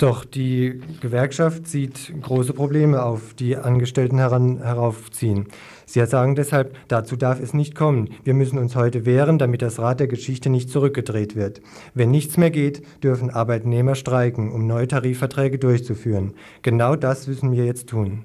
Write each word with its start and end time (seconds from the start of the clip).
Doch 0.00 0.24
die 0.24 0.80
Gewerkschaft 1.02 1.66
sieht 1.66 2.14
große 2.22 2.54
Probleme 2.54 3.02
auf, 3.02 3.34
die 3.34 3.58
Angestellten 3.58 4.16
heran, 4.16 4.56
heraufziehen. 4.62 5.48
Sie 5.84 6.04
sagen 6.06 6.36
deshalb, 6.36 6.74
dazu 6.88 7.16
darf 7.16 7.38
es 7.38 7.52
nicht 7.52 7.74
kommen. 7.74 8.08
Wir 8.24 8.32
müssen 8.32 8.58
uns 8.58 8.76
heute 8.76 9.04
wehren, 9.04 9.36
damit 9.36 9.60
das 9.60 9.78
Rad 9.78 10.00
der 10.00 10.06
Geschichte 10.06 10.48
nicht 10.48 10.70
zurückgedreht 10.70 11.36
wird. 11.36 11.60
Wenn 11.92 12.10
nichts 12.10 12.38
mehr 12.38 12.50
geht, 12.50 12.82
dürfen 13.02 13.28
Arbeitnehmer 13.28 13.94
streiken, 13.94 14.50
um 14.50 14.66
neue 14.66 14.88
Tarifverträge 14.88 15.58
durchzuführen. 15.58 16.32
Genau 16.62 16.96
das 16.96 17.26
müssen 17.26 17.52
wir 17.52 17.66
jetzt 17.66 17.90
tun. 17.90 18.24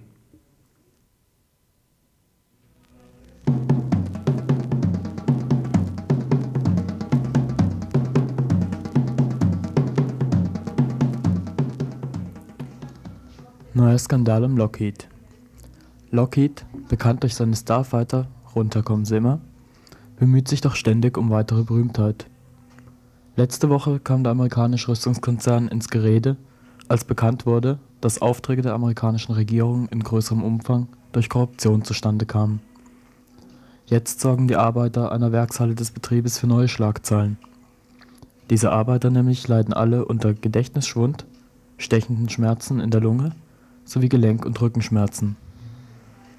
Neuer 13.78 13.98
Skandal 13.98 14.46
um 14.46 14.56
Lockheed. 14.56 15.10
Lockheed, 16.10 16.66
bekannt 16.88 17.24
durch 17.24 17.36
seine 17.36 17.58
Starfighter 17.58 18.28
Runter 18.56 18.84
kommen 18.84 19.04
Sie 19.04 19.18
immer, 19.18 19.42
bemüht 20.18 20.48
sich 20.48 20.62
doch 20.62 20.76
ständig 20.76 21.18
um 21.18 21.30
weitere 21.30 21.64
Berühmtheit. 21.64 22.26
Letzte 23.36 23.70
Woche 23.70 24.00
kam 24.00 24.24
der 24.24 24.32
amerikanische 24.32 24.88
Rüstungskonzern 24.88 25.68
ins 25.68 25.90
Gerede, 25.90 26.38
als 26.88 27.04
bekannt 27.04 27.46
wurde, 27.46 27.78
dass 28.00 28.22
Aufträge 28.22 28.62
der 28.62 28.76
amerikanischen 28.76 29.34
Regierung 29.34 29.90
in 29.90 30.02
größerem 30.02 30.42
Umfang 30.42 30.88
durch 31.12 31.28
Korruption 31.28 31.84
zustande 31.84 32.26
kamen. 32.26 32.62
Jetzt 33.88 34.22
sorgen 34.22 34.48
die 34.48 34.56
Arbeiter 34.56 35.12
einer 35.12 35.34
Werkshalle 35.34 35.76
des 35.76 35.92
Betriebes 35.92 36.40
für 36.40 36.48
neue 36.48 36.70
Schlagzeilen. 36.70 37.38
Diese 38.50 38.72
Arbeiter 38.72 39.10
nämlich 39.10 39.46
leiden 39.50 39.74
alle 39.74 40.06
unter 40.06 40.34
Gedächtnisschwund, 40.34 41.26
stechenden 41.78 42.30
Schmerzen 42.30 42.80
in 42.80 42.90
der 42.90 43.02
Lunge 43.02 43.34
sowie 43.86 44.10
Gelenk- 44.10 44.46
und 44.46 44.60
Rückenschmerzen. 44.60 45.38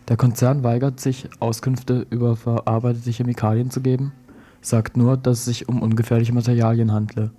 Der 0.08 0.16
Konzern 0.16 0.62
weigert 0.62 1.00
sich, 1.00 1.28
Auskünfte 1.40 2.06
über 2.10 2.36
verarbeitete 2.36 3.10
Chemikalien 3.10 3.70
zu 3.70 3.80
geben, 3.80 4.12
sagt 4.60 4.96
nur, 4.96 5.16
dass 5.16 5.38
es 5.38 5.44
sich 5.46 5.68
um 5.68 5.82
ungefährliche 5.82 6.32
Materialien 6.32 6.92
handle. 6.92 7.30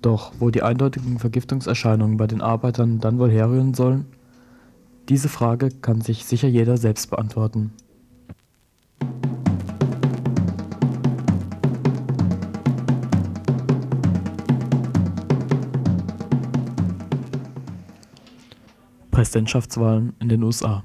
Doch 0.00 0.32
wo 0.38 0.50
die 0.50 0.62
eindeutigen 0.62 1.18
Vergiftungserscheinungen 1.18 2.16
bei 2.16 2.26
den 2.26 2.40
Arbeitern 2.40 3.00
dann 3.00 3.18
wohl 3.18 3.30
herrühren 3.30 3.74
sollen? 3.74 4.06
Diese 5.08 5.28
Frage 5.28 5.70
kann 5.70 6.00
sich 6.00 6.24
sicher 6.24 6.48
jeder 6.48 6.76
selbst 6.76 7.10
beantworten. 7.10 7.72
Präsidentschaftswahlen 19.18 20.12
in 20.20 20.28
den 20.28 20.44
USA. 20.44 20.84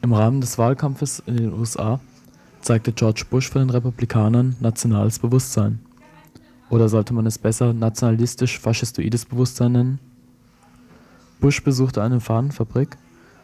Im 0.00 0.14
Rahmen 0.14 0.40
des 0.40 0.56
Wahlkampfes 0.56 1.22
in 1.26 1.36
den 1.36 1.52
USA 1.52 2.00
zeigte 2.62 2.90
George 2.90 3.24
Bush 3.28 3.50
von 3.50 3.60
den 3.60 3.68
Republikanern 3.68 4.56
nationales 4.60 5.18
Bewusstsein. 5.18 5.80
Oder 6.70 6.88
sollte 6.88 7.12
man 7.12 7.26
es 7.26 7.36
besser 7.36 7.74
nationalistisch-faschistoides 7.74 9.26
Bewusstsein 9.26 9.72
nennen? 9.72 9.98
Bush 11.38 11.62
besuchte 11.62 12.02
eine 12.02 12.18
Fahnenfabrik 12.18 12.96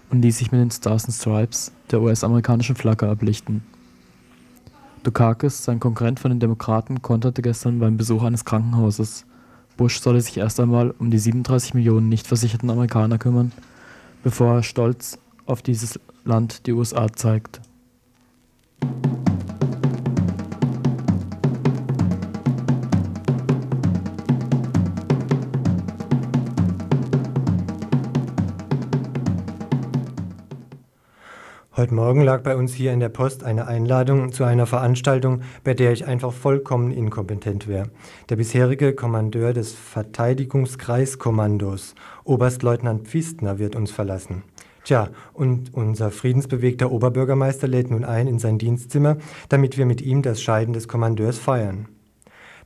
und 0.09 0.23
ließ 0.23 0.39
sich 0.39 0.51
mit 0.51 0.63
den 0.63 0.71
Stars 0.71 1.05
and 1.05 1.13
Stripes 1.13 1.71
der 1.91 2.01
US-amerikanischen 2.01 2.75
Flagge 2.75 3.07
ablichten. 3.07 3.63
Dukakis, 5.03 5.63
sein 5.63 5.79
Konkurrent 5.79 6.21
von 6.21 6.31
den 6.31 6.41
Demokraten, 6.41 7.03
konterte 7.03 7.43
gestern 7.43 7.81
beim 7.81 7.99
Besuch 7.99 8.23
eines 8.23 8.47
Krankenhauses 8.47 9.27
Bush 9.79 10.01
solle 10.01 10.21
sich 10.21 10.37
erst 10.37 10.61
einmal 10.61 10.91
um 10.99 11.11
die 11.11 11.19
37 11.19 11.73
Millionen 11.73 12.11
nicht 12.11 12.27
versicherten 12.27 12.69
Amerikaner 12.69 13.17
kümmern, 13.17 13.53
bevor 14.23 14.57
er 14.57 14.63
stolz 14.63 15.19
auf 15.47 15.63
dieses 15.63 15.99
Land 16.25 16.67
die 16.67 16.73
USA 16.73 17.11
zeigt. 17.11 17.61
Heute 31.79 31.95
Morgen 31.95 32.21
lag 32.23 32.43
bei 32.43 32.57
uns 32.57 32.75
hier 32.75 32.93
in 32.93 32.99
der 32.99 33.09
Post 33.09 33.45
eine 33.45 33.69
Einladung 33.69 34.33
zu 34.33 34.43
einer 34.43 34.67
Veranstaltung, 34.67 35.43
bei 35.63 35.75
der 35.75 35.93
ich 35.93 36.09
einfach 36.09 36.33
vollkommen 36.33 36.91
inkompetent 36.91 37.69
wäre. 37.69 37.91
Der 38.29 38.35
bisherige 38.35 38.95
Kommandeur 38.95 39.53
des 39.53 39.75
Verteidigungskreiskommandos, 39.75 41.95
Oberstleutnant 42.25 43.07
Pfistner, 43.07 43.61
wird 43.61 43.77
uns 43.77 43.93
verlassen. 43.93 44.43
Tja, 44.83 45.11
und 45.33 45.73
unser 45.73 46.11
friedensbewegter 46.11 46.91
Oberbürgermeister 46.91 47.69
lädt 47.69 47.93
nun 47.93 48.05
ein 48.05 48.27
in 48.27 48.41
sein 48.41 48.59
Dienstzimmer, 48.59 49.19
damit 49.49 49.79
wir 49.79 49.87
mit 49.87 50.03
ihm 50.03 50.23
das 50.23 50.43
Scheiden 50.43 50.75
des 50.75 50.89
Kommandeurs 50.89 51.39
feiern. 51.39 51.87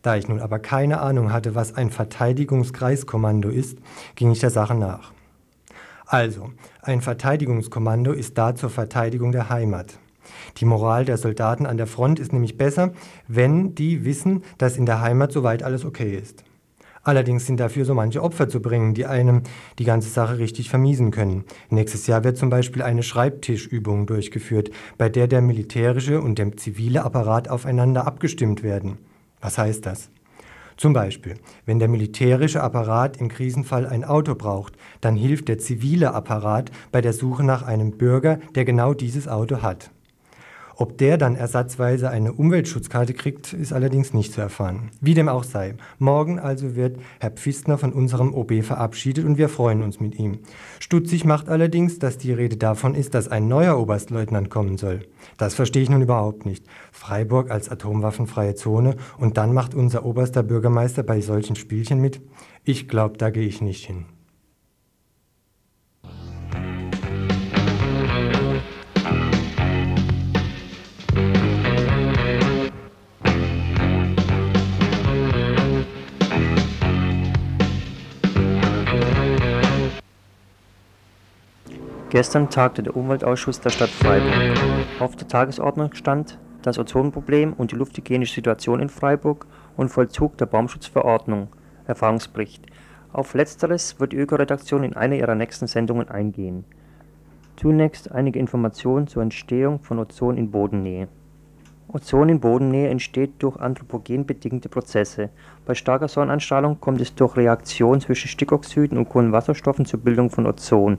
Da 0.00 0.16
ich 0.16 0.26
nun 0.26 0.40
aber 0.40 0.58
keine 0.58 1.02
Ahnung 1.02 1.34
hatte, 1.34 1.54
was 1.54 1.74
ein 1.74 1.90
Verteidigungskreiskommando 1.90 3.50
ist, 3.50 3.76
ging 4.14 4.30
ich 4.30 4.40
der 4.40 4.48
Sache 4.48 4.74
nach. 4.74 5.12
Also, 6.12 6.50
ein 6.82 7.00
Verteidigungskommando 7.00 8.12
ist 8.12 8.36
da 8.36 8.54
zur 8.54 8.68
Verteidigung 8.68 9.32
der 9.32 9.48
Heimat. 9.48 9.98
Die 10.58 10.66
Moral 10.66 11.06
der 11.06 11.16
Soldaten 11.16 11.64
an 11.64 11.78
der 11.78 11.86
Front 11.86 12.20
ist 12.20 12.34
nämlich 12.34 12.58
besser, 12.58 12.92
wenn 13.28 13.74
die 13.74 14.04
wissen, 14.04 14.44
dass 14.58 14.76
in 14.76 14.84
der 14.84 15.00
Heimat 15.00 15.32
soweit 15.32 15.62
alles 15.62 15.86
okay 15.86 16.14
ist. 16.14 16.44
Allerdings 17.02 17.46
sind 17.46 17.60
dafür 17.60 17.86
so 17.86 17.94
manche 17.94 18.22
Opfer 18.22 18.50
zu 18.50 18.60
bringen, 18.60 18.92
die 18.92 19.06
einem 19.06 19.44
die 19.78 19.84
ganze 19.84 20.10
Sache 20.10 20.36
richtig 20.36 20.68
vermiesen 20.68 21.12
können. 21.12 21.44
Nächstes 21.70 22.06
Jahr 22.06 22.24
wird 22.24 22.36
zum 22.36 22.50
Beispiel 22.50 22.82
eine 22.82 23.02
Schreibtischübung 23.02 24.04
durchgeführt, 24.04 24.70
bei 24.98 25.08
der 25.08 25.28
der 25.28 25.40
militärische 25.40 26.20
und 26.20 26.38
der 26.38 26.54
zivile 26.58 27.04
Apparat 27.04 27.48
aufeinander 27.48 28.06
abgestimmt 28.06 28.62
werden. 28.62 28.98
Was 29.40 29.56
heißt 29.56 29.86
das? 29.86 30.10
Zum 30.76 30.92
Beispiel, 30.92 31.34
wenn 31.66 31.78
der 31.78 31.88
militärische 31.88 32.62
Apparat 32.62 33.16
im 33.18 33.28
Krisenfall 33.28 33.86
ein 33.86 34.04
Auto 34.04 34.34
braucht, 34.34 34.74
dann 35.00 35.16
hilft 35.16 35.48
der 35.48 35.58
zivile 35.58 36.14
Apparat 36.14 36.70
bei 36.90 37.00
der 37.00 37.12
Suche 37.12 37.44
nach 37.44 37.62
einem 37.62 37.98
Bürger, 37.98 38.38
der 38.54 38.64
genau 38.64 38.94
dieses 38.94 39.28
Auto 39.28 39.62
hat. 39.62 39.90
Ob 40.82 40.98
der 40.98 41.16
dann 41.16 41.36
ersatzweise 41.36 42.10
eine 42.10 42.32
Umweltschutzkarte 42.32 43.14
kriegt, 43.14 43.52
ist 43.52 43.72
allerdings 43.72 44.14
nicht 44.14 44.32
zu 44.32 44.40
erfahren. 44.40 44.90
Wie 45.00 45.14
dem 45.14 45.28
auch 45.28 45.44
sei. 45.44 45.76
Morgen 46.00 46.40
also 46.40 46.74
wird 46.74 46.98
Herr 47.20 47.30
Pfistner 47.30 47.78
von 47.78 47.92
unserem 47.92 48.34
OB 48.34 48.64
verabschiedet 48.64 49.24
und 49.24 49.38
wir 49.38 49.48
freuen 49.48 49.84
uns 49.84 50.00
mit 50.00 50.18
ihm. 50.18 50.40
Stutzig 50.80 51.24
macht 51.24 51.48
allerdings, 51.48 52.00
dass 52.00 52.18
die 52.18 52.32
Rede 52.32 52.56
davon 52.56 52.96
ist, 52.96 53.14
dass 53.14 53.28
ein 53.28 53.46
neuer 53.46 53.78
Oberstleutnant 53.78 54.50
kommen 54.50 54.76
soll. 54.76 55.06
Das 55.36 55.54
verstehe 55.54 55.84
ich 55.84 55.88
nun 55.88 56.02
überhaupt 56.02 56.46
nicht. 56.46 56.66
Freiburg 56.90 57.52
als 57.52 57.68
atomwaffenfreie 57.68 58.56
Zone 58.56 58.96
und 59.18 59.36
dann 59.36 59.54
macht 59.54 59.76
unser 59.76 60.04
oberster 60.04 60.42
Bürgermeister 60.42 61.04
bei 61.04 61.20
solchen 61.20 61.54
Spielchen 61.54 62.00
mit? 62.00 62.20
Ich 62.64 62.88
glaube, 62.88 63.18
da 63.18 63.30
gehe 63.30 63.46
ich 63.46 63.60
nicht 63.60 63.86
hin. 63.86 64.06
Gestern 82.12 82.50
tagte 82.50 82.82
der 82.82 82.94
Umweltausschuss 82.94 83.62
der 83.62 83.70
Stadt 83.70 83.88
Freiburg. 83.88 84.58
Auf 85.00 85.16
der 85.16 85.28
Tagesordnung 85.28 85.94
stand 85.94 86.38
das 86.60 86.78
Ozonproblem 86.78 87.54
und 87.54 87.72
die 87.72 87.76
lufthygienische 87.76 88.34
Situation 88.34 88.80
in 88.80 88.90
Freiburg 88.90 89.46
und 89.78 89.88
Vollzug 89.88 90.36
der 90.36 90.44
Baumschutzverordnung 90.44 91.48
(Erfahrungsbericht). 91.86 92.66
Auf 93.14 93.32
letzteres 93.32 93.98
wird 93.98 94.12
die 94.12 94.18
Öko-Redaktion 94.18 94.84
in 94.84 94.94
einer 94.94 95.16
ihrer 95.16 95.34
nächsten 95.34 95.66
Sendungen 95.66 96.10
eingehen. 96.10 96.66
Zunächst 97.56 98.12
einige 98.12 98.38
Informationen 98.38 99.06
zur 99.06 99.22
Entstehung 99.22 99.80
von 99.80 99.98
Ozon 99.98 100.36
in 100.36 100.50
Bodennähe. 100.50 101.08
Ozon 101.88 102.28
in 102.28 102.40
Bodennähe 102.40 102.90
entsteht 102.90 103.42
durch 103.42 103.56
anthropogen 103.56 104.26
bedingte 104.26 104.68
Prozesse. 104.68 105.30
Bei 105.64 105.74
starker 105.74 106.08
Sonneneinstrahlung 106.08 106.78
kommt 106.78 107.00
es 107.00 107.14
durch 107.14 107.38
Reaktion 107.38 108.02
zwischen 108.02 108.28
Stickoxiden 108.28 108.98
und 108.98 109.08
Kohlenwasserstoffen 109.08 109.86
zur 109.86 110.00
Bildung 110.00 110.28
von 110.28 110.46
Ozon 110.46 110.98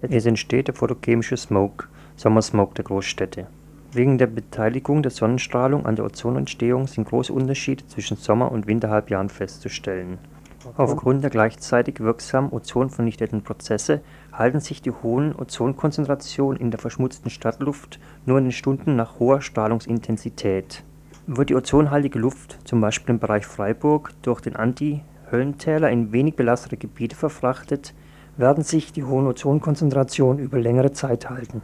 es 0.00 0.26
entsteht 0.26 0.68
der 0.68 0.74
photochemische 0.74 1.36
Smog 1.36 1.88
(Sommersmog 2.16 2.74
der 2.74 2.84
Großstädte). 2.84 3.46
Wegen 3.92 4.18
der 4.18 4.26
Beteiligung 4.26 5.02
der 5.02 5.12
Sonnenstrahlung 5.12 5.86
an 5.86 5.96
der 5.96 6.04
Ozonentstehung 6.04 6.88
sind 6.88 7.08
große 7.08 7.32
Unterschiede 7.32 7.86
zwischen 7.86 8.16
Sommer 8.16 8.50
und 8.50 8.66
Winterhalbjahren 8.66 9.28
festzustellen. 9.28 10.18
Aufgrund 10.76 11.22
der 11.22 11.30
gleichzeitig 11.30 12.00
wirksamen 12.00 12.50
ozonvernichtenden 12.52 13.42
Prozesse 13.42 14.00
halten 14.32 14.60
sich 14.60 14.82
die 14.82 14.90
hohen 14.90 15.34
Ozonkonzentrationen 15.36 16.60
in 16.60 16.70
der 16.70 16.80
verschmutzten 16.80 17.30
Stadtluft 17.30 18.00
nur 18.26 18.38
in 18.38 18.44
den 18.44 18.52
Stunden 18.52 18.96
nach 18.96 19.20
hoher 19.20 19.42
Strahlungsintensität. 19.42 20.82
Wird 21.26 21.50
die 21.50 21.54
ozonhaltige 21.54 22.18
Luft, 22.18 22.58
zum 22.64 22.80
Beispiel 22.80 23.14
im 23.14 23.20
Bereich 23.20 23.46
Freiburg, 23.46 24.10
durch 24.22 24.40
den 24.40 24.56
Anti 24.56 25.02
Höllentäler 25.30 25.90
in 25.90 26.12
wenig 26.12 26.34
belastete 26.34 26.76
Gebiete 26.76 27.16
verfrachtet, 27.16 27.94
werden 28.36 28.64
sich 28.64 28.92
die 28.92 29.04
hohen 29.04 29.26
Ozonkonzentrationen 29.26 30.42
über 30.42 30.58
längere 30.58 30.92
Zeit 30.92 31.30
halten. 31.30 31.62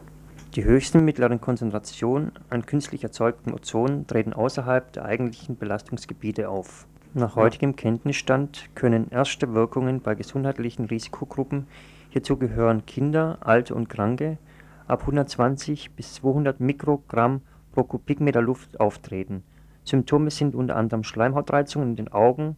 Die 0.54 0.64
höchsten 0.64 1.04
mittleren 1.04 1.40
Konzentrationen 1.40 2.32
an 2.48 2.66
künstlich 2.66 3.02
erzeugtem 3.02 3.54
Ozon 3.54 4.06
treten 4.06 4.32
außerhalb 4.32 4.92
der 4.92 5.04
eigentlichen 5.04 5.56
Belastungsgebiete 5.56 6.48
auf. 6.48 6.86
Nach 7.12 7.34
heutigem 7.34 7.74
Kenntnisstand 7.74 8.68
können 8.76 9.10
erste 9.10 9.52
Wirkungen 9.52 10.00
bei 10.00 10.14
gesundheitlichen 10.14 10.84
Risikogruppen, 10.84 11.66
hierzu 12.10 12.36
gehören 12.36 12.86
Kinder, 12.86 13.38
Alte 13.40 13.74
und 13.74 13.88
Kranke, 13.88 14.38
ab 14.86 15.00
120 15.00 15.92
bis 15.92 16.14
200 16.14 16.60
Mikrogramm 16.60 17.42
pro 17.72 17.82
Kubikmeter 17.82 18.42
Luft 18.42 18.78
auftreten. 18.78 19.42
Symptome 19.84 20.30
sind 20.30 20.54
unter 20.54 20.76
anderem 20.76 21.02
Schleimhautreizungen 21.02 21.90
in 21.90 21.96
den 21.96 22.12
Augen, 22.12 22.56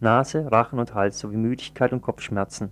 Nase, 0.00 0.50
Rachen 0.50 0.80
und 0.80 0.94
Hals 0.94 1.20
sowie 1.20 1.36
Müdigkeit 1.36 1.92
und 1.92 2.02
Kopfschmerzen 2.02 2.70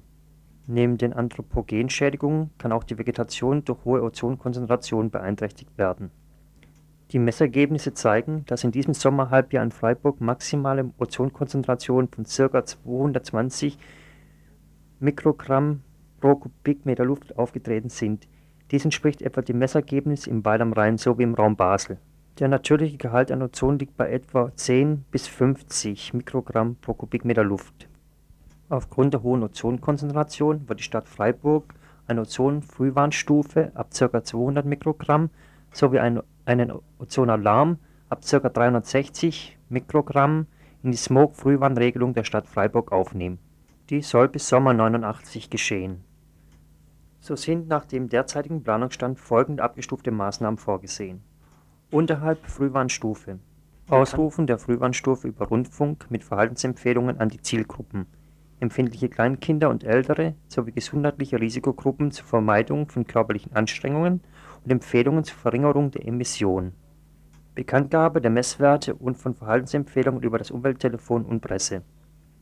Neben 0.67 0.97
den 0.97 1.13
Anthropogenschädigungen 1.13 2.51
kann 2.59 2.73
auch 2.73 2.85
die 2.85 2.99
Vegetation 2.99 3.65
durch 3.65 3.85
hohe 3.85 4.03
Ozonkonzentrationen 4.03 5.11
beeinträchtigt 5.11 5.77
werden. 5.77 6.11
Die 7.11 7.19
Messergebnisse 7.19 7.93
zeigen, 7.93 8.45
dass 8.47 8.65
in 8.65 8.71
diesem 8.71 8.95
Sommerhalbjahr 8.95 9.65
in 9.65 9.73
Freiburg 9.73 10.21
maximale 10.21 10.91
Ozonkonzentrationen 10.99 12.09
von 12.09 12.25
ca. 12.25 12.65
220 12.65 13.77
Mikrogramm 15.01 15.83
pro 16.21 16.37
Kubikmeter 16.37 17.05
Luft 17.05 17.37
aufgetreten 17.37 17.89
sind. 17.89 18.29
Dies 18.71 18.85
entspricht 18.85 19.21
etwa 19.21 19.43
dem 19.43 19.59
Messergebnis 19.59 20.27
im 20.27 20.45
Wald 20.45 20.63
am 20.63 20.73
Rhein 20.73 20.97
sowie 20.97 21.25
im 21.25 21.35
Raum 21.35 21.57
Basel. 21.57 21.99
Der 22.39 22.49
natürliche 22.49 22.97
Gehalt 22.97 23.31
an 23.31 23.43
Ozon 23.43 23.79
liegt 23.79 23.97
bei 23.97 24.11
etwa 24.11 24.51
10 24.55 25.05
bis 25.11 25.27
50 25.27 26.15
Mikrogramm 26.15 26.77
pro 26.77 26.95
Kubikmeter 26.95 27.45
Luft 27.45 27.89
Aufgrund 28.73 29.13
der 29.13 29.23
hohen 29.23 29.43
Ozonkonzentration 29.43 30.67
wird 30.67 30.79
die 30.79 30.85
Stadt 30.85 31.07
Freiburg 31.07 31.75
eine 32.07 32.23
Ozonfrühwarnstufe 32.23 33.71
ab 33.75 33.91
ca. 33.95 34.25
200 34.25 34.65
Mikrogramm 34.65 35.29
sowie 35.73 35.99
einen 35.99 36.73
Ozonalarm 36.99 37.77
ab 38.09 38.23
ca. 38.23 38.39
360 38.49 39.59
Mikrogramm 39.69 40.47
in 40.83 40.91
die 40.91 40.97
Smog-Frühwarnregelung 40.97 42.15
der 42.15 42.25
Stadt 42.25 42.47
Freiburg 42.47 42.93
aufnehmen. 42.93 43.39
Dies 43.91 44.09
soll 44.09 44.29
bis 44.29 44.49
Sommer 44.49 44.71
1989 44.71 45.51
geschehen. 45.51 46.03
So 47.21 47.37
sind 47.37 47.69
nach 47.69 47.85
dem 47.85 48.09
derzeitigen 48.09 48.63
Planungsstand 48.63 49.21
folgende 49.21 49.65
abgestufte 49.65 50.13
Maßnahmen 50.13 50.57
vorgesehen: 50.57 51.21
Unterhalb 51.91 52.47
Frühwarnstufe 52.47 53.39
Ausrufen 53.91 54.47
der 54.47 54.59
Frühwarnstufe 54.59 55.29
über 55.29 55.49
Rundfunk 55.49 56.11
mit 56.11 56.25
Verhaltensempfehlungen 56.25 57.21
an 57.21 57.29
die 57.29 57.43
Zielgruppen 57.43 58.07
empfindliche 58.63 59.09
Kleinkinder 59.09 59.69
und 59.69 59.83
Ältere 59.83 60.35
sowie 60.47 60.73
gesundheitliche 60.73 61.41
Risikogruppen 61.41 62.13
zur 62.13 62.25
Vermeidung 62.25 62.89
von 62.89 63.07
körperlichen 63.07 63.55
Anstrengungen 63.55 64.21
und 64.65 64.71
Empfehlungen 64.71 65.25
zur 65.25 65.37
Verringerung 65.37 65.91
der 65.91 66.07
Emissionen. 66.07 66.73
Bekanntgabe 67.55 68.21
der 68.21 68.31
Messwerte 68.31 68.95
und 68.95 69.17
von 69.17 69.35
Verhaltensempfehlungen 69.35 70.23
über 70.23 70.39
das 70.39 70.53
Umwelttelefon 70.53 71.25
und 71.25 71.41
Presse. 71.41 71.83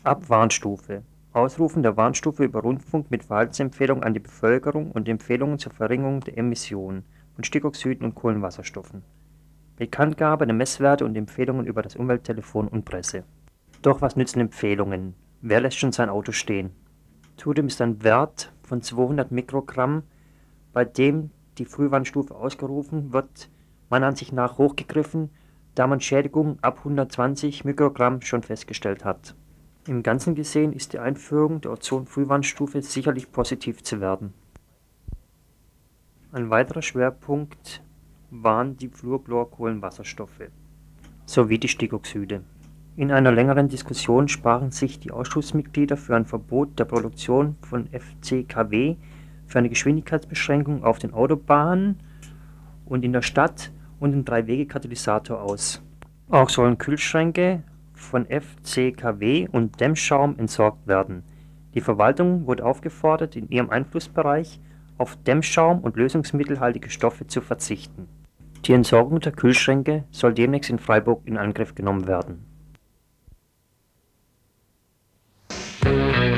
Ab 0.05 0.29
Warnstufe 0.29 1.03
Ausrufen 1.33 1.83
der 1.83 1.97
Warnstufe 1.97 2.45
über 2.45 2.61
Rundfunk 2.61 3.11
mit 3.11 3.25
Verhaltensempfehlungen 3.25 4.05
an 4.05 4.15
die 4.15 4.21
Bevölkerung 4.21 4.91
und 4.91 5.09
Empfehlungen 5.09 5.59
zur 5.59 5.73
Verringerung 5.73 6.21
der 6.21 6.37
Emissionen 6.37 7.05
von 7.35 7.45
Stickoxiden 7.45 8.05
und 8.05 8.15
Kohlenwasserstoffen. 8.15 9.03
Bekanntgabe 9.77 10.45
der 10.47 10.57
Messwerte 10.57 11.05
und 11.05 11.17
Empfehlungen 11.17 11.67
über 11.67 11.83
das 11.83 11.97
Umwelttelefon 11.97 12.69
und 12.69 12.85
Presse. 12.85 13.25
Doch 13.81 14.03
was 14.03 14.17
nützen 14.17 14.41
Empfehlungen 14.41 15.15
Wer 15.43 15.63
lässt 15.63 15.79
schon 15.79 15.93
sein 15.93 16.11
Auto 16.11 16.33
stehen? 16.33 16.71
Zudem 17.39 17.67
ist 17.67 17.81
ein 17.81 18.03
Wert 18.03 18.53
von 18.63 18.83
200 18.83 19.31
Mikrogramm, 19.31 20.03
bei 20.75 20.85
dem 20.85 21.31
die 21.57 21.65
Frühwarnstufe 21.65 22.35
ausgerufen 22.35 23.15
wird, 23.15 23.49
meiner 23.89 24.09
Ansicht 24.09 24.35
nach 24.35 24.59
hochgegriffen, 24.59 25.31
da 25.75 25.87
man 25.87 26.01
Schädigungen 26.01 26.59
ab 26.61 26.79
120 26.79 27.65
Mikrogramm 27.65 28.21
schon 28.21 28.43
festgestellt 28.43 29.05
hat. 29.07 29.35
Im 29.87 30.03
Ganzen 30.03 30.35
gesehen 30.35 30.75
ist 30.75 30.93
die 30.93 30.99
Einführung 30.99 31.63
der 31.63 31.73
Ozon-Frühwarnstufe 31.73 32.83
sicherlich 32.83 33.33
positiv 33.33 33.83
zu 33.83 34.01
werden. 34.01 34.35
Ein 36.33 36.51
weiterer 36.51 36.83
Schwerpunkt 36.83 37.83
waren 38.31 38.77
die 38.77 38.89
Fluorchlorkohlenwasserstoffe 38.89 40.51
sowie 41.25 41.59
die 41.59 41.69
Stickoxide 41.69 42.43
in 42.97 43.13
einer 43.13 43.33
längeren 43.33 43.69
Diskussion 43.69 44.29
sprachen 44.29 44.73
sich 44.73 44.99
die 44.99 45.13
Ausschussmitglieder 45.13 45.97
für 45.97 46.17
ein 46.17 46.27
Verbot 46.27 46.79
der 46.79 46.85
Produktion 46.85 47.57
von 47.63 47.89
FCKW, 47.89 48.97
für 49.47 49.59
eine 49.59 49.69
Geschwindigkeitsbeschränkung 49.69 50.85
auf 50.85 50.99
den 50.99 51.15
Autobahnen 51.15 52.01
und 52.85 53.05
in 53.05 53.13
der 53.13 53.23
Stadt 53.23 53.71
und 54.01 54.13
den 54.13 54.25
Drei-Wege-Katalysator 54.25 55.41
aus. 55.41 55.83
Auch 56.29 56.49
sollen 56.49 56.79
Kühlschränke 56.79 57.63
von 57.93 58.27
FCKW 58.27 59.49
und 59.51 59.81
Dämmschaum 59.81 60.39
entsorgt 60.39 60.87
werden. 60.87 61.23
Die 61.75 61.81
Verwaltung 61.81 62.47
wurde 62.47 62.65
aufgefordert, 62.65 63.37
in 63.37 63.49
ihrem 63.51 63.71
Einflussbereich 63.71 64.61
auf 64.99 65.17
Dämmschaum 65.17 65.81
und 65.81 65.97
lösungsmittelhaltige 65.97 66.91
Stoffe 66.91 67.27
zu 67.27 67.41
verzichten. 67.41 68.09
Die 68.65 68.73
Entsorgung 68.73 69.21
der 69.21 69.33
Kühlschränke 69.33 70.05
soll 70.11 70.35
demnächst 70.35 70.71
in 70.71 70.79
Freiburg 70.79 71.23
in 71.25 71.39
Angriff 71.39 71.75
genommen 71.75 72.07
werden 72.07 72.50
Thank 75.83 76.25
you. 76.25 76.30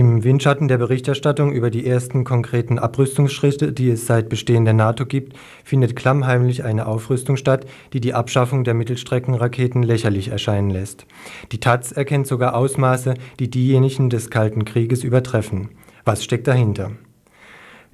Im 0.00 0.24
Windschatten 0.24 0.66
der 0.66 0.78
Berichterstattung 0.78 1.52
über 1.52 1.68
die 1.68 1.86
ersten 1.86 2.24
konkreten 2.24 2.78
Abrüstungsschritte, 2.78 3.70
die 3.70 3.90
es 3.90 4.06
seit 4.06 4.30
Bestehen 4.30 4.64
der 4.64 4.72
NATO 4.72 5.04
gibt, 5.04 5.36
findet 5.62 5.94
klammheimlich 5.94 6.64
eine 6.64 6.86
Aufrüstung 6.86 7.36
statt, 7.36 7.66
die 7.92 8.00
die 8.00 8.14
Abschaffung 8.14 8.64
der 8.64 8.72
Mittelstreckenraketen 8.72 9.82
lächerlich 9.82 10.28
erscheinen 10.28 10.70
lässt. 10.70 11.04
Die 11.52 11.60
Taz 11.60 11.92
erkennt 11.92 12.26
sogar 12.26 12.54
Ausmaße, 12.54 13.12
die 13.40 13.50
diejenigen 13.50 14.08
des 14.08 14.30
Kalten 14.30 14.64
Krieges 14.64 15.04
übertreffen. 15.04 15.68
Was 16.06 16.24
steckt 16.24 16.46
dahinter? 16.46 16.92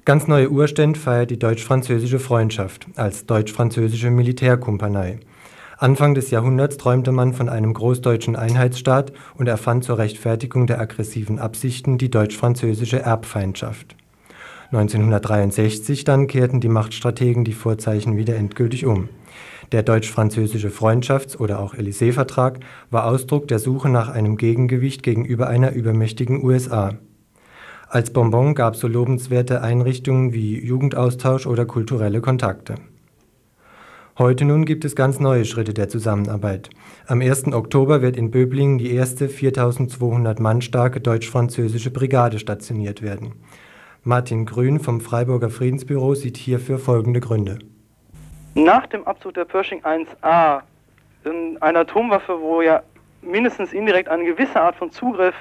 Ganz 0.05 0.29
neue 0.29 0.49
Urständ 0.49 0.97
feiert 0.97 1.29
die 1.29 1.39
deutsch-französische 1.39 2.19
Freundschaft 2.19 2.87
als 2.95 3.25
deutsch-französische 3.25 4.11
Militärkumpanei. 4.11 5.19
Anfang 5.79 6.15
des 6.15 6.31
Jahrhunderts 6.31 6.77
träumte 6.77 7.11
man 7.11 7.33
von 7.33 7.49
einem 7.49 7.71
großdeutschen 7.71 8.35
Einheitsstaat 8.35 9.13
und 9.35 9.47
erfand 9.47 9.83
zur 9.83 9.99
Rechtfertigung 9.99 10.65
der 10.65 10.81
aggressiven 10.81 11.37
Absichten 11.37 11.99
die 11.99 12.09
deutsch-französische 12.09 12.99
Erbfeindschaft. 12.99 13.95
1963 14.71 16.03
dann 16.03 16.25
kehrten 16.25 16.61
die 16.61 16.67
Machtstrategen 16.67 17.43
die 17.43 17.53
Vorzeichen 17.53 18.17
wieder 18.17 18.35
endgültig 18.35 18.87
um. 18.87 19.09
Der 19.71 19.83
deutsch-französische 19.83 20.69
Freundschafts- 20.69 21.37
oder 21.37 21.59
auch 21.59 21.75
Élysée-Vertrag 21.75 22.59
war 22.89 23.05
Ausdruck 23.05 23.47
der 23.47 23.59
Suche 23.59 23.89
nach 23.89 24.09
einem 24.09 24.35
Gegengewicht 24.35 25.03
gegenüber 25.03 25.47
einer 25.47 25.73
übermächtigen 25.73 26.43
USA. 26.43 26.95
Als 27.87 28.11
Bonbon 28.11 28.55
gab 28.55 28.73
es 28.73 28.79
so 28.79 28.87
lobenswerte 28.87 29.61
Einrichtungen 29.61 30.33
wie 30.33 30.59
Jugendaustausch 30.59 31.45
oder 31.45 31.65
kulturelle 31.65 32.19
Kontakte. 32.19 32.75
Heute 34.19 34.45
nun 34.45 34.65
gibt 34.65 34.83
es 34.83 34.95
ganz 34.95 35.19
neue 35.19 35.45
Schritte 35.45 35.75
der 35.75 35.89
Zusammenarbeit. 35.89 36.71
Am 37.05 37.21
1. 37.21 37.53
Oktober 37.53 38.01
wird 38.01 38.17
in 38.17 38.31
Böblingen 38.31 38.79
die 38.79 38.91
erste 38.95 39.29
4200 39.29 40.39
Mann 40.39 40.63
starke 40.63 40.99
deutsch-französische 40.99 41.91
Brigade 41.91 42.39
stationiert 42.39 43.03
werden. 43.03 43.35
Martin 44.03 44.47
Grün 44.47 44.79
vom 44.79 45.01
Freiburger 45.01 45.51
Friedensbüro 45.51 46.15
sieht 46.15 46.35
hierfür 46.35 46.79
folgende 46.79 47.19
Gründe. 47.19 47.59
Nach 48.55 48.87
dem 48.87 49.05
Abzug 49.05 49.35
der 49.35 49.45
Pershing 49.45 49.83
1A, 49.83 50.61
einer 51.59 51.79
Atomwaffe, 51.81 52.41
wo 52.41 52.63
ja 52.63 52.81
mindestens 53.21 53.71
indirekt 53.71 54.09
eine 54.09 54.25
gewisse 54.25 54.59
Art 54.59 54.77
von 54.77 54.89
Zugriff 54.89 55.35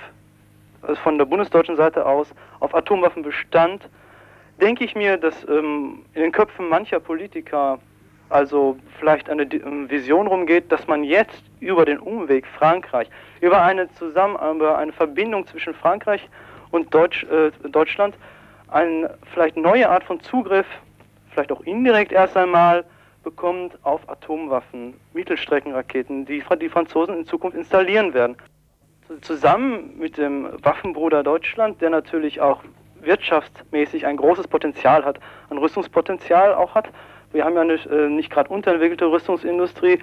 also 0.82 1.00
von 1.00 1.16
der 1.16 1.24
bundesdeutschen 1.24 1.76
Seite 1.76 2.04
aus 2.04 2.28
auf 2.60 2.74
Atomwaffen 2.74 3.22
bestand, 3.22 3.88
denke 4.60 4.84
ich 4.84 4.94
mir, 4.94 5.16
dass 5.16 5.48
ähm, 5.48 6.02
in 6.12 6.20
den 6.20 6.32
Köpfen 6.32 6.68
mancher 6.68 7.00
Politiker 7.00 7.78
also 8.28 8.76
vielleicht 8.98 9.30
eine 9.30 9.42
ähm, 9.42 9.88
Vision 9.90 10.26
rumgeht, 10.26 10.70
dass 10.72 10.86
man 10.86 11.04
jetzt 11.04 11.42
über 11.60 11.84
den 11.84 11.98
Umweg 11.98 12.46
Frankreich, 12.46 13.08
über 13.40 13.62
eine 13.62 13.92
Zusammen 13.94 14.36
über 14.56 14.78
eine 14.78 14.92
Verbindung 14.92 15.46
zwischen 15.46 15.74
Frankreich 15.74 16.28
und 16.70 16.92
Deutsch, 16.92 17.24
äh, 17.24 17.50
Deutschland 17.68 18.16
eine 18.68 19.16
vielleicht 19.32 19.56
neue 19.56 19.88
Art 19.88 20.04
von 20.04 20.20
Zugriff, 20.20 20.66
vielleicht 21.30 21.52
auch 21.52 21.60
indirekt 21.62 22.12
erst 22.12 22.36
einmal 22.36 22.84
bekommt 23.22 23.76
auf 23.82 24.08
Atomwaffen, 24.08 24.94
Mittelstreckenraketen, 25.12 26.26
die 26.26 26.42
die 26.60 26.68
Franzosen 26.68 27.16
in 27.16 27.26
Zukunft 27.26 27.56
installieren 27.56 28.14
werden. 28.14 28.36
zusammen 29.20 29.96
mit 29.98 30.16
dem 30.16 30.48
Waffenbruder 30.62 31.22
Deutschland, 31.22 31.80
der 31.80 31.90
natürlich 31.90 32.40
auch 32.40 32.62
wirtschaftsmäßig 33.00 34.06
ein 34.06 34.16
großes 34.16 34.48
Potenzial 34.48 35.04
hat, 35.04 35.20
ein 35.50 35.58
Rüstungspotenzial 35.58 36.54
auch 36.54 36.74
hat. 36.74 36.88
Wir 37.32 37.44
haben 37.44 37.54
ja 37.54 37.64
nicht, 37.64 37.86
äh, 37.86 38.08
nicht 38.08 38.30
gerade 38.30 38.50
unterentwickelte 38.50 39.06
Rüstungsindustrie, 39.06 39.98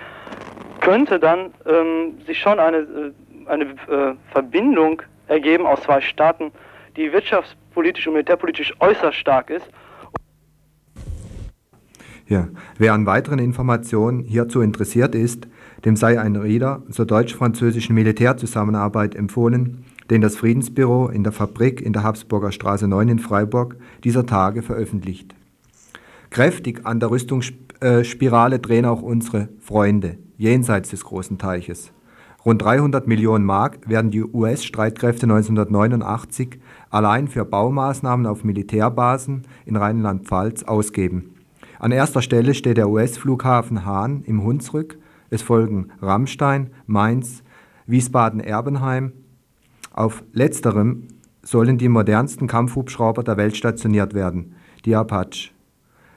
könnte 0.81 1.19
dann 1.19 1.53
ähm, 1.65 2.19
sich 2.25 2.39
schon 2.39 2.59
eine, 2.59 2.77
äh, 2.77 3.11
eine 3.47 3.63
äh, 3.63 4.15
Verbindung 4.31 5.01
ergeben 5.27 5.65
aus 5.65 5.81
zwei 5.81 6.01
Staaten, 6.01 6.51
die 6.97 7.11
wirtschaftspolitisch 7.11 8.07
und 8.07 8.13
militärpolitisch 8.13 8.73
äußerst 8.79 9.17
stark 9.17 9.49
ist. 9.49 9.69
Ja, 12.27 12.47
wer 12.77 12.93
an 12.93 13.05
weiteren 13.05 13.39
Informationen 13.39 14.19
hierzu 14.19 14.61
interessiert 14.61 15.13
ist, 15.13 15.47
dem 15.85 15.95
sei 15.95 16.19
ein 16.19 16.35
Rieder 16.35 16.81
zur 16.89 17.05
deutsch-französischen 17.05 17.95
Militärzusammenarbeit 17.95 19.15
empfohlen, 19.15 19.85
den 20.09 20.21
das 20.21 20.35
Friedensbüro 20.35 21.09
in 21.09 21.23
der 21.23 21.33
Fabrik 21.33 21.81
in 21.81 21.93
der 21.93 22.03
Habsburger 22.03 22.51
Straße 22.51 22.87
9 22.87 23.09
in 23.09 23.19
Freiburg 23.19 23.75
dieser 24.03 24.25
Tage 24.25 24.61
veröffentlicht. 24.61 25.35
Kräftig 26.33 26.81
an 26.83 26.99
der 26.99 27.11
Rüstungsspirale 27.11 28.57
drehen 28.57 28.85
auch 28.85 29.03
unsere 29.03 29.49
Freunde 29.59 30.17
jenseits 30.35 30.89
des 30.89 31.03
großen 31.03 31.37
Teiches. 31.37 31.91
Rund 32.43 32.59
300 32.59 33.05
Millionen 33.07 33.45
Mark 33.45 33.87
werden 33.87 34.09
die 34.09 34.23
US-Streitkräfte 34.23 35.27
1989 35.27 36.59
allein 36.89 37.27
für 37.27 37.45
Baumaßnahmen 37.45 38.25
auf 38.25 38.43
Militärbasen 38.43 39.43
in 39.67 39.75
Rheinland-Pfalz 39.75 40.63
ausgeben. 40.63 41.35
An 41.77 41.91
erster 41.91 42.23
Stelle 42.23 42.55
steht 42.55 42.77
der 42.77 42.89
US-Flughafen 42.89 43.85
Hahn 43.85 44.23
im 44.25 44.43
Hunsrück 44.43 44.97
es 45.29 45.43
folgen 45.43 45.89
Rammstein, 46.01 46.71
Mainz, 46.87 47.43
Wiesbaden-Erbenheim. 47.85 49.13
Auf 49.91 50.23
letzterem 50.33 51.09
sollen 51.43 51.77
die 51.77 51.89
modernsten 51.89 52.47
Kampfhubschrauber 52.47 53.23
der 53.23 53.37
Welt 53.37 53.55
stationiert 53.55 54.15
werden, 54.15 54.55
die 54.85 54.95
Apache. 54.95 55.51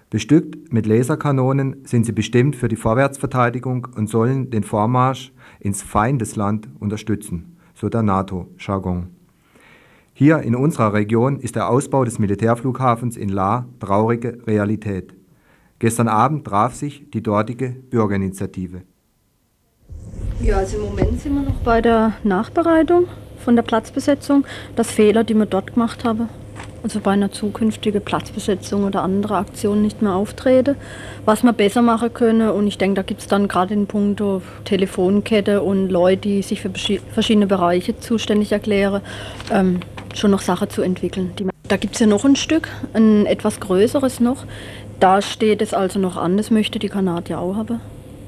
Bestückt 0.09 0.73
mit 0.73 0.87
Laserkanonen 0.87 1.85
sind 1.85 2.07
sie 2.07 2.13
bestimmt 2.13 2.55
für 2.55 2.69
die 2.69 2.77
Vorwärtsverteidigung 2.77 3.89
und 3.97 4.09
sollen 4.09 4.51
den 4.51 4.63
Vormarsch 4.63 5.33
ins 5.59 5.83
Feindesland 5.83 6.69
unterstützen, 6.79 7.57
so 7.75 7.89
der 7.89 8.03
NATO-Jargon. 8.03 9.09
Hier 10.13 10.39
in 10.39 10.55
unserer 10.55 10.95
Region 10.95 11.41
ist 11.41 11.57
der 11.57 11.69
Ausbau 11.69 12.05
des 12.05 12.21
Militärflughafens 12.21 13.17
in 13.17 13.29
La 13.29 13.67
traurige 13.81 14.39
Realität. 14.47 15.13
Gestern 15.81 16.09
Abend 16.09 16.47
traf 16.47 16.75
sich 16.75 17.11
die 17.11 17.23
dortige 17.23 17.71
Bürgerinitiative. 17.91 18.83
Ja, 20.41 20.59
also 20.59 20.79
im 20.79 20.85
Moment 20.85 21.21
sind 21.21 21.35
wir 21.35 21.43
noch 21.43 21.61
bei 21.61 21.83
der 21.83 22.15
Nachbereitung 22.23 23.07
von 23.45 23.57
der 23.57 23.63
Platzbesetzung. 23.63 24.47
Das 24.77 24.91
Fehler, 24.91 25.25
die 25.25 25.35
wir 25.35 25.47
dort 25.47 25.75
gemacht 25.75 26.05
haben, 26.05 26.29
also 26.83 27.01
bei 27.01 27.13
einer 27.13 27.33
zukünftigen 27.33 28.01
Platzbesetzung 28.01 28.85
oder 28.85 29.03
anderer 29.03 29.39
Aktion 29.39 29.83
nicht 29.83 30.03
mehr 30.03 30.15
auftreten, 30.15 30.77
was 31.25 31.43
wir 31.43 31.53
besser 31.53 31.83
machen 31.83 32.13
können. 32.15 32.51
Und 32.51 32.67
ich 32.67 32.79
denke, 32.79 32.97
da 32.97 33.03
gibt 33.03 33.21
es 33.21 33.27
dann 33.27 33.49
gerade 33.49 33.75
in 33.75 33.87
puncto 33.87 34.43
Telefonkette 34.65 35.63
und 35.63 35.89
Leute, 35.89 36.23
die 36.23 36.43
sich 36.43 36.61
für 36.61 36.71
verschiedene 37.13 37.47
Bereiche 37.47 37.99
zuständig 37.99 38.53
erklären, 38.53 39.03
ähm, 39.53 39.81
schon 40.15 40.31
noch 40.31 40.41
Sachen 40.41 40.71
zu 40.71 40.83
entwickeln. 40.83 41.33
da 41.69 41.77
gibt 41.77 41.95
es 41.95 42.01
ja 42.01 42.07
noch 42.07 42.25
ein 42.25 42.37
Stück, 42.37 42.69
ein 42.95 43.27
etwas 43.27 43.61
größeres 43.61 44.21
noch. 44.21 44.45
Da 45.01 45.21
steht 45.21 45.61
es 45.61 45.75
also 45.75 45.99
noch 45.99 46.17
an, 46.17 46.37
das 46.37 46.51
möchte 46.51 46.79
die 46.79 46.89
Kanadier 46.89 47.39
auch 47.39 47.57
haben 47.57 47.81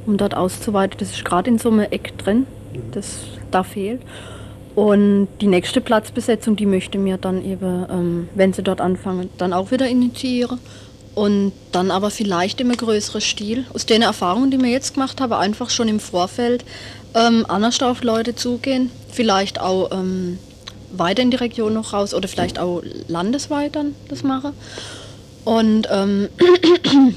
um 0.08 0.16
dort 0.16 0.34
auszuweiten. 0.34 0.98
Das 0.98 1.10
ist 1.10 1.24
gerade 1.24 1.50
in 1.50 1.58
so 1.58 1.70
einem 1.70 1.80
Eck 1.90 2.16
drin, 2.18 2.46
das 2.92 3.20
da 3.50 3.62
fehlt. 3.62 4.00
Und 4.78 5.26
die 5.40 5.48
nächste 5.48 5.80
Platzbesetzung, 5.80 6.54
die 6.54 6.64
möchte 6.64 6.98
mir 6.98 7.16
dann 7.16 7.44
eben, 7.44 7.84
ähm, 7.90 8.28
wenn 8.36 8.52
sie 8.52 8.62
dort 8.62 8.80
anfangen, 8.80 9.28
dann 9.36 9.52
auch 9.52 9.72
wieder 9.72 9.88
initiieren. 9.88 10.60
Und 11.16 11.50
dann 11.72 11.90
aber 11.90 12.10
vielleicht 12.12 12.60
im 12.60 12.70
größeren 12.70 13.20
Stil, 13.20 13.66
aus 13.74 13.86
den 13.86 14.02
Erfahrungen, 14.02 14.52
die 14.52 14.60
wir 14.60 14.70
jetzt 14.70 14.94
gemacht 14.94 15.20
haben, 15.20 15.32
einfach 15.32 15.70
schon 15.70 15.88
im 15.88 15.98
Vorfeld 15.98 16.64
ähm, 17.16 17.44
anders 17.48 17.82
auf 17.82 18.04
Leute 18.04 18.36
zugehen. 18.36 18.92
Vielleicht 19.10 19.60
auch 19.60 19.90
ähm, 19.90 20.38
weiter 20.92 21.22
in 21.22 21.32
die 21.32 21.38
Region 21.38 21.74
noch 21.74 21.92
raus 21.92 22.14
oder 22.14 22.28
vielleicht 22.28 22.60
auch 22.60 22.80
landesweit 23.08 23.74
dann 23.74 23.96
das 24.06 24.22
machen. 24.22 24.52
Und 25.44 25.88
ähm, 25.90 26.28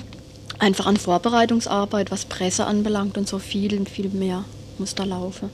einfach 0.57 0.87
an 0.87 0.97
Vorbereitungsarbeit, 0.97 2.09
was 2.09 2.25
Presse 2.25 2.65
anbelangt 2.65 3.19
und 3.19 3.27
so 3.27 3.37
viel, 3.37 3.85
viel 3.85 4.09
mehr 4.09 4.45
muss 4.79 4.95
da 4.95 5.03
laufen. 5.03 5.51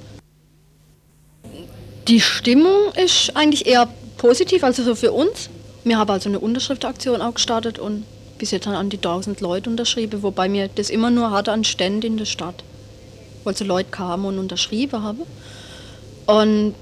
Die 2.07 2.21
Stimmung 2.21 2.93
ist 2.95 3.35
eigentlich 3.35 3.65
eher 3.65 3.89
positiv, 4.17 4.63
also 4.63 4.81
so 4.81 4.95
für 4.95 5.11
uns. 5.11 5.49
Wir 5.83 5.97
haben 5.97 6.09
also 6.09 6.29
eine 6.29 6.39
Unterschriftaktion 6.39 7.21
auch 7.21 7.33
gestartet 7.33 7.79
und 7.79 8.05
bis 8.37 8.51
jetzt 8.51 8.65
an 8.65 8.89
die 8.89 8.97
1000 8.97 9.41
Leute 9.41 9.69
unterschrieben, 9.69 10.23
wobei 10.23 10.47
mir 10.47 10.69
das 10.73 10.89
immer 10.89 11.09
nur 11.09 11.31
hatte 11.31 11.51
an 11.51 11.65
Ständen 11.65 12.05
in 12.05 12.17
der 12.17 12.25
Stadt, 12.25 12.63
wo 13.43 13.49
also 13.49 13.65
Leute 13.65 13.89
kamen 13.89 14.25
und 14.25 14.39
unterschrieben 14.39 15.03
haben. 15.03 15.23
Und 16.27 16.75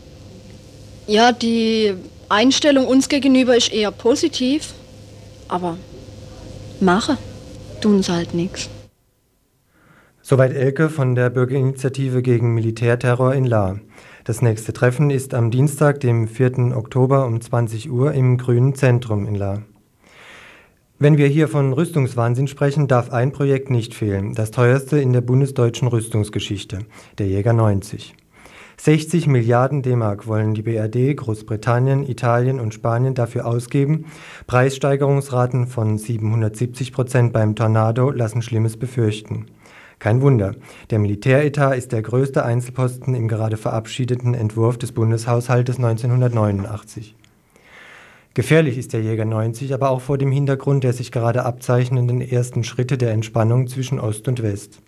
ja, 1.07 1.31
die 1.31 1.93
Einstellung 2.29 2.85
uns 2.85 3.09
gegenüber 3.09 3.57
ist 3.57 3.73
eher 3.73 3.91
positiv, 3.91 4.73
aber 5.47 5.77
mache 6.79 7.17
tun 7.81 8.03
sie 8.03 8.11
halt 8.11 8.35
nichts. 8.35 8.69
Soweit 10.21 10.53
Elke 10.53 10.89
von 10.89 11.15
der 11.15 11.29
Bürgerinitiative 11.31 12.21
gegen 12.21 12.53
Militärterror 12.53 13.33
in 13.33 13.45
La. 13.45 13.79
Das 14.25 14.41
nächste 14.41 14.73
Treffen 14.73 15.11
ist 15.11 15.35
am 15.35 15.51
Dienstag, 15.51 15.99
dem 15.99 16.27
4. 16.27 16.75
Oktober 16.75 17.27
um 17.27 17.39
20 17.39 17.91
Uhr 17.91 18.11
im 18.13 18.39
Grünen 18.39 18.73
Zentrum 18.73 19.27
in 19.27 19.35
La. 19.35 19.61
Wenn 20.97 21.19
wir 21.19 21.27
hier 21.27 21.47
von 21.47 21.73
Rüstungswahnsinn 21.73 22.47
sprechen, 22.47 22.87
darf 22.87 23.11
ein 23.11 23.31
Projekt 23.31 23.69
nicht 23.69 23.93
fehlen, 23.93 24.33
das 24.33 24.49
teuerste 24.49 24.97
in 24.97 25.13
der 25.13 25.21
bundesdeutschen 25.21 25.87
Rüstungsgeschichte, 25.87 26.79
der 27.19 27.27
Jäger 27.27 27.53
90. 27.53 28.15
60 28.77 29.27
Milliarden 29.27 29.83
D-Mark 29.83 30.25
wollen 30.25 30.55
die 30.55 30.63
BRD, 30.63 31.15
Großbritannien, 31.15 32.09
Italien 32.09 32.59
und 32.59 32.73
Spanien 32.73 33.13
dafür 33.13 33.45
ausgeben. 33.45 34.05
Preissteigerungsraten 34.47 35.67
von 35.67 35.99
770 35.99 36.91
Prozent 36.93 37.31
beim 37.31 37.55
Tornado 37.55 38.09
lassen 38.09 38.41
Schlimmes 38.41 38.75
befürchten. 38.75 39.45
Kein 40.05 40.21
Wunder, 40.21 40.53
der 40.91 40.99
Militäretat 40.99 41.75
ist 41.75 41.91
der 41.91 42.03
größte 42.03 42.45
Einzelposten 42.45 43.15
im 43.15 43.27
gerade 43.27 43.57
verabschiedeten 43.57 44.35
Entwurf 44.35 44.77
des 44.77 44.91
Bundeshaushaltes 44.91 45.77
1989. 45.77 47.15
Gefährlich 48.35 48.77
ist 48.77 48.93
der 48.93 49.01
Jäger 49.01 49.25
90 49.25 49.73
aber 49.73 49.89
auch 49.89 50.01
vor 50.01 50.19
dem 50.19 50.31
Hintergrund 50.31 50.83
der 50.83 50.93
sich 50.93 51.11
gerade 51.11 51.43
abzeichnenden 51.43 52.21
ersten 52.21 52.63
Schritte 52.63 52.99
der 52.99 53.13
Entspannung 53.13 53.65
zwischen 53.65 53.99
Ost 53.99 54.27
und 54.27 54.43
West. 54.43 54.83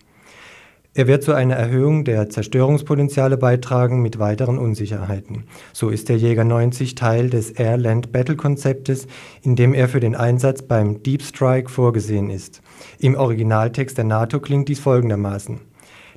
Er 0.98 1.06
wird 1.06 1.22
zu 1.22 1.32
einer 1.32 1.54
Erhöhung 1.54 2.02
der 2.02 2.28
Zerstörungspotenziale 2.28 3.36
beitragen 3.36 4.02
mit 4.02 4.18
weiteren 4.18 4.58
Unsicherheiten. 4.58 5.44
So 5.72 5.90
ist 5.90 6.08
der 6.08 6.16
Jäger 6.16 6.42
90 6.42 6.96
Teil 6.96 7.30
des 7.30 7.52
Air-Land-Battle-Konzeptes, 7.52 9.06
in 9.42 9.54
dem 9.54 9.74
er 9.74 9.88
für 9.88 10.00
den 10.00 10.16
Einsatz 10.16 10.62
beim 10.62 11.00
Deep 11.04 11.22
Strike 11.22 11.68
vorgesehen 11.68 12.30
ist. 12.30 12.62
Im 12.98 13.14
Originaltext 13.14 13.96
der 13.96 14.06
NATO 14.06 14.40
klingt 14.40 14.68
dies 14.68 14.80
folgendermaßen. 14.80 15.60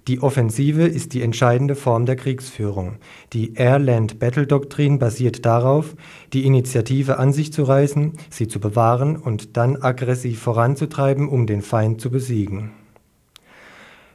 Die 0.07 0.19
Offensive 0.23 0.87
ist 0.87 1.13
die 1.13 1.21
entscheidende 1.21 1.75
Form 1.75 2.07
der 2.07 2.15
Kriegsführung. 2.15 2.95
Die 3.33 3.53
Air-Land-Battle-Doktrin 3.53 4.97
basiert 4.97 5.45
darauf, 5.45 5.95
die 6.33 6.43
Initiative 6.47 7.19
an 7.19 7.33
sich 7.33 7.53
zu 7.53 7.61
reißen, 7.61 8.13
sie 8.31 8.47
zu 8.47 8.59
bewahren 8.59 9.15
und 9.15 9.57
dann 9.57 9.79
aggressiv 9.79 10.39
voranzutreiben, 10.41 11.29
um 11.29 11.45
den 11.45 11.61
Feind 11.61 12.01
zu 12.01 12.09
besiegen. 12.09 12.71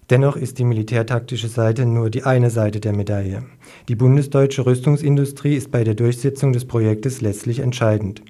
Dennoch 0.09 0.37
ist 0.37 0.61
die 0.61 0.65
militärtaktische 0.65 1.49
Seite 1.49 1.85
nur 1.85 2.11
die 2.11 2.23
eine 2.23 2.51
Seite 2.51 2.79
der 2.79 2.93
Medaille. 2.93 3.43
Die 3.89 3.97
bundesdeutsche 3.97 4.65
Rüstungsindustrie 4.65 5.57
ist 5.57 5.73
bei 5.73 5.83
der 5.83 5.95
Durchsetzung 5.95 6.53
des 6.53 6.65
Projektes 6.65 7.23
letztlich 7.23 7.59
entscheidend. 7.59 8.23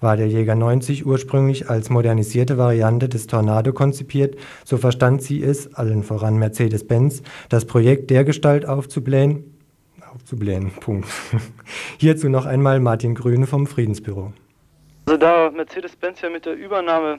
War 0.00 0.16
der 0.16 0.26
Jäger 0.26 0.54
90 0.54 1.04
ursprünglich 1.04 1.68
als 1.68 1.90
modernisierte 1.90 2.56
Variante 2.56 3.10
des 3.10 3.26
Tornado 3.26 3.74
konzipiert, 3.74 4.38
so 4.64 4.78
verstand 4.78 5.22
sie 5.22 5.42
es, 5.42 5.74
allen 5.74 6.02
voran 6.02 6.38
Mercedes-Benz, 6.38 7.22
das 7.50 7.66
Projekt 7.66 8.08
dergestalt 8.08 8.64
aufzublähen, 8.64 9.44
aufzublähen, 10.10 10.70
Punkt. 10.80 11.08
Hierzu 11.98 12.30
noch 12.30 12.46
einmal 12.46 12.80
Martin 12.80 13.14
Grüne 13.14 13.46
vom 13.46 13.66
Friedensbüro. 13.66 14.32
Also 15.04 15.18
da 15.18 15.50
Mercedes-Benz 15.50 16.22
ja 16.22 16.30
mit 16.30 16.46
der 16.46 16.54
Übernahme 16.54 17.18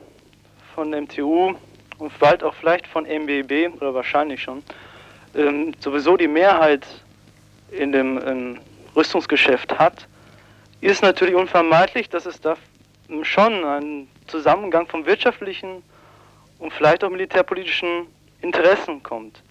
von 0.73 0.89
MTU 0.89 1.53
und 1.99 2.17
bald 2.19 2.43
auch 2.43 2.53
vielleicht 2.55 2.87
von 2.87 3.05
MBB 3.05 3.75
oder 3.75 3.93
wahrscheinlich 3.93 4.41
schon, 4.41 4.63
ähm, 5.35 5.73
sowieso 5.79 6.17
die 6.17 6.27
Mehrheit 6.27 6.85
in 7.71 7.91
dem 7.91 8.19
ähm, 8.25 8.59
Rüstungsgeschäft 8.95 9.77
hat, 9.77 10.07
ist 10.81 11.03
natürlich 11.03 11.35
unvermeidlich, 11.35 12.09
dass 12.09 12.25
es 12.25 12.39
da 12.41 12.55
schon 13.23 13.63
einen 13.63 14.07
Zusammengang 14.27 14.87
von 14.87 15.05
wirtschaftlichen 15.05 15.83
und 16.59 16.73
vielleicht 16.73 17.03
auch 17.03 17.09
militärpolitischen 17.09 18.07
Interessen 18.41 19.03
kommt. 19.03 19.41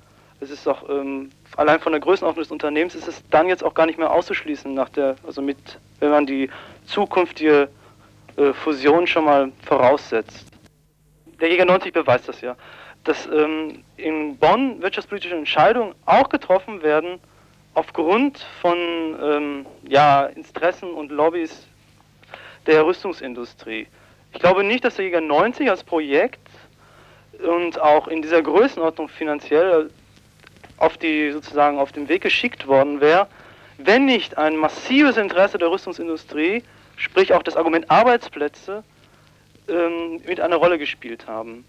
es 0.40 0.50
ist 0.50 0.66
auch 0.66 0.88
ähm, 0.88 1.30
allein 1.56 1.80
von 1.80 1.92
der 1.92 2.00
Größenordnung 2.00 2.42
des 2.42 2.50
Unternehmens 2.50 2.94
ist 2.94 3.08
es 3.08 3.22
dann 3.30 3.48
jetzt 3.48 3.64
auch 3.64 3.74
gar 3.74 3.86
nicht 3.86 3.98
mehr 3.98 4.10
auszuschließen 4.10 4.72
nach 4.72 4.88
der, 4.88 5.16
also 5.26 5.42
mit, 5.42 5.58
wenn 6.00 6.10
man 6.10 6.26
die 6.26 6.48
zukünftige 6.86 7.68
äh, 8.36 8.52
Fusion 8.52 9.06
schon 9.06 9.24
mal 9.24 9.52
voraussetzt. 9.64 10.47
Der 11.40 11.48
Jäger 11.48 11.64
90 11.64 11.92
beweist 11.92 12.28
das 12.28 12.40
ja, 12.40 12.56
dass 13.04 13.26
ähm, 13.26 13.84
in 13.96 14.36
Bonn 14.36 14.82
wirtschaftspolitische 14.82 15.36
Entscheidungen 15.36 15.94
auch 16.04 16.28
getroffen 16.28 16.82
werden 16.82 17.20
aufgrund 17.74 18.38
von 18.60 18.76
ähm, 19.22 19.66
ja, 19.86 20.26
Interessen 20.26 20.92
und 20.92 21.12
Lobbys 21.12 21.66
der 22.66 22.84
Rüstungsindustrie. 22.84 23.86
Ich 24.32 24.40
glaube 24.40 24.64
nicht, 24.64 24.84
dass 24.84 24.96
der 24.96 25.04
Jäger 25.04 25.20
90 25.20 25.70
als 25.70 25.84
Projekt 25.84 26.40
und 27.40 27.80
auch 27.80 28.08
in 28.08 28.20
dieser 28.20 28.42
Größenordnung 28.42 29.08
finanziell 29.08 29.90
auf 30.76 30.96
die 30.96 31.30
sozusagen 31.30 31.78
auf 31.78 31.92
den 31.92 32.08
Weg 32.08 32.22
geschickt 32.22 32.66
worden 32.66 33.00
wäre, 33.00 33.28
wenn 33.78 34.06
nicht 34.06 34.36
ein 34.38 34.56
massives 34.56 35.16
Interesse 35.16 35.56
der 35.56 35.70
Rüstungsindustrie, 35.70 36.64
sprich 36.96 37.32
auch 37.32 37.44
das 37.44 37.56
Argument 37.56 37.88
Arbeitsplätze, 37.90 38.82
ähm, 39.68 40.20
mit 40.26 40.40
einer 40.40 40.56
Rolle 40.56 40.78
gespielt 40.78 41.26
haben. 41.26 41.64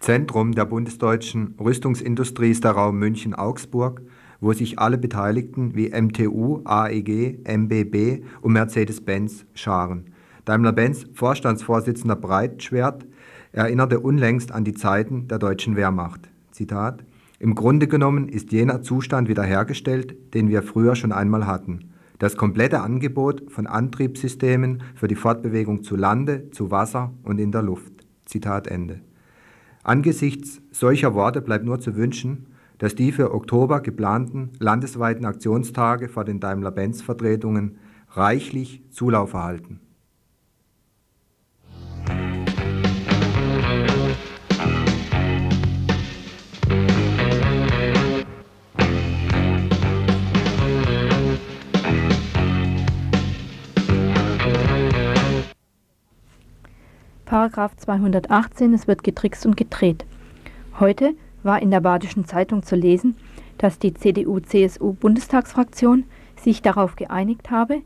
Zentrum 0.00 0.52
der 0.52 0.64
bundesdeutschen 0.64 1.56
Rüstungsindustrie 1.58 2.50
ist 2.50 2.64
der 2.64 2.72
Raum 2.72 2.98
München-Augsburg, 2.98 4.00
wo 4.40 4.52
sich 4.52 4.78
alle 4.78 4.96
Beteiligten 4.96 5.74
wie 5.74 5.90
MTU, 5.90 6.62
AEG, 6.64 7.40
MBB 7.44 8.24
und 8.40 8.52
Mercedes-Benz 8.52 9.44
scharen. 9.54 10.14
Daimler-Benz 10.44 11.06
Vorstandsvorsitzender 11.14 12.16
Breitschwert 12.16 13.06
erinnerte 13.52 14.00
unlängst 14.00 14.52
an 14.52 14.64
die 14.64 14.74
Zeiten 14.74 15.26
der 15.26 15.38
deutschen 15.38 15.74
Wehrmacht. 15.74 16.28
Zitat: 16.52 17.04
Im 17.40 17.54
Grunde 17.54 17.88
genommen 17.88 18.28
ist 18.28 18.52
jener 18.52 18.82
Zustand 18.82 19.28
wiederhergestellt, 19.28 20.34
den 20.34 20.48
wir 20.48 20.62
früher 20.62 20.94
schon 20.94 21.12
einmal 21.12 21.46
hatten. 21.46 21.92
Das 22.18 22.36
komplette 22.36 22.80
Angebot 22.80 23.44
von 23.48 23.66
Antriebssystemen 23.68 24.82
für 24.96 25.06
die 25.06 25.14
Fortbewegung 25.14 25.84
zu 25.84 25.94
Lande, 25.94 26.50
zu 26.50 26.70
Wasser 26.70 27.12
und 27.22 27.38
in 27.38 27.52
der 27.52 27.62
Luft. 27.62 27.92
Zitat 28.26 28.66
Ende. 28.66 29.00
Angesichts 29.84 30.60
solcher 30.72 31.14
Worte 31.14 31.40
bleibt 31.40 31.64
nur 31.64 31.80
zu 31.80 31.96
wünschen, 31.96 32.46
dass 32.78 32.94
die 32.94 33.12
für 33.12 33.32
Oktober 33.32 33.80
geplanten 33.80 34.50
landesweiten 34.58 35.24
Aktionstage 35.24 36.08
vor 36.08 36.24
den 36.24 36.40
Daimler-Benz-Vertretungen 36.40 37.78
reichlich 38.10 38.82
Zulauf 38.90 39.32
erhalten. 39.32 39.80
Paragraph 57.28 57.76
218, 57.76 58.72
es 58.72 58.88
wird 58.88 59.04
getrickst 59.04 59.44
und 59.44 59.54
gedreht. 59.54 60.06
Heute 60.80 61.12
war 61.42 61.60
in 61.60 61.70
der 61.70 61.80
Badischen 61.80 62.24
Zeitung 62.24 62.62
zu 62.62 62.74
lesen, 62.74 63.16
dass 63.58 63.78
die 63.78 63.92
CDU-CSU-Bundestagsfraktion 63.92 66.04
sich 66.36 66.62
darauf 66.62 66.96
geeinigt 66.96 67.50
habe, 67.50 67.82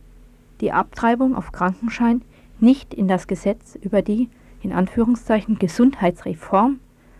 die 0.60 0.70
Abtreibung 0.70 1.34
auf 1.34 1.50
Krankenschein 1.50 2.22
nicht 2.60 2.94
in 2.94 3.08
das 3.08 3.26
Gesetz 3.26 3.76
über 3.82 4.00
die 4.00 4.28
in 4.62 4.72
Anführungszeichen 4.72 5.58
Gesundheitsreform 5.58 6.78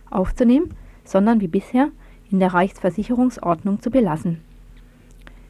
aufzunehmen, 0.09 0.73
sondern 1.03 1.41
wie 1.41 1.49
bisher 1.49 1.89
in 2.31 2.39
der 2.39 2.55
Reichsversicherungsordnung 2.55 3.81
zu 3.81 3.91
belassen. 3.91 4.43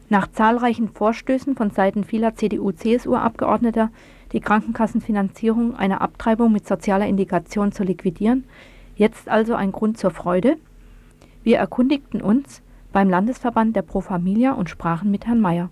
Nach 0.09 0.25
zahlreichen 0.31 0.89
Vorstößen 0.89 1.55
von 1.55 1.69
Seiten 1.69 2.03
vieler 2.03 2.33
CDU-CSU-Abgeordneter 2.33 3.91
die 4.33 4.41
Krankenkassenfinanzierung 4.41 5.75
einer 5.77 6.01
Abtreibung 6.01 6.51
mit 6.51 6.67
sozialer 6.67 7.05
Indikation 7.05 7.71
zu 7.71 7.83
liquidieren, 7.83 8.49
jetzt 8.95 9.29
also 9.29 9.55
ein 9.55 9.71
Grund 9.71 9.97
zur 9.97 10.11
Freude? 10.11 10.57
Wir 11.43 11.59
erkundigten 11.59 12.21
uns 12.21 12.63
beim 12.91 13.09
Landesverband 13.09 13.75
der 13.75 13.83
Pro 13.83 14.01
Familia 14.01 14.53
und 14.53 14.69
sprachen 14.69 15.11
mit 15.11 15.27
Herrn 15.27 15.39
Mayer. 15.39 15.69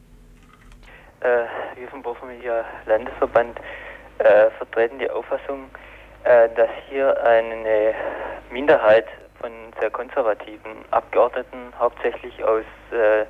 Äh, 1.22 1.46
wir 1.80 1.88
vom 1.90 2.04
Pro 2.04 2.14
Familia 2.14 2.64
Landesverband 2.86 3.60
äh, 4.20 4.50
vertreten 4.58 5.00
die 5.00 5.10
Auffassung, 5.10 5.66
äh, 6.24 6.50
dass 6.56 6.70
hier 6.90 7.20
eine 7.24 7.94
Minderheit 8.52 9.08
von 9.40 9.52
sehr 9.80 9.90
konservativen 9.90 10.86
Abgeordneten, 10.92 11.74
hauptsächlich 11.80 12.44
aus 12.44 12.66
äh, 12.92 13.26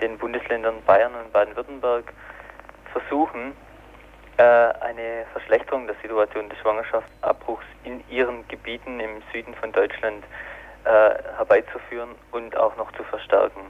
den 0.00 0.16
Bundesländern 0.18 0.76
Bayern 0.86 1.12
und 1.14 1.32
Baden-Württemberg, 1.32 2.12
versuchen, 2.92 3.52
eine 4.42 5.26
Verschlechterung 5.32 5.86
der 5.86 5.96
Situation 6.00 6.48
des 6.48 6.58
Schwangerschaftsabbruchs 6.58 7.64
in 7.84 8.02
ihren 8.08 8.46
Gebieten 8.48 9.00
im 9.00 9.22
Süden 9.32 9.54
von 9.54 9.72
Deutschland 9.72 10.24
äh, 10.84 10.88
herbeizuführen 11.36 12.10
und 12.30 12.56
auch 12.56 12.76
noch 12.76 12.92
zu 12.92 13.02
verstärken. 13.04 13.60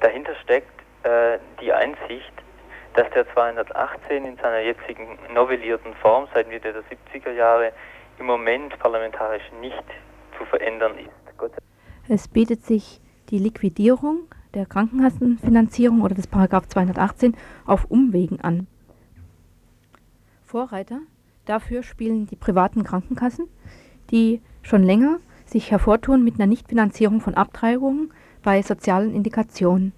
Dahinter 0.00 0.34
steckt 0.44 0.80
äh, 1.02 1.38
die 1.60 1.72
Einsicht, 1.72 2.32
dass 2.94 3.10
der 3.10 3.30
218 3.32 4.24
in 4.24 4.36
seiner 4.36 4.60
jetzigen 4.60 5.18
novellierten 5.34 5.94
Form 5.96 6.28
seit 6.32 6.48
Mitte 6.48 6.72
der 6.72 6.82
70er 6.82 7.32
Jahre 7.32 7.72
im 8.18 8.26
Moment 8.26 8.78
parlamentarisch 8.78 9.50
nicht 9.60 9.84
zu 10.38 10.44
verändern 10.46 10.98
ist. 10.98 11.10
Es 12.08 12.28
bietet 12.28 12.64
sich 12.64 13.00
die 13.30 13.38
Liquidierung 13.38 14.28
der 14.54 14.64
Krankenkassenfinanzierung 14.64 16.02
oder 16.02 16.14
des 16.14 16.28
Paragraph 16.28 16.68
218 16.68 17.36
auf 17.66 17.84
Umwegen 17.86 18.40
an. 18.40 18.68
Vorreiter 20.56 21.00
dafür 21.44 21.82
spielen 21.82 22.26
die 22.26 22.34
privaten 22.34 22.82
Krankenkassen, 22.82 23.46
die 24.10 24.40
schon 24.62 24.82
länger 24.82 25.18
sich 25.44 25.70
hervortun 25.70 26.24
mit 26.24 26.36
einer 26.36 26.46
Nichtfinanzierung 26.46 27.20
von 27.20 27.34
Abtreibungen 27.34 28.10
bei 28.42 28.62
sozialen 28.62 29.14
Indikationen. 29.14 29.92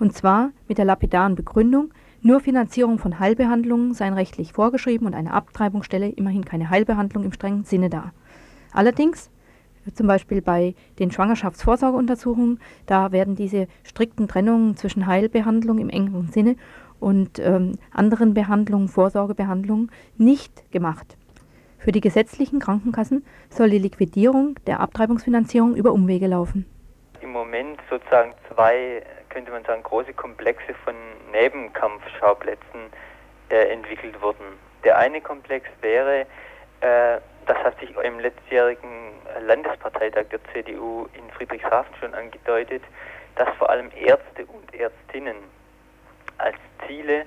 Und 0.00 0.14
zwar 0.14 0.52
mit 0.66 0.78
der 0.78 0.86
lapidaren 0.86 1.34
Begründung, 1.34 1.92
nur 2.22 2.40
Finanzierung 2.40 2.98
von 2.98 3.18
Heilbehandlungen 3.18 3.92
seien 3.92 4.14
rechtlich 4.14 4.54
vorgeschrieben 4.54 5.06
und 5.06 5.12
eine 5.12 5.34
Abtreibung 5.34 5.82
stelle 5.82 6.08
immerhin 6.08 6.46
keine 6.46 6.70
Heilbehandlung 6.70 7.24
im 7.24 7.32
strengen 7.34 7.64
Sinne 7.64 7.90
dar. 7.90 8.14
Allerdings, 8.72 9.30
zum 9.92 10.06
Beispiel 10.06 10.40
bei 10.40 10.74
den 10.98 11.10
Schwangerschaftsvorsorgeuntersuchungen, 11.10 12.60
da 12.86 13.12
werden 13.12 13.36
diese 13.36 13.68
strikten 13.82 14.26
Trennungen 14.26 14.74
zwischen 14.74 15.06
Heilbehandlung 15.06 15.78
im 15.78 15.90
engeren 15.90 16.30
Sinne 16.32 16.56
und 17.00 17.38
ähm, 17.38 17.78
anderen 17.92 18.34
Behandlungen, 18.34 18.88
Vorsorgebehandlungen 18.88 19.90
nicht 20.16 20.70
gemacht. 20.72 21.16
Für 21.78 21.92
die 21.92 22.00
gesetzlichen 22.00 22.58
Krankenkassen 22.58 23.24
soll 23.50 23.70
die 23.70 23.78
Liquidierung 23.78 24.56
der 24.66 24.80
Abtreibungsfinanzierung 24.80 25.76
über 25.76 25.92
Umwege 25.92 26.26
laufen. 26.26 26.66
Im 27.20 27.30
Moment 27.30 27.80
sozusagen 27.88 28.34
zwei, 28.52 29.02
könnte 29.28 29.52
man 29.52 29.64
sagen, 29.64 29.82
große 29.82 30.12
Komplexe 30.12 30.74
von 30.84 30.94
Nebenkampfschauplätzen 31.32 32.80
äh, 33.50 33.72
entwickelt 33.72 34.20
wurden. 34.20 34.44
Der 34.84 34.98
eine 34.98 35.20
Komplex 35.20 35.68
wäre, 35.80 36.26
äh, 36.80 37.18
das 37.46 37.56
hat 37.58 37.78
sich 37.80 37.94
im 37.96 38.18
letztjährigen 38.20 39.12
Landesparteitag 39.46 40.26
der 40.30 40.40
CDU 40.52 41.06
in 41.14 41.30
Friedrichshafen 41.30 41.94
schon 42.00 42.14
angedeutet, 42.14 42.82
dass 43.36 43.48
vor 43.56 43.70
allem 43.70 43.90
Ärzte 43.96 44.44
und 44.46 44.74
Ärztinnen 44.74 45.36
als 46.38 46.56
Ziele 46.86 47.26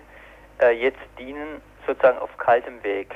äh, 0.62 0.72
jetzt 0.72 1.00
dienen, 1.18 1.62
sozusagen 1.86 2.20
auf 2.20 2.36
kaltem 2.38 2.82
Weg 2.84 3.16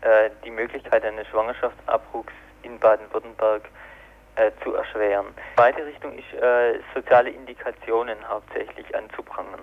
äh, 0.00 0.30
die 0.44 0.50
Möglichkeit 0.50 1.04
eines 1.04 1.26
Schwangerschaftsabbruchs 1.28 2.32
in 2.62 2.78
Baden-Württemberg 2.78 3.62
äh, 4.36 4.50
zu 4.62 4.74
erschweren. 4.74 5.26
Die 5.36 5.56
zweite 5.56 5.86
Richtung 5.86 6.18
ist, 6.18 6.32
äh, 6.34 6.78
soziale 6.94 7.30
Indikationen 7.30 8.16
hauptsächlich 8.28 8.94
anzuprangern. 8.94 9.62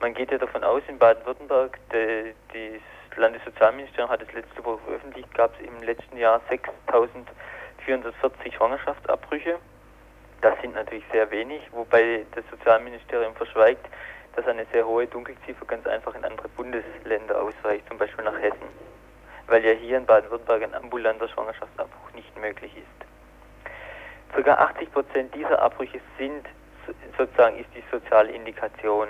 Man 0.00 0.14
geht 0.14 0.30
ja 0.30 0.38
davon 0.38 0.64
aus, 0.64 0.82
in 0.88 0.98
Baden-Württemberg, 0.98 1.78
das 1.90 3.16
Landessozialministerium 3.16 4.10
hat 4.10 4.22
es 4.22 4.32
letzte 4.32 4.64
Woche 4.64 4.80
veröffentlicht, 4.84 5.32
gab 5.34 5.52
es 5.58 5.66
im 5.66 5.82
letzten 5.82 6.16
Jahr 6.16 6.40
6.440 6.50 8.54
Schwangerschaftsabbrüche. 8.56 9.58
Das 10.40 10.60
sind 10.60 10.74
natürlich 10.74 11.04
sehr 11.12 11.30
wenig, 11.30 11.62
wobei 11.72 12.24
das 12.34 12.44
Sozialministerium 12.50 13.34
verschweigt, 13.34 13.86
dass 14.36 14.46
eine 14.46 14.66
sehr 14.72 14.86
hohe 14.86 15.06
Dunkelziffer 15.06 15.64
ganz 15.66 15.86
einfach 15.86 16.14
in 16.14 16.24
andere 16.24 16.48
Bundesländer 16.50 17.40
ausreicht, 17.40 17.86
zum 17.88 17.98
Beispiel 17.98 18.24
nach 18.24 18.38
Hessen, 18.38 18.68
weil 19.46 19.64
ja 19.64 19.72
hier 19.72 19.98
in 19.98 20.06
Baden-Württemberg 20.06 20.62
ein 20.62 20.74
ambulanter 20.74 21.28
Schwangerschaftsabbruch 21.28 22.12
nicht 22.14 22.36
möglich 22.40 22.72
ist. 22.76 24.34
Circa 24.34 24.54
80 24.54 24.92
Prozent 24.92 25.34
dieser 25.34 25.60
Abbrüche 25.60 26.00
sind 26.18 26.46
sozusagen 27.16 27.58
ist 27.58 27.68
die 27.76 27.82
soziale 27.90 28.32
Indikation. 28.32 29.08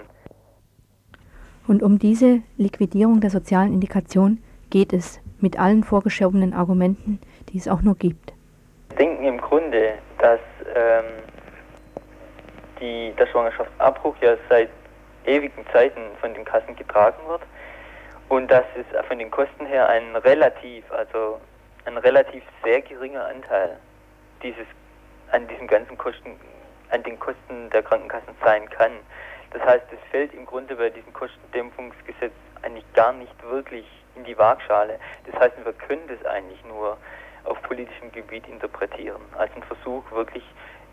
Und 1.67 1.83
um 1.83 1.99
diese 1.99 2.43
Liquidierung 2.57 3.21
der 3.21 3.31
sozialen 3.31 3.73
Indikation 3.73 4.43
geht 4.71 4.93
es 4.93 5.21
mit 5.41 5.59
allen 5.59 5.85
vorgeschobenen 5.85 6.55
Argumenten, 6.55 7.21
die 7.49 7.59
es 7.59 7.69
auch 7.69 7.83
nur 7.83 7.95
gibt. 7.95 8.33
Wir 8.91 8.97
denken 8.97 9.25
im 9.25 9.41
Grunde 9.41 9.95
dass 10.23 10.41
ähm, 10.75 11.05
die, 12.81 13.13
der 13.19 13.27
Schwangerschaftsabbruch 13.27 14.15
ja 14.23 14.37
seit 14.49 14.71
ewigen 15.27 15.65
Zeiten 15.73 16.01
von 16.21 16.35
den 16.35 16.45
Kassen 16.45 16.77
getragen 16.77 17.27
wird 17.29 17.43
und 18.29 18.51
dass 18.51 18.65
es 18.77 19.07
von 19.07 19.19
den 19.19 19.31
Kosten 19.31 19.67
her 19.67 19.89
ein 19.89 20.17
relativ, 20.17 20.91
also 20.93 21.41
ein 21.85 21.97
relativ 21.99 22.43
sehr 22.63 22.81
geringer 22.81 23.27
Anteil 23.27 23.79
dieses 24.43 24.67
an 25.33 25.49
diesen 25.49 25.67
ganzen 25.67 25.97
Kosten, 25.97 26.39
an 26.91 27.03
den 27.03 27.19
Kosten 27.19 27.71
der 27.71 27.83
Krankenkassen 27.83 28.35
sein 28.45 28.69
kann. 28.71 28.93
Das 29.51 29.63
heißt, 29.63 29.87
es 29.93 30.11
fällt 30.11 30.33
im 30.35 30.47
Grunde 30.47 30.77
bei 30.77 30.91
diesem 30.91 31.13
Kostendämpfungsgesetz 31.13 32.33
eigentlich 32.63 32.85
gar 32.95 33.13
nicht 33.13 33.35
wirklich 33.43 33.87
in 34.15 34.25
die 34.25 34.37
Waagschale. 34.37 34.99
Das 35.31 35.41
heißt, 35.41 35.65
wir 35.65 35.73
können 35.73 36.07
das 36.09 36.25
eigentlich 36.27 36.63
nur 36.65 36.97
auf 37.45 37.61
politischem 37.63 38.13
Gebiet 38.13 38.47
interpretieren, 38.47 39.21
als 39.37 39.51
ein 39.57 39.63
Versuch, 39.65 40.05
wirklich 40.13 40.45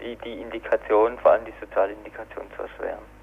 die, 0.01 0.15
die 0.17 0.41
Indikation, 0.41 1.17
vor 1.19 1.31
allem 1.31 1.45
die 1.45 1.53
soziale 1.59 1.93
Indikation 1.93 2.45
zu 2.55 2.63
erschweren. 2.63 3.18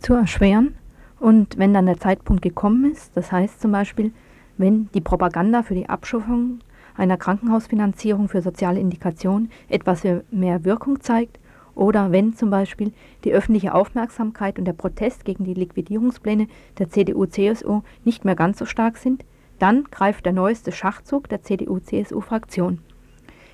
Zu 0.00 0.14
erschweren 0.14 0.74
und 1.18 1.58
wenn 1.58 1.74
dann 1.74 1.86
der 1.86 2.00
Zeitpunkt 2.00 2.42
gekommen 2.42 2.90
ist, 2.90 3.16
das 3.16 3.30
heißt 3.30 3.60
zum 3.60 3.72
Beispiel, 3.72 4.12
wenn 4.56 4.88
die 4.94 5.00
Propaganda 5.00 5.62
für 5.62 5.74
die 5.74 5.88
Abschaffung 5.88 6.60
einer 6.96 7.16
Krankenhausfinanzierung 7.16 8.28
für 8.28 8.42
soziale 8.42 8.80
Indikation 8.80 9.50
etwas 9.68 10.02
mehr 10.30 10.64
Wirkung 10.64 11.00
zeigt 11.00 11.38
oder 11.74 12.12
wenn 12.12 12.34
zum 12.34 12.50
Beispiel 12.50 12.92
die 13.24 13.32
öffentliche 13.32 13.74
Aufmerksamkeit 13.74 14.58
und 14.58 14.64
der 14.64 14.72
Protest 14.72 15.24
gegen 15.24 15.44
die 15.44 15.54
Liquidierungspläne 15.54 16.48
der 16.78 16.90
CDU-CSU 16.90 17.82
nicht 18.04 18.24
mehr 18.24 18.36
ganz 18.36 18.58
so 18.58 18.66
stark 18.66 18.96
sind, 18.96 19.24
dann 19.58 19.84
greift 19.84 20.24
der 20.26 20.32
neueste 20.32 20.72
Schachzug 20.72 21.28
der 21.28 21.42
CDU-CSU-Fraktion. 21.42 22.80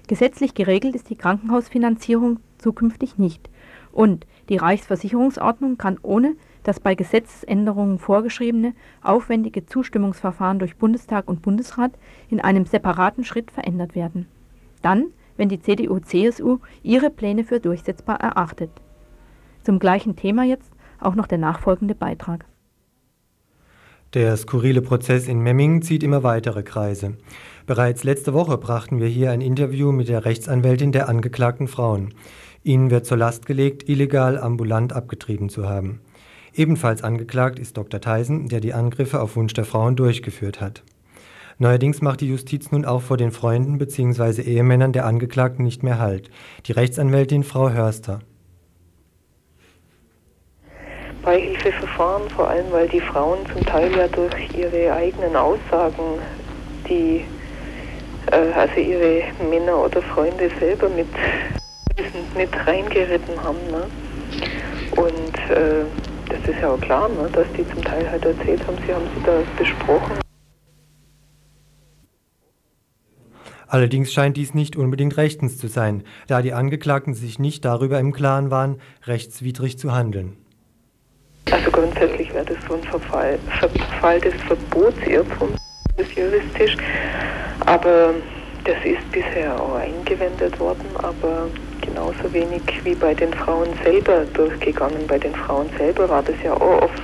Gesetzlich 0.06 0.54
geregelt 0.54 0.94
ist 0.94 1.10
die 1.10 1.16
Krankenhausfinanzierung 1.16 2.38
zukünftig 2.58 3.18
nicht 3.18 3.50
und 3.92 4.26
die 4.48 4.56
Reichsversicherungsordnung 4.56 5.76
kann 5.76 5.98
ohne 6.02 6.36
das 6.62 6.80
bei 6.80 6.94
Gesetzesänderungen 6.94 7.98
vorgeschriebene 7.98 8.74
aufwendige 9.02 9.66
Zustimmungsverfahren 9.66 10.58
durch 10.58 10.76
Bundestag 10.76 11.28
und 11.28 11.42
Bundesrat 11.42 11.92
in 12.28 12.40
einem 12.40 12.66
separaten 12.66 13.24
Schritt 13.24 13.50
verändert 13.50 13.94
werden. 13.94 14.26
Dann, 14.82 15.06
wenn 15.36 15.48
die 15.48 15.60
CDU-CSU 15.60 16.58
ihre 16.82 17.10
Pläne 17.10 17.44
für 17.44 17.60
durchsetzbar 17.60 18.20
erachtet. 18.20 18.70
Zum 19.62 19.78
gleichen 19.78 20.16
Thema 20.16 20.44
jetzt 20.44 20.72
auch 21.00 21.14
noch 21.14 21.26
der 21.26 21.38
nachfolgende 21.38 21.94
Beitrag. 21.94 22.44
Der 24.14 24.36
skurrile 24.36 24.80
Prozess 24.80 25.28
in 25.28 25.40
Memmingen 25.40 25.82
zieht 25.82 26.02
immer 26.02 26.22
weitere 26.22 26.62
Kreise. 26.62 27.18
Bereits 27.66 28.04
letzte 28.04 28.32
Woche 28.32 28.56
brachten 28.56 29.00
wir 29.00 29.08
hier 29.08 29.30
ein 29.30 29.40
Interview 29.40 29.92
mit 29.92 30.08
der 30.08 30.24
Rechtsanwältin 30.24 30.92
der 30.92 31.08
angeklagten 31.08 31.68
Frauen. 31.68 32.14
Ihnen 32.66 32.90
wird 32.90 33.06
zur 33.06 33.16
Last 33.16 33.46
gelegt, 33.46 33.88
illegal 33.88 34.38
ambulant 34.38 34.92
abgetrieben 34.92 35.48
zu 35.48 35.68
haben. 35.68 36.00
Ebenfalls 36.52 37.04
angeklagt 37.04 37.60
ist 37.60 37.76
Dr. 37.76 38.00
Theisen, 38.00 38.48
der 38.48 38.58
die 38.58 38.74
Angriffe 38.74 39.20
auf 39.20 39.36
Wunsch 39.36 39.52
der 39.52 39.64
Frauen 39.64 39.94
durchgeführt 39.94 40.60
hat. 40.60 40.82
Neuerdings 41.58 42.02
macht 42.02 42.22
die 42.22 42.28
Justiz 42.28 42.72
nun 42.72 42.84
auch 42.84 43.02
vor 43.02 43.18
den 43.18 43.30
Freunden 43.30 43.78
bzw. 43.78 44.42
Ehemännern 44.42 44.92
der 44.92 45.06
Angeklagten 45.06 45.64
nicht 45.64 45.84
mehr 45.84 46.00
Halt. 46.00 46.28
Die 46.66 46.72
Rechtsanwältin 46.72 47.44
Frau 47.44 47.70
Hörster. 47.70 48.18
Beihilfeverfahren, 51.22 52.28
vor 52.30 52.48
allem 52.48 52.66
weil 52.72 52.88
die 52.88 53.00
Frauen 53.00 53.38
zum 53.52 53.64
Teil 53.64 53.96
ja 53.96 54.08
durch 54.08 54.34
ihre 54.58 54.92
eigenen 54.92 55.36
Aussagen, 55.36 56.20
die 56.88 57.22
äh, 58.32 58.52
also 58.54 58.80
ihre 58.80 59.22
Männer 59.48 59.84
oder 59.84 60.02
Freunde 60.02 60.50
selber 60.58 60.88
mit, 60.88 61.06
mit 62.36 62.50
reingeritten 62.66 63.42
haben. 63.42 63.58
Ne? 63.70 63.86
Und 64.96 65.50
äh, 65.50 65.84
das 66.28 66.54
ist 66.54 66.60
ja 66.60 66.70
auch 66.70 66.80
klar, 66.80 67.08
ne, 67.08 67.28
dass 67.32 67.46
die 67.56 67.68
zum 67.68 67.82
Teil 67.82 68.10
halt 68.10 68.24
erzählt 68.24 68.66
haben, 68.66 68.76
sie 68.86 68.92
haben 68.92 69.04
sie 69.14 69.22
da 69.24 69.42
besprochen. 69.56 70.16
Allerdings 73.68 74.12
scheint 74.12 74.36
dies 74.36 74.54
nicht 74.54 74.76
unbedingt 74.76 75.16
rechtens 75.16 75.58
zu 75.58 75.66
sein, 75.66 76.04
da 76.28 76.40
die 76.40 76.52
Angeklagten 76.52 77.14
sich 77.14 77.38
nicht 77.38 77.64
darüber 77.64 77.98
im 77.98 78.12
Klaren 78.12 78.50
waren, 78.50 78.80
rechtswidrig 79.06 79.78
zu 79.78 79.92
handeln. 79.92 80.36
Also 81.50 81.70
grundsätzlich 81.70 82.32
wäre 82.32 82.44
das 82.44 82.56
so 82.68 82.74
ein 82.74 82.82
Verfall, 82.84 83.38
Verfall 83.58 84.20
des 84.20 84.34
Verbotsirrtums, 84.42 85.60
juristisch, 86.14 86.76
aber 87.66 88.14
das 88.64 88.76
ist 88.84 89.10
bisher 89.12 89.60
auch 89.60 89.76
eingewendet 89.76 90.58
worden, 90.58 90.86
aber 90.98 91.48
genauso 91.96 92.30
wenig 92.30 92.62
wie 92.84 92.94
bei 92.94 93.14
den 93.14 93.32
Frauen 93.32 93.68
selber 93.82 94.26
durchgegangen. 94.34 95.06
Bei 95.06 95.18
den 95.18 95.34
Frauen 95.34 95.70
selber 95.78 96.06
war 96.10 96.22
das 96.22 96.36
ja 96.44 96.52
auch 96.52 96.82
oft 96.82 97.02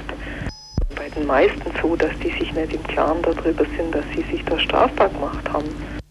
bei 0.94 1.08
den 1.08 1.26
meisten 1.26 1.72
so, 1.80 1.96
dass 1.96 2.10
die 2.18 2.30
sich 2.30 2.52
nicht 2.52 2.74
im 2.74 2.82
Klaren 2.84 3.22
darüber 3.22 3.64
sind, 3.76 3.94
dass 3.94 4.04
sie 4.14 4.22
sich 4.30 4.44
da 4.44 4.58
strafbar 4.58 5.08
gemacht 5.08 5.50
haben. 5.50 6.01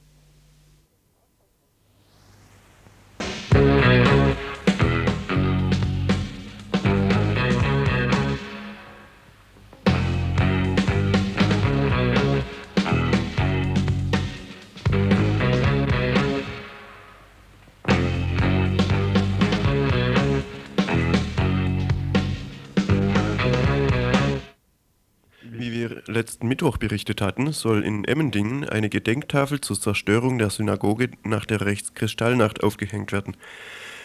Letzten 26.08 26.48
Mittwoch 26.48 26.78
berichtet 26.78 27.22
hatten, 27.22 27.52
soll 27.52 27.84
in 27.84 28.06
Emmendingen 28.06 28.68
eine 28.68 28.90
Gedenktafel 28.90 29.62
zur 29.62 29.80
Zerstörung 29.80 30.38
der 30.38 30.50
Synagoge 30.50 31.10
nach 31.24 31.46
der 31.46 31.62
Rechtskristallnacht 31.62 32.64
aufgehängt 32.64 33.12
werden. 33.12 33.38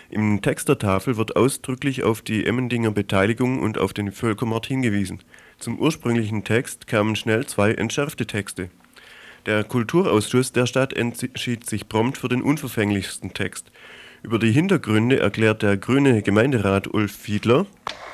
Im 0.08 0.40
Text 0.40 0.68
der 0.68 0.78
Tafel 0.78 1.16
wird 1.16 1.36
ausdrücklich 1.36 2.04
auf 2.04 2.22
die 2.22 2.46
Emmendinger 2.46 2.92
Beteiligung 2.92 3.60
und 3.60 3.78
auf 3.78 3.92
den 3.92 4.12
Völkermord 4.12 4.66
hingewiesen. 4.66 5.20
Zum 5.58 5.78
ursprünglichen 5.78 6.44
Text 6.44 6.86
kamen 6.86 7.16
schnell 7.16 7.46
zwei 7.46 7.72
entschärfte 7.72 8.26
Texte. 8.26 8.70
Der 9.46 9.64
Kulturausschuss 9.64 10.52
der 10.52 10.66
Stadt 10.66 10.92
entschied 10.92 11.68
sich 11.68 11.88
prompt 11.88 12.18
für 12.18 12.28
den 12.28 12.42
unverfänglichsten 12.42 13.34
Text. 13.34 13.70
Über 14.22 14.38
die 14.38 14.52
Hintergründe 14.52 15.20
erklärt 15.20 15.62
der 15.62 15.76
grüne 15.76 16.22
Gemeinderat 16.22 16.92
Ulf 16.92 17.16
Fiedler. 17.16 17.66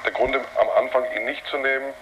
Der 0.04 0.12
Grund 0.12 0.34
am 0.34 0.84
Anfang, 0.84 1.04
ihn 1.16 1.24
nicht 1.24 1.42
zu 1.50 1.56
nehmen, 1.56 1.92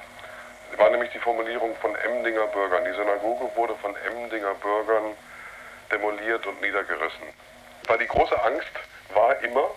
war 0.80 0.90
nämlich 0.90 1.10
die 1.12 1.18
Formulierung 1.18 1.76
von 1.76 1.94
Emdinger 1.94 2.46
Bürgern. 2.46 2.84
Die 2.86 2.96
Synagoge 2.96 3.54
wurde 3.54 3.74
von 3.76 3.94
Emdinger 4.08 4.54
Bürgern 4.54 5.12
demoliert 5.92 6.46
und 6.46 6.60
niedergerissen. 6.62 7.28
Weil 7.86 7.98
die 7.98 8.06
große 8.06 8.42
Angst 8.42 8.72
war 9.14 9.38
immer, 9.44 9.68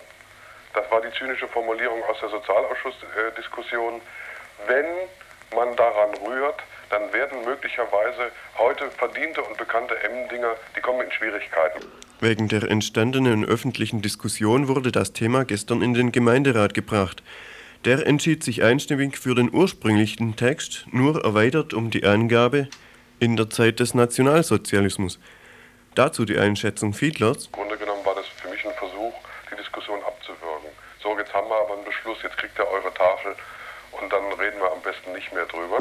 das 0.72 0.90
war 0.90 1.02
die 1.02 1.12
zynische 1.18 1.46
Formulierung 1.48 2.02
aus 2.04 2.16
der 2.20 2.30
Sozialausschussdiskussion, 2.30 4.00
wenn 4.66 4.86
man 5.54 5.76
daran 5.76 6.14
rührt, 6.26 6.60
dann 6.88 7.12
werden 7.12 7.44
möglicherweise 7.44 8.30
heute 8.56 8.90
verdiente 8.92 9.42
und 9.42 9.58
bekannte 9.58 10.02
Emdinger, 10.02 10.56
die 10.74 10.80
kommen 10.80 11.02
in 11.02 11.12
Schwierigkeiten. 11.12 11.84
Wegen 12.20 12.48
der 12.48 12.62
entstandenen 12.70 13.44
öffentlichen 13.44 14.00
Diskussion 14.00 14.68
wurde 14.68 14.90
das 14.90 15.12
Thema 15.12 15.44
gestern 15.44 15.82
in 15.82 15.92
den 15.92 16.12
Gemeinderat 16.12 16.72
gebracht. 16.72 17.22
Der 17.84 18.06
entschied 18.06 18.42
sich 18.42 18.62
einstimmig 18.62 19.18
für 19.18 19.34
den 19.34 19.52
ursprünglichen 19.52 20.36
Text, 20.36 20.86
nur 20.90 21.22
erweitert 21.22 21.74
um 21.74 21.90
die 21.90 22.04
Angabe 22.04 22.68
in 23.20 23.36
der 23.36 23.50
Zeit 23.50 23.78
des 23.78 23.92
Nationalsozialismus. 23.92 25.18
Dazu 25.94 26.24
die 26.24 26.38
Einschätzung 26.38 26.94
Fiedlers. 26.94 27.46
Im 27.46 27.52
Grunde 27.52 27.76
genommen 27.76 28.02
war 28.06 28.14
das 28.14 28.24
für 28.40 28.48
mich 28.48 28.64
ein 28.64 28.72
Versuch, 28.78 29.12
die 29.52 29.56
Diskussion 29.56 29.98
abzuwürgen. 30.02 30.70
So, 31.02 31.14
jetzt 31.18 31.34
haben 31.34 31.46
wir 31.46 31.56
aber 31.56 31.74
einen 31.74 31.84
Beschluss, 31.84 32.16
jetzt 32.22 32.38
kriegt 32.38 32.58
ihr 32.58 32.66
eure 32.66 32.92
Tafel 32.94 33.36
und 34.00 34.10
dann 34.10 34.32
reden 34.40 34.58
wir 34.60 34.72
am 34.72 34.80
besten 34.80 35.12
nicht 35.12 35.30
mehr 35.34 35.44
drüber. 35.44 35.78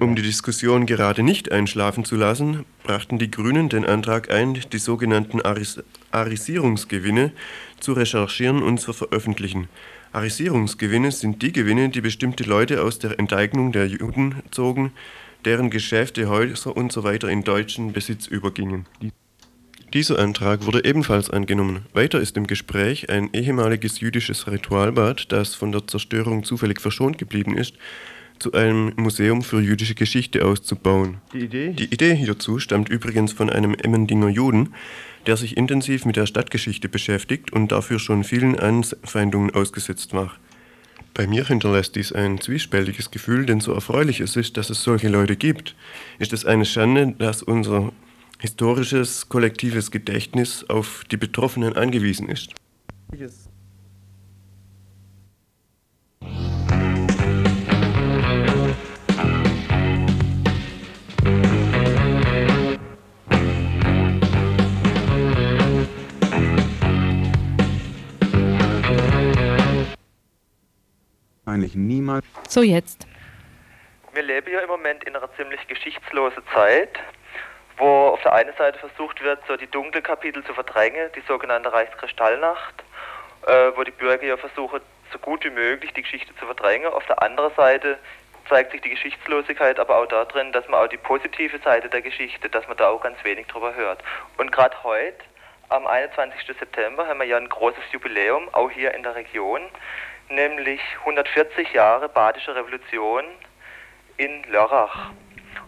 Um 0.00 0.16
die 0.16 0.22
Diskussion 0.22 0.86
gerade 0.86 1.22
nicht 1.22 1.52
einschlafen 1.52 2.06
zu 2.06 2.16
lassen, 2.16 2.64
brachten 2.82 3.18
die 3.18 3.30
Grünen 3.30 3.68
den 3.68 3.84
Antrag 3.84 4.30
ein, 4.30 4.54
die 4.54 4.78
sogenannten 4.78 5.42
Aris 5.42 5.82
Arisierungsgewinne 6.12 7.32
zu 7.78 7.92
recherchieren 7.92 8.62
und 8.62 8.78
zu 8.78 8.94
veröffentlichen. 8.94 9.68
Arisierungsgewinne 10.16 11.12
sind 11.12 11.42
die 11.42 11.52
Gewinne, 11.52 11.90
die 11.90 12.00
bestimmte 12.00 12.44
Leute 12.44 12.82
aus 12.82 12.98
der 12.98 13.18
Enteignung 13.18 13.70
der 13.70 13.86
Juden 13.86 14.36
zogen, 14.50 14.92
deren 15.44 15.68
Geschäfte, 15.68 16.30
Häuser 16.30 16.74
usw. 16.74 17.18
So 17.20 17.26
in 17.28 17.44
deutschen 17.44 17.92
Besitz 17.92 18.26
übergingen. 18.26 18.86
Dieser 19.92 20.18
Antrag 20.18 20.64
wurde 20.64 20.86
ebenfalls 20.86 21.28
angenommen. 21.28 21.84
Weiter 21.92 22.18
ist 22.18 22.38
im 22.38 22.46
Gespräch 22.46 23.10
ein 23.10 23.28
ehemaliges 23.34 24.00
jüdisches 24.00 24.46
Ritualbad, 24.50 25.30
das 25.32 25.54
von 25.54 25.70
der 25.70 25.86
Zerstörung 25.86 26.44
zufällig 26.44 26.80
verschont 26.80 27.18
geblieben 27.18 27.58
ist, 27.58 27.74
zu 28.38 28.52
einem 28.52 28.92
Museum 28.96 29.42
für 29.42 29.60
jüdische 29.60 29.94
Geschichte 29.94 30.44
auszubauen. 30.44 31.18
Die 31.32 31.38
Idee? 31.38 31.72
Die 31.72 31.92
Idee 31.92 32.14
hierzu 32.14 32.58
stammt 32.58 32.88
übrigens 32.88 33.32
von 33.32 33.50
einem 33.50 33.74
Emmendinger 33.74 34.28
Juden, 34.28 34.74
der 35.26 35.36
sich 35.36 35.56
intensiv 35.56 36.04
mit 36.04 36.16
der 36.16 36.26
Stadtgeschichte 36.26 36.88
beschäftigt 36.88 37.52
und 37.52 37.72
dafür 37.72 37.98
schon 37.98 38.24
vielen 38.24 38.58
Anfeindungen 38.58 39.54
ausgesetzt 39.54 40.12
war. 40.12 40.32
Bei 41.14 41.26
mir 41.26 41.46
hinterlässt 41.46 41.96
dies 41.96 42.12
ein 42.12 42.40
zwiespältiges 42.40 43.10
Gefühl, 43.10 43.46
denn 43.46 43.60
so 43.60 43.72
erfreulich 43.72 44.20
es 44.20 44.36
ist, 44.36 44.56
dass 44.56 44.68
es 44.70 44.82
solche 44.82 45.08
Leute 45.08 45.36
gibt, 45.36 45.74
ist 46.18 46.32
es 46.32 46.44
eine 46.44 46.66
Schande, 46.66 47.14
dass 47.18 47.42
unser 47.42 47.92
historisches 48.38 49.28
kollektives 49.28 49.90
Gedächtnis 49.90 50.64
auf 50.68 51.04
die 51.10 51.16
Betroffenen 51.16 51.74
angewiesen 51.74 52.28
ist. 52.28 52.52
Yes. 53.16 53.45
Eigentlich 71.56 71.74
niemals. 71.74 72.26
So 72.50 72.60
jetzt. 72.60 73.06
Wir 74.12 74.22
leben 74.22 74.52
ja 74.52 74.60
im 74.60 74.68
Moment 74.68 75.04
in 75.04 75.16
einer 75.16 75.34
ziemlich 75.36 75.66
geschichtslosen 75.66 76.42
Zeit, 76.52 76.98
wo 77.78 78.08
auf 78.08 78.20
der 78.20 78.34
einen 78.34 78.52
Seite 78.58 78.78
versucht 78.78 79.22
wird, 79.22 79.40
so 79.48 79.56
die 79.56 79.66
dunklen 79.66 80.04
Kapitel 80.04 80.44
zu 80.44 80.52
verdrängen, 80.52 81.08
die 81.16 81.22
sogenannte 81.26 81.72
Reichskristallnacht, 81.72 82.84
äh, 83.46 83.70
wo 83.74 83.84
die 83.84 83.90
Bürger 83.90 84.26
ja 84.26 84.36
versuchen, 84.36 84.82
so 85.10 85.18
gut 85.18 85.44
wie 85.44 85.50
möglich 85.50 85.94
die 85.94 86.02
Geschichte 86.02 86.36
zu 86.36 86.44
verdrängen. 86.44 86.92
Auf 86.92 87.06
der 87.06 87.22
anderen 87.22 87.54
Seite 87.54 87.96
zeigt 88.50 88.72
sich 88.72 88.82
die 88.82 88.90
Geschichtslosigkeit 88.90 89.80
aber 89.80 89.96
auch 89.96 90.08
darin, 90.08 90.52
dass 90.52 90.68
man 90.68 90.84
auch 90.84 90.88
die 90.88 90.98
positive 90.98 91.58
Seite 91.60 91.88
der 91.88 92.02
Geschichte, 92.02 92.50
dass 92.50 92.68
man 92.68 92.76
da 92.76 92.90
auch 92.90 93.00
ganz 93.00 93.16
wenig 93.24 93.46
drüber 93.46 93.74
hört. 93.74 94.04
Und 94.36 94.52
gerade 94.52 94.76
heute, 94.84 95.24
am 95.68 95.86
21. 95.86 96.56
September, 96.58 97.06
haben 97.06 97.18
wir 97.18 97.26
ja 97.26 97.36
ein 97.36 97.48
großes 97.48 97.82
Jubiläum, 97.92 98.48
auch 98.52 98.70
hier 98.70 98.94
in 98.94 99.02
der 99.02 99.14
Region, 99.14 99.60
nämlich 100.28 100.80
140 101.00 101.72
Jahre 101.72 102.08
Badische 102.08 102.54
Revolution 102.54 103.24
in 104.16 104.44
Lörrach. 104.44 105.10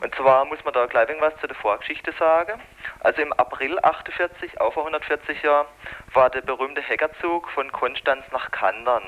Und 0.00 0.14
zwar 0.14 0.44
muss 0.44 0.62
man 0.64 0.74
da 0.74 0.86
gleich 0.86 1.08
irgendwas 1.08 1.36
zu 1.40 1.48
der 1.48 1.56
Vorgeschichte 1.56 2.12
sagen. 2.18 2.60
Also 3.00 3.20
im 3.20 3.32
April 3.32 3.78
48, 3.82 4.60
auch 4.60 4.72
vor 4.72 4.84
140 4.84 5.42
Jahren, 5.42 5.66
war 6.12 6.30
der 6.30 6.42
berühmte 6.42 6.80
Heckerzug 6.80 7.50
von 7.50 7.70
Konstanz 7.72 8.24
nach 8.30 8.50
Kandern. 8.52 9.02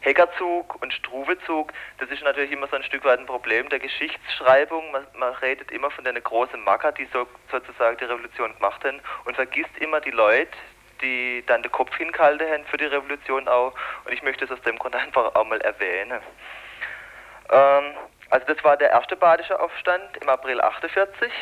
Heckerzug 0.00 0.80
und 0.80 0.92
Struwezug, 0.92 1.72
das 1.98 2.08
ist 2.10 2.22
natürlich 2.22 2.52
immer 2.52 2.68
so 2.68 2.76
ein 2.76 2.82
Stück 2.84 3.04
weit 3.04 3.18
ein 3.18 3.26
Problem 3.26 3.68
der 3.68 3.78
Geschichtsschreibung. 3.78 4.90
Man, 4.92 5.06
man 5.14 5.34
redet 5.34 5.70
immer 5.72 5.90
von 5.90 6.04
den 6.04 6.22
großen 6.22 6.62
Macker, 6.62 6.92
die 6.92 7.08
so, 7.12 7.26
sozusagen 7.50 7.96
die 7.98 8.04
Revolution 8.04 8.54
gemacht 8.54 8.84
haben 8.84 9.00
und 9.24 9.34
vergisst 9.34 9.76
immer 9.78 10.00
die 10.00 10.10
Leute, 10.10 10.52
die 11.02 11.44
dann 11.46 11.62
den 11.62 11.72
Kopf 11.72 11.96
hingehalten 11.96 12.48
haben 12.48 12.64
für 12.66 12.76
die 12.76 12.86
Revolution 12.86 13.48
auch. 13.48 13.74
Und 14.04 14.12
ich 14.12 14.22
möchte 14.22 14.44
es 14.44 14.50
aus 14.50 14.60
dem 14.62 14.78
Grund 14.78 14.94
einfach 14.94 15.34
auch 15.34 15.44
mal 15.44 15.60
erwähnen. 15.60 16.20
Ähm, 17.50 17.94
also 18.30 18.46
das 18.46 18.62
war 18.62 18.76
der 18.76 18.90
erste 18.90 19.16
badische 19.16 19.58
Aufstand 19.58 20.16
im 20.20 20.28
April 20.28 20.60
48, 20.60 21.32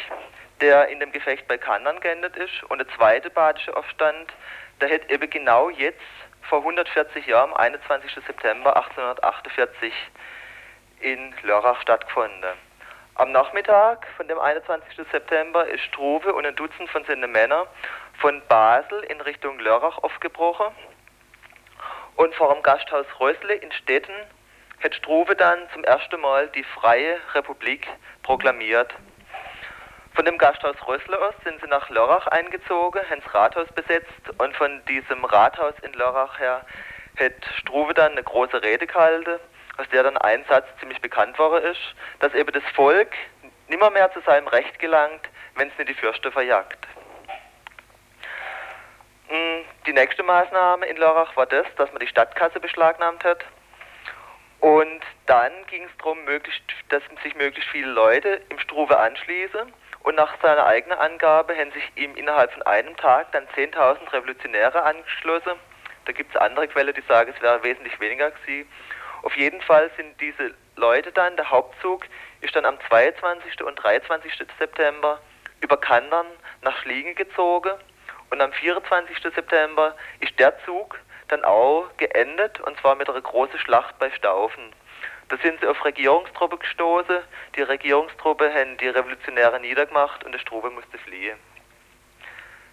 der 0.60 0.88
in 0.88 1.00
dem 1.00 1.12
Gefecht 1.12 1.46
bei 1.48 1.58
Kandern 1.58 2.00
geendet 2.00 2.36
ist. 2.36 2.62
Und 2.68 2.78
der 2.78 2.88
zweite 2.96 3.28
badische 3.30 3.76
Aufstand, 3.76 4.32
der 4.80 4.88
hätte 4.88 5.12
eben 5.12 5.28
genau 5.28 5.68
jetzt 5.70 6.00
vor 6.48 6.58
140 6.60 7.26
Jahren, 7.26 7.50
am 7.50 7.56
21. 7.56 8.24
September 8.24 8.76
1848 8.76 9.92
in 11.00 11.34
Lörrach 11.42 11.80
stattgefunden. 11.82 12.54
Am 13.16 13.32
Nachmittag 13.32 14.06
von 14.16 14.28
dem 14.28 14.38
21. 14.38 15.06
September 15.10 15.66
ist 15.66 15.82
Struve 15.84 16.34
und 16.34 16.46
ein 16.46 16.54
Dutzend 16.54 16.88
von 16.90 17.04
seinen 17.04 17.32
Männern 17.32 17.66
von 18.18 18.42
Basel 18.48 19.02
in 19.04 19.20
Richtung 19.20 19.58
Lörrach 19.58 19.98
aufgebrochen. 19.98 20.66
Und 22.16 22.34
vor 22.34 22.52
dem 22.54 22.62
Gasthaus 22.62 23.06
Rösle 23.18 23.54
in 23.54 23.72
Stetten 23.72 24.14
hat 24.82 24.94
Struve 24.94 25.34
dann 25.34 25.58
zum 25.72 25.82
ersten 25.84 26.20
Mal 26.20 26.48
die 26.48 26.64
Freie 26.64 27.18
Republik 27.34 27.88
proklamiert. 28.22 28.94
Von 30.16 30.24
dem 30.24 30.38
Gasthaus 30.38 30.76
Rösle 30.88 31.20
aus 31.20 31.34
sind 31.44 31.60
sie 31.60 31.68
nach 31.68 31.90
Lörrach 31.90 32.26
eingezogen, 32.28 33.02
haben 33.10 33.20
das 33.22 33.34
Rathaus 33.34 33.68
besetzt 33.74 34.08
und 34.38 34.56
von 34.56 34.82
diesem 34.86 35.22
Rathaus 35.26 35.74
in 35.82 35.92
Lörrach 35.92 36.38
her 36.38 36.64
hat 37.20 37.34
Struve 37.58 37.92
dann 37.92 38.12
eine 38.12 38.22
große 38.22 38.62
Rede 38.62 38.86
gehalten, 38.86 39.38
aus 39.76 39.86
der 39.92 40.04
dann 40.04 40.16
ein 40.16 40.42
Satz 40.48 40.64
ziemlich 40.80 41.02
bekannt 41.02 41.38
worden 41.38 41.70
ist, 41.70 41.80
dass 42.20 42.32
eben 42.32 42.50
das 42.50 42.62
Volk 42.74 43.12
nimmer 43.68 43.90
mehr 43.90 44.10
zu 44.10 44.20
seinem 44.20 44.48
Recht 44.48 44.78
gelangt, 44.78 45.28
wenn 45.54 45.68
es 45.68 45.76
nicht 45.76 45.90
die 45.90 45.94
Fürste 45.94 46.32
verjagt. 46.32 46.86
Hm, 49.28 49.64
die 49.86 49.92
nächste 49.92 50.22
Maßnahme 50.22 50.86
in 50.86 50.96
Lörrach 50.96 51.36
war 51.36 51.46
das, 51.46 51.66
dass 51.76 51.92
man 51.92 52.00
die 52.00 52.08
Stadtkasse 52.08 52.58
beschlagnahmt 52.58 53.22
hat. 53.22 53.44
Und 54.60 55.02
dann 55.26 55.52
ging 55.66 55.84
es 55.84 55.90
darum, 55.98 56.18
dass 56.88 57.02
sich 57.22 57.34
möglichst 57.34 57.70
viele 57.70 57.90
Leute 57.90 58.40
im 58.48 58.58
Struve 58.58 58.98
anschließen. 58.98 59.72
Und 60.06 60.14
nach 60.14 60.40
seiner 60.40 60.64
eigenen 60.64 60.96
Angabe 60.96 61.56
haben 61.56 61.72
sich 61.72 61.82
ihm 61.96 62.14
innerhalb 62.14 62.52
von 62.52 62.62
einem 62.62 62.96
Tag 62.96 63.32
dann 63.32 63.44
10.000 63.56 64.12
Revolutionäre 64.12 64.84
angeschlossen. 64.84 65.58
Da 66.04 66.12
gibt 66.12 66.32
es 66.32 66.40
andere 66.40 66.68
Quellen, 66.68 66.94
die 66.94 67.02
sagen, 67.08 67.32
es 67.34 67.42
wäre 67.42 67.60
wesentlich 67.64 67.98
weniger 67.98 68.30
gewesen. 68.30 68.70
Auf 69.24 69.36
jeden 69.36 69.60
Fall 69.62 69.90
sind 69.96 70.20
diese 70.20 70.54
Leute 70.76 71.10
dann, 71.10 71.34
der 71.34 71.50
Hauptzug 71.50 72.04
ist 72.40 72.54
dann 72.54 72.64
am 72.64 72.78
22. 72.88 73.64
und 73.64 73.74
23. 73.82 74.32
September 74.60 75.18
über 75.60 75.76
Kandern 75.76 76.26
nach 76.62 76.76
Schliegen 76.82 77.16
gezogen 77.16 77.72
und 78.30 78.40
am 78.40 78.52
24. 78.52 79.18
September 79.34 79.96
ist 80.20 80.38
der 80.38 80.56
Zug 80.64 81.00
dann 81.26 81.44
auch 81.44 81.88
geendet, 81.96 82.60
und 82.60 82.78
zwar 82.78 82.94
mit 82.94 83.10
einer 83.10 83.20
großen 83.20 83.58
Schlacht 83.58 83.98
bei 83.98 84.12
Staufen. 84.12 84.72
Da 85.28 85.36
sind 85.38 85.60
sie 85.60 85.66
auf 85.66 85.84
Regierungstruppe 85.84 86.58
gestoßen. 86.58 87.18
Die 87.56 87.62
Regierungstruppe 87.62 88.52
haben 88.52 88.76
die 88.78 88.88
Revolutionäre 88.88 89.58
niedergemacht 89.60 90.22
und 90.24 90.32
der 90.32 90.38
Strube 90.38 90.70
musste 90.70 90.98
fliehen. 90.98 91.38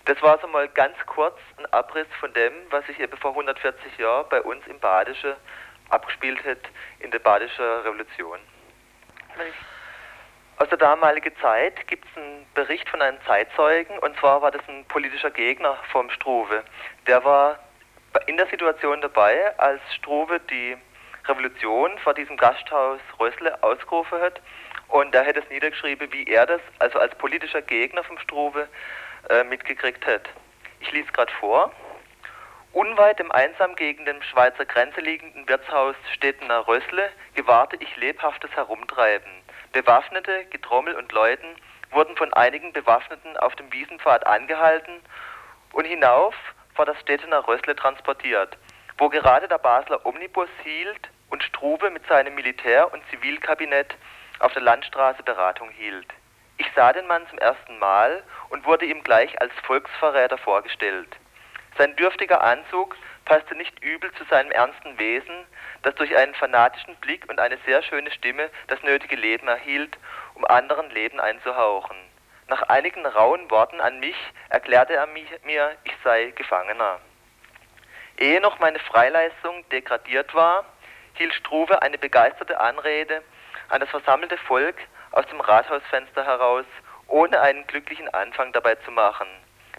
Das 0.05 0.21
war 0.21 0.37
so 0.39 0.47
mal 0.47 0.67
ganz 0.67 0.97
kurz 1.05 1.39
ein 1.57 1.65
Abriss 1.67 2.07
von 2.19 2.33
dem, 2.33 2.53
was 2.69 2.85
sich 2.87 2.99
eben 2.99 3.17
vor 3.17 3.31
140 3.31 3.97
Jahren 3.97 4.27
bei 4.29 4.41
uns 4.41 4.65
im 4.67 4.79
Badische 4.79 5.37
abgespielt 5.89 6.43
hat 6.45 6.59
in 6.99 7.09
der 7.11 7.19
Badischen 7.19 7.63
Revolution. 7.63 8.39
Aus 10.57 10.69
der 10.69 10.77
damaligen 10.77 11.35
Zeit 11.37 11.87
gibt 11.87 12.05
es 12.05 12.17
einen 12.17 12.45
Bericht 12.53 12.87
von 12.89 13.01
einem 13.01 13.17
Zeitzeugen, 13.25 13.97
und 13.99 14.17
zwar 14.19 14.41
war 14.41 14.51
das 14.51 14.61
ein 14.67 14.85
politischer 14.85 15.31
Gegner 15.31 15.77
vom 15.91 16.09
Struve. 16.09 16.63
Der 17.07 17.23
war 17.23 17.59
in 18.27 18.37
der 18.37 18.47
Situation 18.47 19.01
dabei, 19.01 19.57
als 19.57 19.81
Struve 19.95 20.39
die 20.41 20.77
Revolution 21.27 21.97
vor 21.99 22.13
diesem 22.13 22.37
Gasthaus 22.37 22.99
Rösle 23.19 23.61
ausgerufen 23.63 24.19
hat, 24.19 24.41
und 24.89 25.15
da 25.15 25.21
hätte 25.21 25.39
es 25.39 25.49
niedergeschrieben, 25.49 26.11
wie 26.11 26.25
er 26.25 26.45
das, 26.45 26.61
also 26.79 26.99
als 26.99 27.15
politischer 27.15 27.61
Gegner 27.61 28.03
vom 28.03 28.17
Struve, 28.19 28.67
äh, 29.29 29.43
mitgekriegt 29.43 30.05
hat. 30.05 30.29
Ich 30.81 30.91
lese 30.91 31.11
gerade 31.11 31.31
vor. 31.39 31.71
Unweit 32.73 33.19
dem 33.19 33.31
einsam 33.31 33.75
gegen 33.75 34.05
den 34.05 34.21
Schweizer 34.23 34.65
Grenze 34.65 34.99
liegenden 34.99 35.47
Wirtshaus 35.47 35.95
Stettener 36.13 36.67
Rösle 36.67 37.09
gewahrte 37.35 37.77
ich 37.79 37.95
lebhaftes 37.95 38.51
Herumtreiben. 38.55 39.31
Bewaffnete, 39.71 40.45
Getrommel 40.45 40.95
und 40.95 41.11
Leuten 41.11 41.47
wurden 41.91 42.15
von 42.17 42.33
einigen 42.33 42.73
Bewaffneten 42.73 43.37
auf 43.37 43.55
dem 43.55 43.71
Wiesenpfad 43.71 44.25
angehalten 44.25 45.01
und 45.71 45.85
hinauf 45.85 46.35
vor 46.75 46.85
das 46.85 46.99
Stettener 46.99 47.47
Rössle 47.47 47.75
transportiert, 47.75 48.57
wo 48.97 49.09
gerade 49.09 49.47
der 49.47 49.59
Basler 49.59 50.05
Omnibus 50.05 50.49
hielt 50.63 51.09
und 51.33 51.41
Struve 51.41 51.89
mit 51.89 52.05
seinem 52.05 52.35
Militär- 52.35 52.93
und 52.93 53.01
Zivilkabinett 53.09 53.95
auf 54.37 54.53
der 54.53 54.61
Landstraße 54.61 55.23
Beratung 55.23 55.71
hielt. 55.71 56.05
Ich 56.57 56.67
sah 56.75 56.93
den 56.93 57.07
Mann 57.07 57.27
zum 57.27 57.39
ersten 57.39 57.79
Mal 57.79 58.21
und 58.49 58.63
wurde 58.65 58.85
ihm 58.85 59.03
gleich 59.03 59.41
als 59.41 59.51
Volksverräter 59.63 60.37
vorgestellt. 60.37 61.09
Sein 61.75 61.95
dürftiger 61.95 62.43
Anzug 62.43 62.95
passte 63.25 63.55
nicht 63.55 63.83
übel 63.83 64.11
zu 64.13 64.25
seinem 64.25 64.51
ernsten 64.51 64.99
Wesen, 64.99 65.47
das 65.81 65.95
durch 65.95 66.15
einen 66.15 66.35
fanatischen 66.35 66.95
Blick 66.97 67.27
und 67.27 67.39
eine 67.39 67.57
sehr 67.65 67.81
schöne 67.81 68.11
Stimme 68.11 68.51
das 68.67 68.83
nötige 68.83 69.15
Leben 69.15 69.47
erhielt, 69.47 69.97
um 70.35 70.45
anderen 70.45 70.91
Leben 70.91 71.19
einzuhauchen. 71.19 71.97
Nach 72.47 72.61
einigen 72.69 73.07
rauen 73.07 73.49
Worten 73.49 73.81
an 73.81 73.99
mich 73.99 74.17
erklärte 74.49 74.93
er 74.93 75.07
mir, 75.07 75.75
ich 75.83 75.93
sei 76.03 76.31
Gefangener. 76.35 76.99
Ehe 78.19 78.39
noch 78.39 78.59
meine 78.59 78.77
Freileistung 78.77 79.67
degradiert 79.69 80.35
war, 80.35 80.65
hielt 81.13 81.33
Struve 81.33 81.81
eine 81.81 81.97
begeisterte 81.97 82.59
Anrede 82.59 83.23
an 83.69 83.79
das 83.79 83.89
versammelte 83.89 84.37
Volk 84.37 84.75
aus 85.11 85.25
dem 85.27 85.39
Rathausfenster 85.41 86.25
heraus, 86.25 86.65
ohne 87.07 87.39
einen 87.41 87.65
glücklichen 87.67 88.09
Anfang 88.13 88.51
dabei 88.51 88.75
zu 88.75 88.91
machen. 88.91 89.27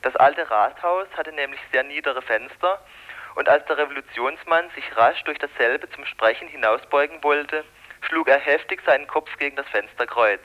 Das 0.03 0.15
alte 0.17 0.51
Rathaus 0.51 1.09
hatte 1.17 1.33
nämlich 1.33 1.61
sehr 1.73 1.83
niedere 1.83 2.23
Fenster 2.23 2.81
und 3.35 3.49
als 3.49 3.65
der 3.67 3.79
Revolutionsmann 3.79 4.71
sich 4.75 4.97
rasch 4.97 5.23
durch 5.25 5.39
dasselbe 5.39 5.89
zum 5.91 6.05
Sprechen 6.07 6.49
hinausbeugen 6.49 7.23
wollte, 7.23 7.65
schlug 8.03 8.29
er 8.29 8.39
heftig 8.39 8.81
seinen 8.87 9.07
Kopf 9.07 9.37
gegen 9.39 9.57
das 9.57 9.69
Fensterkreuz. 9.69 10.41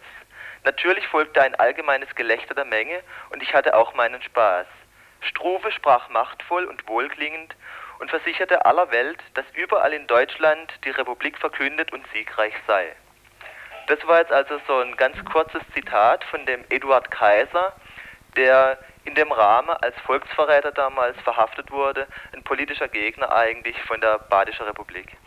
Natürlich 0.63 1.07
folgte 1.07 1.41
ein 1.41 1.55
allgemeines 1.55 2.13
Gelächter 2.15 2.55
der 2.55 2.65
Menge 2.65 3.01
und 3.29 3.43
ich 3.43 3.53
hatte 3.53 3.75
auch 3.75 3.93
meinen 3.93 4.21
Spaß. 4.21 4.67
Struve 5.21 5.71
sprach 5.71 6.09
machtvoll 6.09 6.65
und 6.65 6.87
wohlklingend 6.87 7.55
und 7.99 8.09
versicherte 8.09 8.65
aller 8.65 8.91
Welt, 8.91 9.19
dass 9.33 9.45
überall 9.53 9.93
in 9.93 10.07
Deutschland 10.07 10.71
die 10.83 10.89
Republik 10.89 11.37
verkündet 11.37 11.91
und 11.93 12.05
siegreich 12.13 12.53
sei. 12.65 12.95
Das 13.87 13.99
war 14.07 14.19
jetzt 14.19 14.31
also 14.31 14.59
so 14.67 14.79
ein 14.79 14.95
ganz 14.95 15.17
kurzes 15.25 15.61
Zitat 15.73 16.23
von 16.25 16.45
dem 16.45 16.63
Eduard 16.69 17.09
Kaiser, 17.11 17.73
der 18.35 18.77
in 19.05 19.15
dem 19.15 19.31
Rahmen 19.31 19.75
als 19.81 19.95
Volksverräter 20.05 20.71
damals 20.71 21.19
verhaftet 21.21 21.71
wurde, 21.71 22.07
ein 22.33 22.43
politischer 22.43 22.87
Gegner 22.87 23.33
eigentlich 23.33 23.75
von 23.83 23.99
der 23.99 24.19
Badischen 24.19 24.65
Republik. 24.65 25.17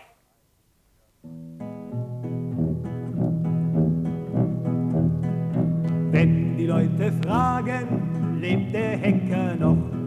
Wenn 6.12 6.56
die 6.56 6.66
Leute 6.66 7.12
fragen, 7.24 8.38
lebt 8.40 8.72
der 8.74 8.90
Henker 8.98 9.54
noch, 9.56 10.01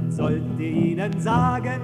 dann 0.00 0.10
sollte 0.10 0.62
ihnen 0.62 1.20
sagen, 1.20 1.80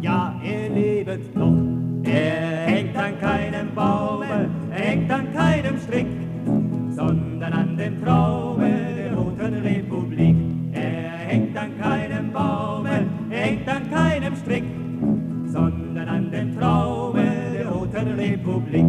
ja, 0.00 0.34
er 0.44 0.68
lebt 0.68 1.34
noch. 1.34 1.64
Er 2.04 2.66
hängt 2.66 2.96
an 2.96 3.18
keinem 3.20 3.74
Baume, 3.74 4.50
er 4.70 4.78
hängt 4.78 5.10
an 5.10 5.32
keinem 5.32 5.78
Strick, 5.78 6.06
sondern 6.90 7.52
an 7.52 7.76
dem 7.76 8.04
Traume 8.04 8.70
der 8.96 9.14
Roten 9.14 9.54
Republik. 9.62 10.36
Er 10.72 11.10
hängt 11.28 11.56
an 11.56 11.70
keinem 11.80 12.32
Baume, 12.32 13.06
er 13.30 13.38
hängt 13.38 13.68
an 13.68 13.90
keinem 13.90 14.36
Strick, 14.36 14.64
sondern 15.46 16.08
an 16.08 16.30
dem 16.30 16.58
Traume 16.58 17.24
der 17.54 17.68
Roten 17.68 18.08
Republik. 18.18 18.84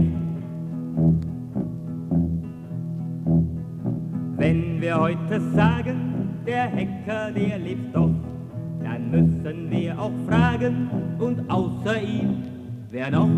Wenn 4.37 4.81
wir 4.81 4.99
heute 4.99 5.39
sagen, 5.55 6.41
der 6.45 6.67
Henker, 6.67 7.31
der 7.31 7.57
lebt 7.57 7.95
doch, 7.95 8.14
dann 8.85 9.09
müssen 9.09 9.71
wir 9.71 9.99
auch 9.99 10.11
fragen, 10.27 10.89
und 11.17 11.49
außer 11.49 12.01
ihm, 12.01 12.43
wer 12.91 13.09
noch? 13.09 13.29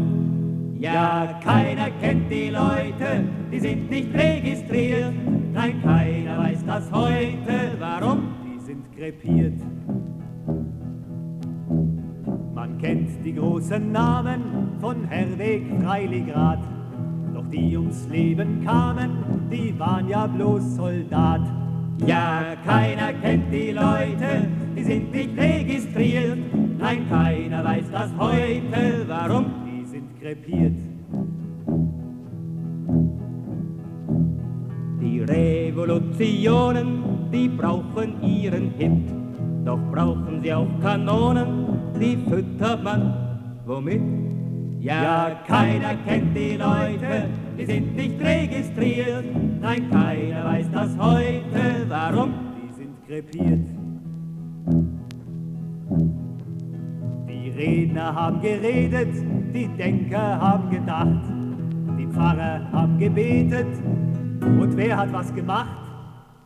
Ja, 0.78 1.40
keiner 1.44 1.90
kennt 2.02 2.30
die 2.30 2.50
Leute, 2.50 3.24
die 3.52 3.60
sind 3.60 3.90
nicht 3.90 4.14
registriert. 4.14 5.14
Nein, 5.54 5.82
keiner 5.82 6.38
weiß 6.40 6.66
das 6.66 6.92
heute, 6.92 7.72
warum? 7.80 8.36
Die 8.46 8.60
sind 8.60 8.84
krepiert. 8.96 9.60
Man 12.54 12.78
kennt 12.78 13.26
die 13.26 13.34
großen 13.34 13.92
Namen 13.92 14.42
von 14.80 15.06
Herweg, 15.06 15.64
Freiligrad. 15.82 16.60
Doch 17.34 17.48
die 17.48 17.78
ums 17.78 18.08
Leben 18.10 18.64
kamen, 18.66 19.10
die 19.52 19.74
waren 19.80 20.10
ja 20.10 20.28
bloß 20.28 20.76
Soldat. 20.76 21.42
Ja, 22.06 22.56
keiner 22.66 23.14
kennt 23.14 23.52
die 23.52 23.72
Leute, 23.72 24.48
die 24.78 24.84
sind 24.84 25.12
nicht 25.12 25.38
registriert. 25.38 26.38
Nein, 26.78 27.10
keiner 27.10 27.63
weiß 27.63 27.86
das 27.92 28.12
heute, 28.18 29.06
warum? 29.08 29.46
Die 29.66 29.86
sind 29.86 30.20
krepiert. 30.20 30.78
Die 35.02 35.22
Revolutionen, 35.22 37.04
die 37.32 37.48
brauchen 37.48 38.22
ihren 38.22 38.72
Hit. 38.78 39.10
Doch 39.66 39.80
brauchen 39.92 40.42
sie 40.42 40.54
auch 40.54 40.68
Kanonen, 40.82 41.68
die 42.00 42.18
füttert 42.30 42.84
man 42.84 43.62
womit? 43.66 44.02
Ja, 44.80 45.42
keiner 45.48 45.96
kennt 46.06 46.38
die 46.38 46.56
Leute, 46.56 47.28
die 47.58 47.66
sind 47.66 47.96
nicht 47.96 48.22
registriert. 48.22 49.26
Nein, 49.60 49.90
keiner 49.90 50.46
weiß 50.46 50.68
das 50.72 50.98
heute, 50.98 51.86
warum? 51.90 52.34
Die 52.62 52.74
sind 52.74 53.08
krepiert. 53.08 53.77
Die 57.30 57.50
Redner 57.56 58.14
haben 58.14 58.42
geredet, 58.42 59.16
die 59.54 59.70
Denker 59.78 60.42
haben 60.42 60.70
gedacht, 60.70 61.24
die 61.98 62.06
Pfarrer 62.08 62.70
haben 62.74 62.98
gebetet 62.98 63.68
und 64.42 64.76
wer 64.76 64.98
hat 64.98 65.14
was 65.14 65.34
gemacht? 65.34 65.78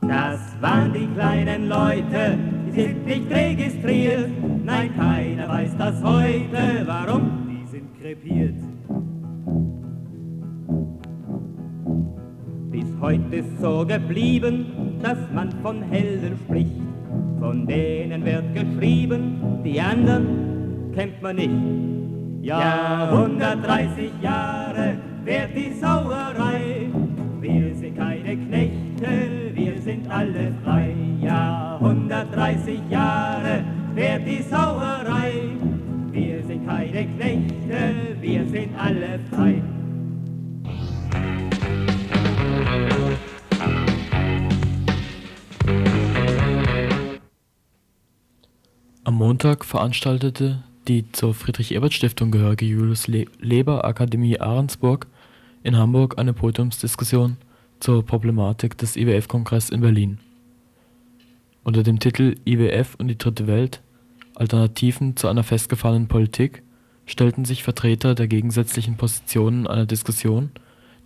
Das 0.02 0.40
waren 0.62 0.94
die 0.94 1.08
kleinen 1.08 1.68
Leute, 1.68 2.38
die 2.68 2.72
sind 2.72 3.06
nicht 3.08 3.32
registriert. 3.32 4.30
Nein, 4.64 4.96
keiner 4.96 5.50
weiß 5.50 5.76
das 5.78 6.04
heute, 6.04 6.86
warum? 6.86 7.48
Die 7.50 7.66
sind 7.66 8.00
krepiert. 8.00 8.62
Bis 12.70 12.86
heute 13.02 13.36
ist 13.38 13.60
so 13.60 13.84
geblieben, 13.84 15.00
dass 15.02 15.18
man 15.34 15.52
von 15.64 15.82
Helden 15.82 16.38
spricht. 16.46 16.90
Von 17.41 17.65
denen 17.65 18.23
wird 18.23 18.54
geschrieben, 18.54 19.41
die 19.65 19.82
anderen 19.82 20.91
kennt 20.93 21.19
man 21.23 21.36
nicht. 21.38 21.49
Ja, 22.43 23.10
130 23.12 24.12
Jahre 24.21 24.93
währt 25.25 25.49
die 25.56 25.73
Sauerei. 25.73 26.91
Wir 27.39 27.73
sind 27.73 27.97
keine 27.97 28.38
Knechte, 28.38 29.56
wir 29.56 29.82
sind 29.82 30.08
alle 30.12 30.54
frei. 30.63 30.93
Ja, 31.19 31.80
130 31.82 32.80
Jahre 32.91 33.63
währt 33.95 34.27
die 34.27 34.43
Sauerei. 34.43 35.34
Wir 36.12 36.43
sind 36.43 36.67
keine 36.67 37.08
Knechte, 37.08 37.95
wir 38.21 38.45
sind 38.45 38.69
alle 38.77 39.19
frei. 39.32 39.63
Am 49.12 49.17
Montag 49.17 49.65
veranstaltete 49.65 50.63
die 50.88 51.12
zur 51.12 51.34
Friedrich-Ebert-Stiftung 51.34 52.32
gehörige 52.32 52.65
Julius-Leber-Akademie 52.65 54.39
Ahrensburg 54.39 55.06
in 55.63 55.76
Hamburg 55.76 56.17
eine 56.17 56.32
Podiumsdiskussion 56.32 57.36
zur 57.82 58.06
Problematik 58.06 58.78
des 58.78 58.95
IWF-Kongress 58.95 59.69
in 59.69 59.82
Berlin. 59.82 60.19
Unter 61.65 61.84
dem 61.84 62.00
Titel 62.00 62.38
IWF 62.45 62.95
und 63.00 63.10
die 63.10 63.17
Dritte 63.17 63.47
Welt– 63.47 63.82
Alternativen 64.36 65.17
zu 65.17 65.28
einer 65.28 65.43
festgefahrenen 65.43 66.08
Politik 66.08 66.63
stellten 67.06 67.43
sich 67.43 67.63
Vertreter 67.63 68.15
der 68.15 68.30
gegensätzlichen 68.30 68.95
Positionen 68.95 69.67
einer 69.67 69.86
Diskussion, 69.86 70.52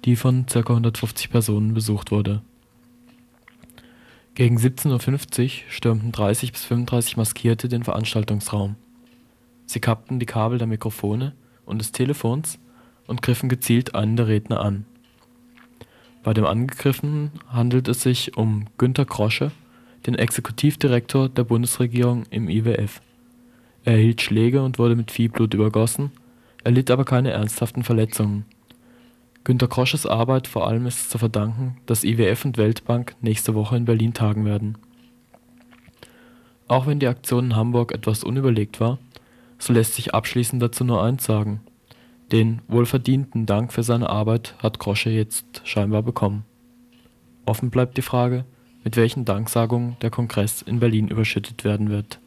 die 0.06 0.16
von 0.16 0.46
ca. 0.46 0.60
150 0.60 1.32
Personen 1.32 1.74
besucht 1.74 2.12
wurde. 2.12 2.44
Gegen 4.36 4.58
17:50 4.58 5.44
Uhr 5.44 5.72
stürmten 5.72 6.12
30 6.12 6.52
bis 6.52 6.66
35 6.66 7.16
Maskierte 7.16 7.70
den 7.70 7.86
Veranstaltungsraum. 7.86 8.76
Sie 9.66 9.80
kappten 9.80 10.20
die 10.20 10.26
Kabel 10.26 10.58
der 10.58 10.68
Mikrofone 10.68 11.34
und 11.66 11.80
des 11.80 11.94
Telefons 11.94 12.60
und 13.08 13.22
griffen 13.22 13.48
gezielt 13.48 13.96
einen 13.96 14.18
der 14.18 14.28
Redner 14.28 14.60
an. 14.60 14.86
Bei 16.22 16.34
dem 16.34 16.46
Angegriffenen 16.46 17.32
handelt 17.48 17.88
es 17.88 18.02
sich 18.02 18.36
um 18.36 18.66
Günter 18.78 19.06
Krosche, 19.06 19.52
den 20.06 20.16
Exekutivdirektor 20.16 21.30
der 21.30 21.46
Bundesregierung 21.46 22.26
im 22.30 22.50
IWF. 22.50 23.00
Er 23.86 23.94
erhielt 23.94 24.22
Schläge 24.22 24.64
und 24.64 24.80
wurde 24.80 24.98
mit 24.98 25.12
Viehblut 25.12 25.54
übergossen, 25.54 26.12
erlitt 26.62 26.92
aber 26.92 27.06
keine 27.06 27.32
ernsthaften 27.32 27.84
Verletzungen. 27.84 28.44
Günter 29.46 29.68
Krosches 29.68 30.08
Arbeit 30.08 30.48
vor 30.48 30.68
allem 30.68 30.88
ist 30.88 31.12
zu 31.12 31.20
verdanken, 31.20 31.78
dass 31.86 32.04
IWF 32.04 32.46
und 32.46 32.58
Weltbank 32.58 33.16
nächste 33.22 33.54
Woche 33.54 33.78
in 33.78 33.86
Berlin 33.86 34.16
tagen 34.16 34.44
werden. 34.44 34.76
Auch 36.68 36.88
wenn 36.88 37.00
die 37.00 37.06
Aktion 37.06 37.46
in 37.46 37.56
Hamburg 37.56 37.92
etwas 37.92 38.24
unüberlegt 38.24 38.80
war, 38.80 38.98
so 39.60 39.72
lässt 39.72 39.94
sich 39.94 40.16
abschließend 40.16 40.64
dazu 40.64 40.84
nur 40.84 41.04
eins 41.04 41.26
sagen: 41.26 41.62
Den 42.32 42.64
wohlverdienten 42.68 43.46
Dank 43.46 43.72
für 43.72 43.84
seine 43.84 44.10
Arbeit 44.10 44.56
hat 44.64 44.80
Krosche 44.80 45.12
jetzt 45.12 45.62
scheinbar 45.64 46.02
bekommen. 46.02 46.44
Offen 47.46 47.70
bleibt 47.70 47.98
die 47.98 48.02
Frage, 48.02 48.46
mit 48.84 48.98
welchen 48.98 49.26
Danksagungen 49.26 49.96
der 50.02 50.10
Kongress 50.10 50.64
in 50.64 50.80
Berlin 50.80 51.08
überschüttet 51.08 51.64
werden 51.64 51.92
wird. 51.92 52.20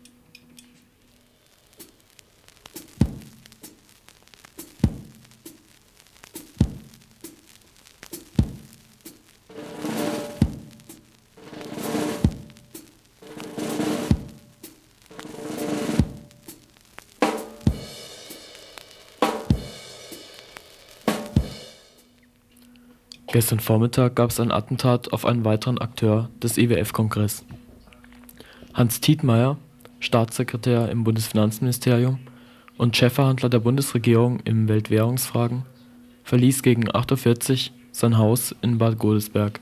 Gestern 23.38 23.60
Vormittag 23.60 24.16
gab 24.16 24.30
es 24.30 24.40
ein 24.40 24.50
Attentat 24.50 25.12
auf 25.12 25.24
einen 25.24 25.44
weiteren 25.44 25.78
Akteur 25.78 26.28
des 26.42 26.58
IWF-Kongress. 26.58 27.44
Hans 28.74 29.00
Tietmeyer, 29.00 29.56
Staatssekretär 30.00 30.90
im 30.90 31.04
Bundesfinanzministerium 31.04 32.18
und 32.78 32.96
Chefverhandler 32.96 33.48
der 33.48 33.60
Bundesregierung 33.60 34.40
in 34.40 34.66
Weltwährungsfragen, 34.66 35.62
verließ 36.24 36.64
gegen 36.64 36.90
8.40 36.90 37.68
Uhr 37.68 37.74
sein 37.92 38.18
Haus 38.18 38.56
in 38.60 38.78
Bad 38.78 38.98
Godesberg. 38.98 39.60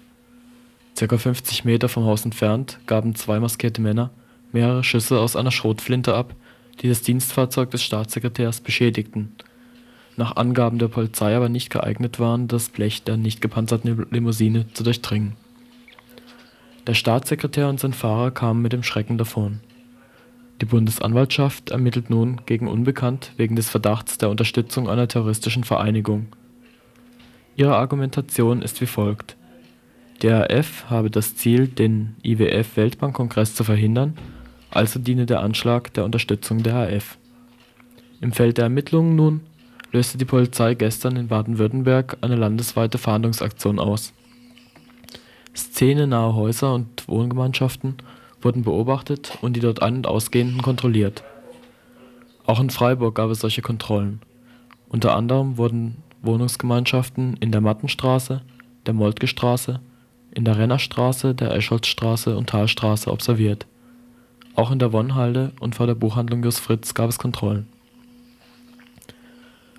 Circa 0.97 1.18
50 1.18 1.66
Meter 1.66 1.91
vom 1.91 2.07
Haus 2.07 2.24
entfernt 2.24 2.79
gaben 2.87 3.14
zwei 3.14 3.41
maskierte 3.41 3.83
Männer 3.83 4.09
mehrere 4.53 4.85
Schüsse 4.85 5.20
aus 5.20 5.37
einer 5.37 5.51
Schrotflinte 5.51 6.14
ab, 6.14 6.35
die 6.81 6.89
das 6.89 7.03
Dienstfahrzeug 7.03 7.70
des 7.72 7.83
Staatssekretärs 7.83 8.62
beschädigten, 8.62 9.35
nach 10.17 10.37
Angaben 10.37 10.79
der 10.79 10.89
Polizei 10.89 11.37
aber 11.37 11.49
nicht 11.49 11.71
geeignet 11.71 12.19
waren, 12.19 12.49
das 12.49 12.69
Blech 12.69 13.03
der 13.03 13.17
nicht 13.17 13.41
gepanzerten 13.41 14.07
Limousine 14.11 14.67
zu 14.73 14.83
durchdringen. 14.83 15.33
Der 16.87 16.95
Staatssekretär 16.95 17.69
und 17.69 17.81
sein 17.81 17.93
Fahrer 17.93 18.31
kamen 18.31 18.62
mit 18.62 18.73
dem 18.73 18.83
Schrecken 18.83 19.19
davon. 19.19 19.61
Die 20.61 20.67
Bundesanwaltschaft 20.67 21.71
ermittelt 21.71 22.09
nun 22.09 22.41
gegen 22.47 22.69
Unbekannt 22.69 23.33
wegen 23.37 23.57
des 23.57 23.69
Verdachts 23.69 24.19
der 24.19 24.31
Unterstützung 24.31 24.89
einer 24.89 25.09
terroristischen 25.09 25.64
Vereinigung. 25.64 26.29
Ihre 27.57 27.77
Argumentation 27.77 28.62
ist 28.62 28.81
wie 28.81 28.87
folgt: 28.87 29.37
Der 30.23 30.49
RAF 30.49 30.89
habe 30.89 31.11
das 31.11 31.37
Ziel, 31.37 31.67
den 31.69 32.17
IWF-Weltbankkongress 32.23 33.55
zu 33.55 33.64
verhindern, 33.64 34.17
also 34.71 34.99
diene 34.99 35.27
der 35.27 35.41
Anschlag 35.41 35.93
der 35.93 36.05
Unterstützung 36.05 36.62
der 36.62 36.75
RAF. 36.75 37.19
Im 38.21 38.33
Feld 38.33 38.57
der 38.57 38.64
Ermittlungen 38.64 39.14
nun 39.17 39.41
löste 39.93 40.18
die 40.18 40.24
Polizei 40.24 40.74
gestern 40.74 41.16
in 41.16 41.28
Baden-Württemberg 41.28 42.18
eine 42.20 42.37
landesweite 42.37 42.99
Fahndungsaktion 42.99 43.78
aus. 43.78 44.12
Szenenahe 45.55 46.34
Häuser 46.34 46.74
und 46.74 47.09
Wohngemeinschaften 47.09 47.97
wurden 48.43 48.62
beobachtet 48.62 49.39
und 49.41 49.55
die 49.55 49.61
dort 49.61 49.82
ein 49.82 49.97
und 49.97 50.07
ausgehenden 50.07 50.62
kontrolliert. 50.62 51.24
Auch 52.45 52.61
in 52.61 52.70
Freiburg 52.70 53.14
gab 53.14 53.30
es 53.30 53.41
solche 53.41 53.62
Kontrollen. 53.62 54.20
Unter 54.89 55.16
anderem 55.16 55.57
wurden 55.57 56.03
Wohnungsgemeinschaften 56.22 57.37
in 57.41 57.53
der 57.53 57.61
Mattenstraße, 57.61 58.43
der 58.87 58.95
Moltkestraße, 58.95 59.80
in 60.32 60.45
der 60.45 60.59
Rennerstraße, 60.59 61.34
der 61.34 61.55
Escholzstraße 61.55 62.37
und 62.37 62.51
Talstraße 62.51 63.11
observiert. 63.11 63.66
Auch 64.55 64.70
in 64.70 64.78
der 64.78 64.93
Wonnhalde 64.93 65.53
und 65.61 65.74
vor 65.74 65.87
der 65.87 65.95
Buchhandlung 65.95 66.43
Jos 66.45 66.59
Fritz 66.59 66.95
gab 66.95 67.09
es 67.09 67.18
Kontrollen. 67.18 67.66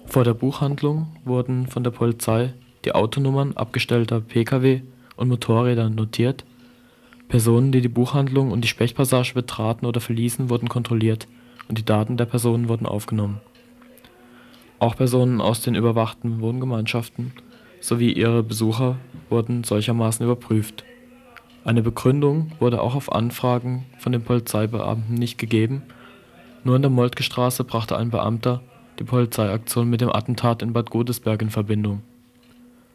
Vor 0.08 0.24
der 0.24 0.34
Buchhandlung 0.34 1.08
wurden 1.26 1.68
von 1.68 1.84
der 1.84 1.92
Polizei 1.92 2.54
die 2.86 2.94
Autonummern 2.94 3.58
abgestellter 3.58 4.22
Pkw 4.22 4.82
und 5.18 5.28
Motorräder 5.28 5.90
notiert 5.90 6.46
Personen, 7.28 7.74
die 7.74 7.82
die 7.82 7.90
Buchhandlung 7.90 8.52
und 8.52 8.62
die 8.62 8.70
Sprechpassage 8.70 9.34
betraten 9.34 9.86
oder 9.86 10.00
verließen, 10.00 10.50
wurden 10.50 10.70
kontrolliert 10.70 11.28
und 11.68 11.78
die 11.78 11.84
Daten 11.84 12.16
der 12.16 12.26
Personen 12.26 12.70
wurden 12.70 12.86
aufgenommen. 12.86 13.42
Auch 14.80 14.96
Personen 14.96 15.42
aus 15.42 15.62
den 15.62 15.76
überwachten 15.76 16.40
Wohngemeinschaften 16.40 17.34
sowie 17.82 18.14
ihre 18.14 18.44
Besucher 18.44 18.96
wurden 19.30 19.66
solchermaßen 19.66 20.26
überprüft. 20.26 20.86
Eine 21.66 21.82
Begründung 21.82 22.54
wurde 22.60 22.82
auch 22.82 22.96
auf 22.96 23.12
Anfragen 23.12 23.86
von 24.00 24.14
den 24.14 24.24
Polizeibeamten 24.24 25.16
nicht 25.16 25.38
gegeben, 25.38 25.84
nur 26.64 26.78
in 26.78 26.82
der 26.82 26.92
Moltkestraße 26.92 27.66
brachte 27.66 27.98
ein 27.98 28.10
Beamter 28.10 28.62
die 29.00 29.04
Polizeiaktion 29.04 29.90
mit 29.90 30.02
dem 30.02 30.12
Attentat 30.12 30.62
in 30.62 30.74
Bad 30.74 30.90
Godesberg 30.90 31.42
in 31.42 31.50
Verbindung. 31.50 32.02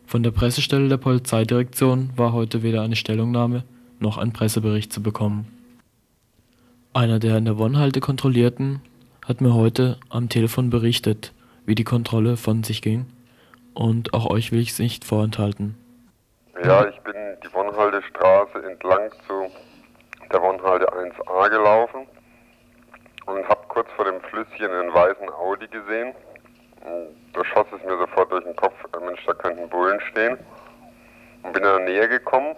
Von 0.07 0.23
der 0.23 0.31
Pressestelle 0.31 0.89
der 0.89 0.97
Polizeidirektion 0.97 2.11
war 2.17 2.33
heute 2.33 2.63
weder 2.63 2.83
eine 2.83 2.97
Stellungnahme 2.97 3.65
noch 4.01 4.19
ein 4.19 4.33
Pressebericht 4.33 4.93
zu 4.93 5.03
bekommen. 5.03 5.47
Einer 6.93 7.19
der 7.19 7.39
in 7.39 7.45
der 7.45 7.57
Wonnhalde 7.57 8.01
Kontrollierten 8.01 8.83
hat 9.25 9.41
mir 9.41 9.55
heute 9.55 9.99
am 10.11 10.29
Telefon 10.29 10.71
berichtet, 10.71 11.33
wie 11.65 11.75
die 11.75 11.85
Kontrolle 11.85 12.37
von 12.37 12.65
sich 12.65 12.83
ging, 12.83 13.07
und 13.73 14.13
auch 14.13 14.29
euch 14.29 14.53
will 14.53 14.61
ich 14.61 14.71
es 14.71 14.79
nicht 14.79 15.05
vorenthalten. 15.05 15.77
Ja, 16.63 16.87
ich 16.87 16.99
bin 17.01 17.15
die 17.43 17.55
Wonnhalde 17.55 18.03
Straße 18.03 18.59
entlang 18.71 19.11
zu 19.27 19.47
der 20.31 20.43
Wonnhalde 20.43 20.87
1a 20.93 21.49
gelaufen 21.49 22.07
und 23.27 23.49
habe 23.49 23.61
kurz 23.69 23.89
vor 23.97 24.05
dem 24.05 24.21
Flüsschen 24.23 24.71
einen 24.71 24.93
weißen 24.93 25.31
Audi 25.31 25.69
gesehen. 25.69 26.15
Da 27.33 27.45
schoss 27.45 27.67
es 27.77 27.85
mir 27.85 27.97
sofort 27.97 28.33
durch 28.33 28.45
den 28.45 28.57
Kopf, 28.57 28.75
Mensch, 29.01 29.25
da 29.27 29.35
könnten 29.35 29.69
Bullen 29.69 30.01
stehen. 30.01 30.39
Und 31.43 31.53
bin 31.53 31.65
in 31.65 31.71
der 31.71 31.79
Nähe 31.81 32.09
gekommen 32.09 32.55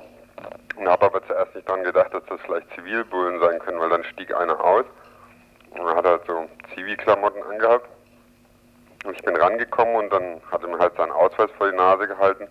und 0.77 0.89
habe 0.89 1.07
aber 1.07 1.27
zuerst 1.27 1.55
nicht 1.55 1.69
daran 1.69 1.85
gedacht, 1.85 2.13
dass 2.13 2.25
das 2.27 2.41
vielleicht 2.43 2.71
Zivilbullen 2.75 3.41
sein 3.41 3.59
können, 3.61 3.81
weil 3.81 3.89
dann 3.89 4.05
stieg 4.05 4.35
einer 4.35 4.63
aus 4.63 4.85
und 5.71 5.87
hat 5.87 6.05
halt 6.05 6.23
so 6.27 6.49
Zivilklamotten 6.75 7.43
angehabt. 7.43 7.89
Und 9.05 9.17
ich 9.17 9.23
bin 9.23 9.37
rangekommen 9.37 9.97
und 9.97 10.13
dann 10.13 10.41
hat 10.51 10.63
er 10.63 10.69
mir 10.69 10.79
halt 10.79 10.97
seinen 10.97 11.13
Ausweis 11.13 11.51
vor 11.59 11.71
die 11.71 11.77
Nase 11.77 12.09
gehalten 12.09 12.49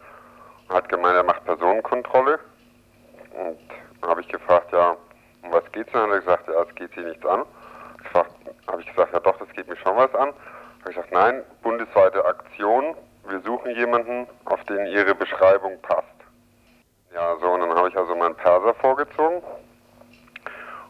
und 0.68 0.76
hat 0.76 0.88
gemeint, 0.90 1.16
er 1.16 1.24
macht 1.24 1.44
Personenkontrolle. 1.46 2.40
Und 3.34 3.60
dann 4.02 4.10
habe 4.10 4.22
ich 4.22 4.28
gefragt, 4.28 4.72
ja, 4.72 4.96
um 5.42 5.52
was 5.52 5.64
geht's 5.72 5.92
denn? 5.92 6.02
Und 6.02 6.12
er 6.12 6.18
hat 6.18 6.26
gesagt, 6.26 6.48
ja, 6.48 6.62
es 6.62 6.76
geht 6.76 6.94
hier 6.94 7.04
nichts 7.04 7.26
an. 7.26 7.44
Habe 8.68 8.82
ich 8.82 8.88
gesagt, 8.88 9.14
ja 9.14 9.20
doch, 9.20 9.38
das 9.38 9.50
geht 9.50 9.68
mir 9.68 9.76
schon 9.78 9.96
was 9.96 10.14
an. 10.16 10.30
Habe 10.30 10.90
ich 10.90 10.96
gesagt, 10.96 11.12
nein, 11.12 11.44
bundesweite 11.62 12.26
Aktion. 12.26 12.96
Wir 13.28 13.40
suchen 13.42 13.72
jemanden, 13.76 14.28
auf 14.46 14.64
den 14.66 14.86
Ihre 14.88 15.16
Beschreibung 15.16 15.80
passt. 15.82 16.08
Ja, 17.14 17.36
so, 17.40 17.48
und 17.52 17.62
dann 17.62 17.76
habe 17.76 17.90
ich 17.90 17.98
also 17.98 18.16
meinen 18.16 18.36
Perser 18.36 18.74
vorgezogen. 18.76 19.42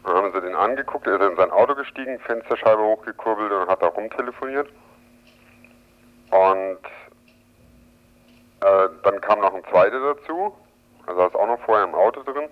Und 0.02 0.12
dann 0.12 0.16
haben 0.16 0.32
sie 0.32 0.40
den 0.40 0.54
angeguckt, 0.54 1.06
er 1.06 1.20
ist 1.20 1.30
in 1.30 1.36
sein 1.36 1.50
Auto 1.50 1.74
gestiegen, 1.74 2.18
Fensterscheibe 2.20 2.82
hochgekurbelt 2.82 3.52
und 3.52 3.68
hat 3.68 3.82
da 3.82 3.86
rumtelefoniert. 3.86 4.68
Und 6.30 6.78
äh, 8.60 8.88
dann 9.02 9.20
kam 9.20 9.40
noch 9.40 9.54
ein 9.54 9.64
zweiter 9.70 10.14
dazu, 10.14 10.54
also 11.06 11.20
saß 11.20 11.34
auch 11.34 11.46
noch 11.46 11.60
vorher 11.60 11.84
im 11.84 11.94
Auto 11.94 12.22
drin. 12.22 12.48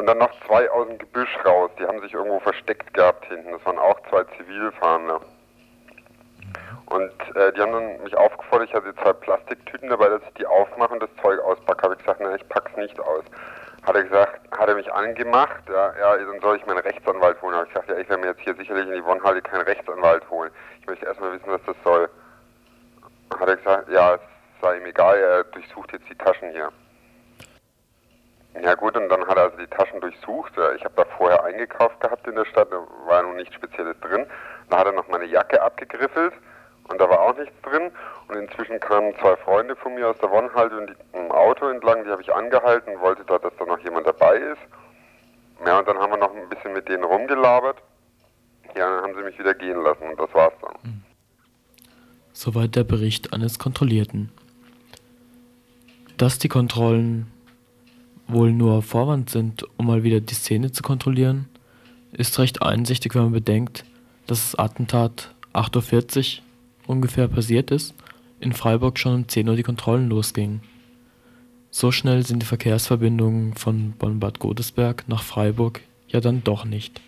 Und 0.00 0.06
dann 0.06 0.16
noch 0.16 0.32
zwei 0.46 0.70
aus 0.70 0.88
dem 0.88 0.96
Gebüsch 0.96 1.28
raus, 1.44 1.70
die 1.78 1.86
haben 1.86 2.00
sich 2.00 2.14
irgendwo 2.14 2.40
versteckt 2.40 2.94
gehabt 2.94 3.26
hinten. 3.26 3.52
Das 3.52 3.62
waren 3.66 3.78
auch 3.78 4.00
zwei 4.08 4.24
Zivilfahrende. 4.38 5.20
Und 6.86 7.12
äh, 7.36 7.52
die 7.52 7.60
haben 7.60 7.72
dann 7.72 8.02
mich 8.02 8.16
aufgefordert, 8.16 8.70
ich 8.70 8.74
hatte 8.74 8.94
zwei 8.94 9.12
Plastiktüten 9.12 9.90
dabei, 9.90 10.08
dass 10.08 10.22
ich 10.22 10.32
die 10.38 10.46
aufmache 10.46 10.94
und 10.94 11.02
das 11.02 11.10
Zeug 11.20 11.38
auspacke. 11.40 11.82
Habe 11.82 11.92
ich 11.92 11.98
gesagt, 12.00 12.18
nein, 12.18 12.34
ich 12.34 12.48
pack's 12.48 12.74
nicht 12.78 12.98
aus. 12.98 13.24
Hat 13.82 13.94
er 13.94 14.04
gesagt, 14.04 14.40
hat 14.58 14.68
er 14.70 14.74
mich 14.74 14.90
angemacht, 14.90 15.68
ja, 15.68 15.92
ja, 16.00 16.16
dann 16.16 16.40
soll 16.40 16.56
ich 16.56 16.64
meinen 16.64 16.78
Rechtsanwalt 16.78 17.42
holen. 17.42 17.54
Habe 17.54 17.66
ich 17.66 17.74
gesagt, 17.74 17.90
ja, 17.90 17.98
ich 17.98 18.08
werde 18.08 18.22
mir 18.22 18.28
jetzt 18.30 18.40
hier 18.40 18.54
sicherlich 18.54 18.88
in 18.88 18.94
die 18.94 19.04
Wonnhalle 19.04 19.42
keinen 19.42 19.64
Rechtsanwalt 19.64 20.22
holen. 20.30 20.50
Ich 20.80 20.86
möchte 20.86 21.04
erstmal 21.04 21.34
wissen, 21.34 21.52
was 21.52 21.60
das 21.66 21.76
soll. 21.84 22.08
Hat 23.38 23.46
er 23.46 23.56
gesagt, 23.56 23.90
ja, 23.90 24.14
es 24.14 24.20
sei 24.62 24.78
ihm 24.78 24.86
egal, 24.86 25.18
er 25.18 25.44
durchsucht 25.44 25.92
jetzt 25.92 26.08
die 26.08 26.16
Taschen 26.16 26.52
hier. 26.52 26.70
Ja 28.62 28.74
gut, 28.74 28.96
und 28.96 29.08
dann 29.08 29.26
hat 29.26 29.36
er 29.36 29.44
also 29.44 29.56
die 29.56 29.66
Taschen 29.68 30.00
durchsucht. 30.00 30.52
Ich 30.76 30.84
habe 30.84 30.94
da 30.96 31.04
vorher 31.16 31.44
eingekauft 31.44 32.00
gehabt 32.00 32.26
in 32.26 32.34
der 32.34 32.44
Stadt, 32.46 32.68
da 32.70 32.84
war 33.06 33.22
nun 33.22 33.36
nichts 33.36 33.54
Spezielles 33.54 33.98
drin. 34.00 34.26
Dann 34.68 34.80
hat 34.80 34.86
er 34.86 34.92
noch 34.92 35.08
meine 35.08 35.26
Jacke 35.26 35.62
abgegriffelt 35.62 36.34
und 36.88 37.00
da 37.00 37.08
war 37.08 37.20
auch 37.20 37.36
nichts 37.36 37.54
drin. 37.62 37.90
Und 38.28 38.36
inzwischen 38.36 38.80
kamen 38.80 39.14
zwei 39.20 39.36
Freunde 39.36 39.76
von 39.76 39.94
mir 39.94 40.08
aus 40.08 40.18
der 40.18 40.30
Wonnhalde 40.30 40.76
und 40.78 40.96
im 41.12 41.30
Auto 41.30 41.68
entlang, 41.68 42.04
die 42.04 42.10
habe 42.10 42.22
ich 42.22 42.32
angehalten, 42.32 42.98
wollte 43.00 43.24
da, 43.24 43.38
dass 43.38 43.52
da 43.58 43.64
noch 43.64 43.78
jemand 43.80 44.06
dabei 44.06 44.36
ist. 44.36 44.60
Ja, 45.64 45.78
und 45.78 45.88
dann 45.88 45.98
haben 45.98 46.10
wir 46.10 46.18
noch 46.18 46.34
ein 46.34 46.48
bisschen 46.48 46.72
mit 46.72 46.88
denen 46.88 47.04
rumgelabert. 47.04 47.76
Ja, 48.76 48.88
dann 48.88 49.02
haben 49.02 49.14
sie 49.14 49.22
mich 49.22 49.38
wieder 49.38 49.54
gehen 49.54 49.82
lassen 49.82 50.02
und 50.04 50.18
das 50.18 50.32
war's 50.32 50.54
dann. 50.62 51.04
Soweit 52.32 52.76
der 52.76 52.84
Bericht 52.84 53.32
eines 53.32 53.58
Kontrollierten. 53.58 54.32
Dass 56.16 56.38
die 56.38 56.48
Kontrollen 56.48 57.30
wohl 58.32 58.52
nur 58.52 58.82
Vorwand 58.82 59.30
sind, 59.30 59.64
um 59.76 59.86
mal 59.86 60.02
wieder 60.02 60.20
die 60.20 60.34
Szene 60.34 60.72
zu 60.72 60.82
kontrollieren, 60.82 61.48
ist 62.12 62.38
recht 62.38 62.62
einsichtig, 62.62 63.14
wenn 63.14 63.22
man 63.22 63.32
bedenkt, 63.32 63.84
dass 64.26 64.50
das 64.50 64.58
Attentat 64.58 65.34
8.40 65.52 66.38
Uhr 66.38 66.44
ungefähr 66.86 67.28
passiert 67.28 67.70
ist, 67.70 67.94
in 68.40 68.52
Freiburg 68.52 68.98
schon 68.98 69.14
um 69.14 69.28
10 69.28 69.48
Uhr 69.48 69.56
die 69.56 69.62
Kontrollen 69.62 70.08
losgingen. 70.08 70.60
So 71.70 71.92
schnell 71.92 72.26
sind 72.26 72.42
die 72.42 72.46
Verkehrsverbindungen 72.46 73.54
von 73.54 73.92
Bonn-Bad 73.92 74.40
Godesberg 74.40 75.04
nach 75.06 75.22
Freiburg 75.22 75.80
ja 76.08 76.20
dann 76.20 76.42
doch 76.42 76.64
nicht. 76.64 77.00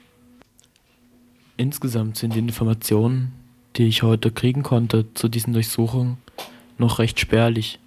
Insgesamt 1.57 2.17
sind 2.17 2.35
die 2.35 2.39
Informationen, 2.39 3.33
die 3.77 3.85
ich 3.85 4.03
heute 4.03 4.31
kriegen 4.31 4.63
konnte 4.63 5.13
zu 5.15 5.29
diesen 5.29 5.53
Durchsuchungen, 5.53 6.19
noch 6.79 6.99
recht 6.99 7.19
spärlich. 7.19 7.79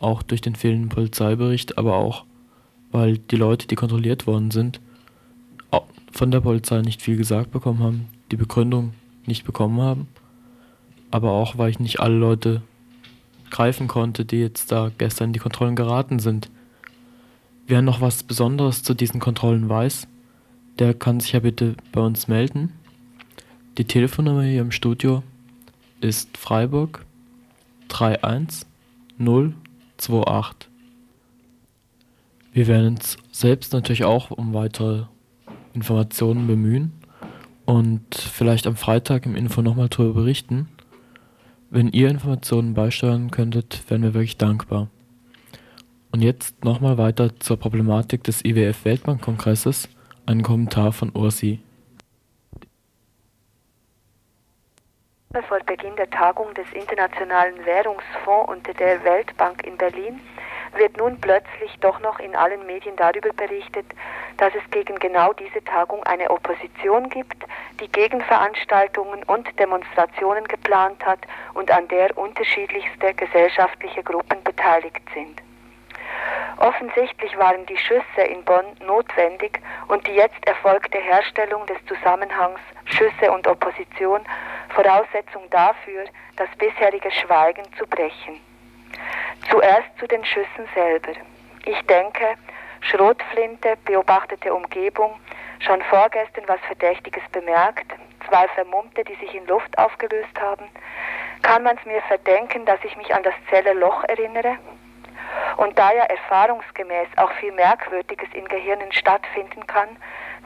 Auch 0.00 0.22
durch 0.22 0.40
den 0.40 0.54
fehlenden 0.54 0.88
Polizeibericht, 0.88 1.78
aber 1.78 1.96
auch, 1.96 2.24
weil 2.90 3.18
die 3.18 3.36
Leute, 3.36 3.66
die 3.66 3.74
kontrolliert 3.74 4.26
worden 4.26 4.50
sind, 4.50 4.80
von 6.12 6.30
der 6.30 6.40
Polizei 6.40 6.80
nicht 6.80 7.02
viel 7.02 7.16
gesagt 7.16 7.50
bekommen 7.50 7.80
haben, 7.80 8.08
die 8.30 8.36
Begründung 8.36 8.94
nicht 9.26 9.44
bekommen 9.44 9.80
haben 9.80 10.08
aber 11.10 11.32
auch, 11.32 11.58
weil 11.58 11.70
ich 11.70 11.80
nicht 11.80 12.00
alle 12.00 12.16
Leute 12.16 12.62
greifen 13.50 13.88
konnte, 13.88 14.24
die 14.24 14.40
jetzt 14.40 14.72
da 14.72 14.90
gestern 14.96 15.30
in 15.30 15.32
die 15.32 15.38
Kontrollen 15.38 15.76
geraten 15.76 16.18
sind. 16.18 16.50
Wer 17.66 17.82
noch 17.82 18.00
was 18.00 18.22
Besonderes 18.22 18.82
zu 18.82 18.94
diesen 18.94 19.20
Kontrollen 19.20 19.68
weiß, 19.68 20.08
der 20.78 20.94
kann 20.94 21.20
sich 21.20 21.32
ja 21.32 21.40
bitte 21.40 21.74
bei 21.92 22.00
uns 22.00 22.28
melden. 22.28 22.72
Die 23.78 23.84
Telefonnummer 23.84 24.42
hier 24.42 24.62
im 24.62 24.70
Studio 24.70 25.22
ist 26.00 26.36
Freiburg 26.36 27.04
31028. 27.88 30.67
Wir 32.58 32.66
werden 32.66 32.96
uns 32.96 33.16
selbst 33.30 33.72
natürlich 33.72 34.02
auch 34.02 34.32
um 34.32 34.52
weitere 34.52 35.04
Informationen 35.74 36.48
bemühen 36.48 36.92
und 37.66 38.16
vielleicht 38.16 38.66
am 38.66 38.74
Freitag 38.74 39.26
im 39.26 39.36
Info 39.36 39.62
nochmal 39.62 39.88
darüber 39.88 40.14
berichten. 40.14 40.68
Wenn 41.70 41.86
ihr 41.86 42.08
Informationen 42.08 42.74
beisteuern 42.74 43.30
könntet, 43.30 43.88
wären 43.88 44.02
wir 44.02 44.12
wirklich 44.12 44.38
dankbar. 44.38 44.88
Und 46.10 46.22
jetzt 46.22 46.64
nochmal 46.64 46.98
weiter 46.98 47.38
zur 47.38 47.60
Problematik 47.60 48.24
des 48.24 48.44
IWF 48.44 48.84
Weltbankkongresses, 48.84 49.88
ein 50.26 50.42
Kommentar 50.42 50.90
von 50.90 51.12
Ursi. 51.14 51.60
Vor 55.30 55.60
Beginn 55.64 55.94
der 55.94 56.10
Tagung 56.10 56.52
des 56.54 56.66
Internationalen 56.72 57.64
Währungsfonds 57.64 58.50
und 58.50 58.66
der 58.80 59.04
Weltbank 59.04 59.64
in 59.64 59.76
Berlin 59.76 60.18
wird 60.76 60.96
nun 60.96 61.20
plötzlich 61.20 61.78
doch 61.80 62.00
noch 62.00 62.18
in 62.18 62.34
allen 62.36 62.66
Medien 62.66 62.96
darüber 62.96 63.32
berichtet, 63.32 63.86
dass 64.36 64.54
es 64.54 64.70
gegen 64.70 64.98
genau 64.98 65.32
diese 65.32 65.62
Tagung 65.64 66.02
eine 66.04 66.30
Opposition 66.30 67.08
gibt, 67.08 67.44
die 67.80 67.88
Gegenveranstaltungen 67.88 69.22
und 69.24 69.58
Demonstrationen 69.58 70.46
geplant 70.46 71.04
hat 71.04 71.20
und 71.54 71.70
an 71.70 71.88
der 71.88 72.16
unterschiedlichste 72.16 73.14
gesellschaftliche 73.14 74.02
Gruppen 74.02 74.42
beteiligt 74.42 75.02
sind. 75.14 75.42
Offensichtlich 76.58 77.36
waren 77.38 77.64
die 77.66 77.76
Schüsse 77.76 78.22
in 78.28 78.44
Bonn 78.44 78.66
notwendig 78.84 79.60
und 79.86 80.04
die 80.06 80.14
jetzt 80.14 80.44
erfolgte 80.46 80.98
Herstellung 80.98 81.64
des 81.66 81.78
Zusammenhangs 81.86 82.60
Schüsse 82.84 83.30
und 83.30 83.46
Opposition 83.46 84.20
Voraussetzung 84.70 85.48
dafür, 85.50 86.04
das 86.36 86.48
bisherige 86.58 87.10
Schweigen 87.10 87.64
zu 87.76 87.86
brechen. 87.86 88.47
Zuerst 89.50 89.88
zu 89.98 90.06
den 90.06 90.24
Schüssen 90.24 90.68
selber. 90.74 91.12
Ich 91.64 91.80
denke, 91.82 92.34
Schrotflinte, 92.80 93.76
beobachtete 93.84 94.52
Umgebung, 94.52 95.18
schon 95.60 95.82
vorgestern 95.82 96.44
was 96.46 96.60
Verdächtiges 96.66 97.22
bemerkt, 97.32 97.86
zwei 98.28 98.46
Vermummte, 98.48 99.04
die 99.04 99.14
sich 99.16 99.34
in 99.34 99.46
Luft 99.46 99.76
aufgelöst 99.78 100.40
haben. 100.40 100.66
Kann 101.42 101.62
man 101.62 101.76
es 101.76 101.84
mir 101.84 102.02
verdenken, 102.02 102.64
dass 102.66 102.78
ich 102.84 102.96
mich 102.96 103.14
an 103.14 103.22
das 103.22 103.34
Zelle 103.50 103.72
Loch 103.72 104.04
erinnere? 104.04 104.56
Und 105.56 105.78
da 105.78 105.92
ja 105.92 106.04
erfahrungsgemäß 106.04 107.08
auch 107.16 107.32
viel 107.32 107.52
Merkwürdiges 107.52 108.28
in 108.32 108.46
Gehirnen 108.46 108.92
stattfinden 108.92 109.66
kann, 109.66 109.88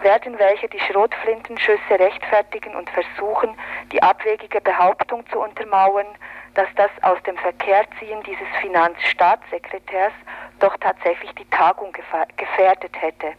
werden 0.00 0.38
welche 0.38 0.68
die 0.68 0.80
Schrotflintenschüsse 0.80 1.98
rechtfertigen 1.98 2.74
und 2.74 2.90
versuchen, 2.90 3.54
die 3.92 4.02
abwegige 4.02 4.60
Behauptung 4.60 5.24
zu 5.28 5.38
untermauern, 5.38 6.06
dass 6.54 6.68
das 6.76 6.90
aus 7.02 7.22
dem 7.24 7.36
Verkehrziehen 7.36 8.22
dieses 8.24 8.48
Finanzstaatssekretärs 8.60 10.12
doch 10.60 10.76
tatsächlich 10.78 11.32
die 11.34 11.48
Tagung 11.50 11.92
gefährdet 12.36 12.94
hätte, 13.00 13.32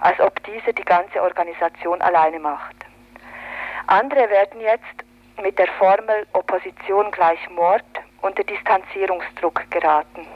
als 0.00 0.18
ob 0.20 0.42
diese 0.44 0.72
die 0.72 0.84
ganze 0.84 1.22
Organisation 1.22 2.00
alleine 2.00 2.38
macht. 2.38 2.74
Andere 3.86 4.30
werden 4.30 4.60
jetzt 4.60 5.04
mit 5.42 5.58
der 5.58 5.68
Formel 5.78 6.26
Opposition 6.32 7.10
gleich 7.10 7.50
Mord 7.50 7.84
unter 8.22 8.44
Distanzierungsdruck 8.44 9.70
geraten. 9.70 10.26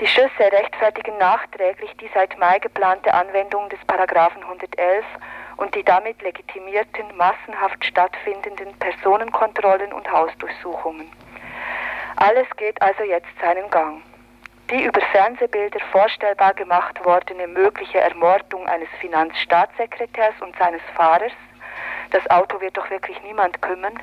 Die 0.00 0.06
Schüsse 0.06 0.52
rechtfertigen 0.52 1.16
nachträglich 1.18 1.90
die 2.00 2.10
seit 2.12 2.38
Mai 2.38 2.58
geplante 2.58 3.12
Anwendung 3.14 3.68
des 3.68 3.78
Paragraphen 3.86 4.42
111 4.42 5.04
und 5.56 5.74
die 5.74 5.84
damit 5.84 6.20
legitimierten 6.22 7.16
massenhaft 7.16 7.84
stattfindenden 7.84 8.74
Personenkontrollen 8.78 9.92
und 9.92 10.10
Hausdurchsuchungen. 10.10 11.10
Alles 12.26 12.46
geht 12.56 12.80
also 12.80 13.02
jetzt 13.02 13.28
seinen 13.38 13.68
Gang. 13.68 14.00
Die 14.70 14.82
über 14.82 15.02
Fernsehbilder 15.12 15.78
vorstellbar 15.92 16.54
gemacht 16.54 16.98
wordene 17.04 17.46
mögliche 17.46 18.00
Ermordung 18.00 18.66
eines 18.66 18.88
Finanzstaatssekretärs 18.98 20.34
und 20.40 20.56
seines 20.56 20.80
Fahrers, 20.94 21.34
das 22.12 22.26
Auto 22.30 22.58
wird 22.62 22.78
doch 22.78 22.88
wirklich 22.88 23.22
niemand 23.24 23.60
kümmern, 23.60 24.02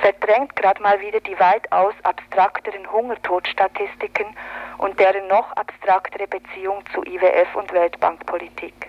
verdrängt 0.00 0.56
gerade 0.56 0.80
mal 0.80 0.98
wieder 1.02 1.20
die 1.20 1.38
weitaus 1.38 1.92
abstrakteren 2.02 2.90
Hungertodstatistiken 2.90 4.34
und 4.78 4.98
deren 4.98 5.28
noch 5.28 5.52
abstraktere 5.52 6.28
Beziehung 6.28 6.82
zu 6.94 7.04
IWF 7.04 7.54
und 7.56 7.70
Weltbankpolitik. 7.74 8.88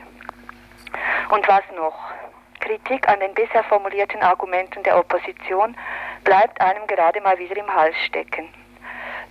Und 1.30 1.45
was 1.45 1.63
noch? 1.76 2.13
Kritik 2.61 3.05
an 3.09 3.19
den 3.19 3.34
bisher 3.34 3.65
formulierten 3.65 4.22
Argumenten 4.22 4.82
der 4.84 4.97
Opposition 4.97 5.76
bleibt 6.24 6.61
einem 6.61 6.88
gerade 6.88 7.19
mal 7.19 7.38
wieder 7.38 7.57
im 7.57 7.76
Hals 7.76 7.97
stecken. 8.05 8.47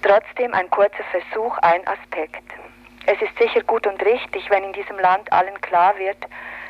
Trotzdem 0.02 0.54
ein 0.54 0.70
kurzer 0.70 1.04
Versuch, 1.10 1.58
ein 1.58 1.86
Aspekt. 1.86 2.42
Es 3.06 3.20
ist 3.20 3.36
sicher 3.38 3.62
gut 3.62 3.86
und 3.86 4.04
richtig, 4.04 4.48
wenn 4.50 4.64
in 4.64 4.72
diesem 4.72 4.98
Land 4.98 5.30
allen 5.32 5.60
klar 5.60 5.96
wird, 5.98 6.18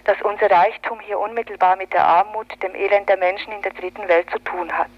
dass 0.04 0.20
unser 0.22 0.50
Reichtum 0.50 0.98
hier 1.00 1.18
unmittelbar 1.18 1.76
mit 1.76 1.92
der 1.92 2.04
Armut, 2.04 2.46
dem 2.62 2.74
Elend 2.74 3.08
der 3.08 3.18
Menschen 3.18 3.52
in 3.52 3.62
der 3.62 3.72
dritten 3.72 4.08
Welt 4.08 4.28
zu 4.30 4.38
tun 4.40 4.72
hat. 4.72 4.90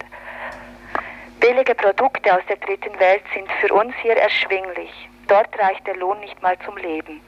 Billige 1.41 1.75
Produkte 1.75 2.35
aus 2.35 2.43
der 2.49 2.57
dritten 2.57 2.99
Welt 3.01 3.25
sind 3.35 3.51
für 3.61 3.75
uns 3.75 3.95
hier 4.01 4.17
erschwinglich. 4.17 5.09
Dort 5.27 5.59
reicht 5.59 5.87
der 5.87 5.97
Lohn 5.97 6.21
nicht 6.21 6.41
mal 6.41 6.57
zum 6.61 6.77
Leben. 6.77 7.21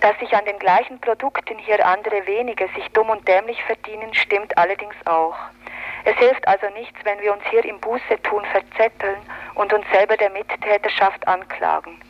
Dass 0.00 0.18
sich 0.18 0.34
an 0.34 0.44
den 0.44 0.58
gleichen 0.58 0.98
Produkten 1.00 1.58
hier 1.58 1.86
andere 1.86 2.26
wenige 2.26 2.68
sich 2.68 2.88
dumm 2.92 3.10
und 3.10 3.26
dämlich 3.28 3.62
verdienen, 3.64 4.14
stimmt 4.14 4.56
allerdings 4.56 4.94
auch. 5.04 5.36
Es 6.04 6.16
hilft 6.16 6.46
also 6.48 6.68
nichts, 6.70 6.98
wenn 7.04 7.20
wir 7.20 7.32
uns 7.32 7.42
hier 7.50 7.64
im 7.64 7.78
Buße-Tun 7.78 8.44
verzetteln 8.46 9.20
und 9.54 9.72
uns 9.72 9.84
selber 9.92 10.16
der 10.16 10.30
Mittäterschaft 10.30 11.26
anklagen. 11.28 12.00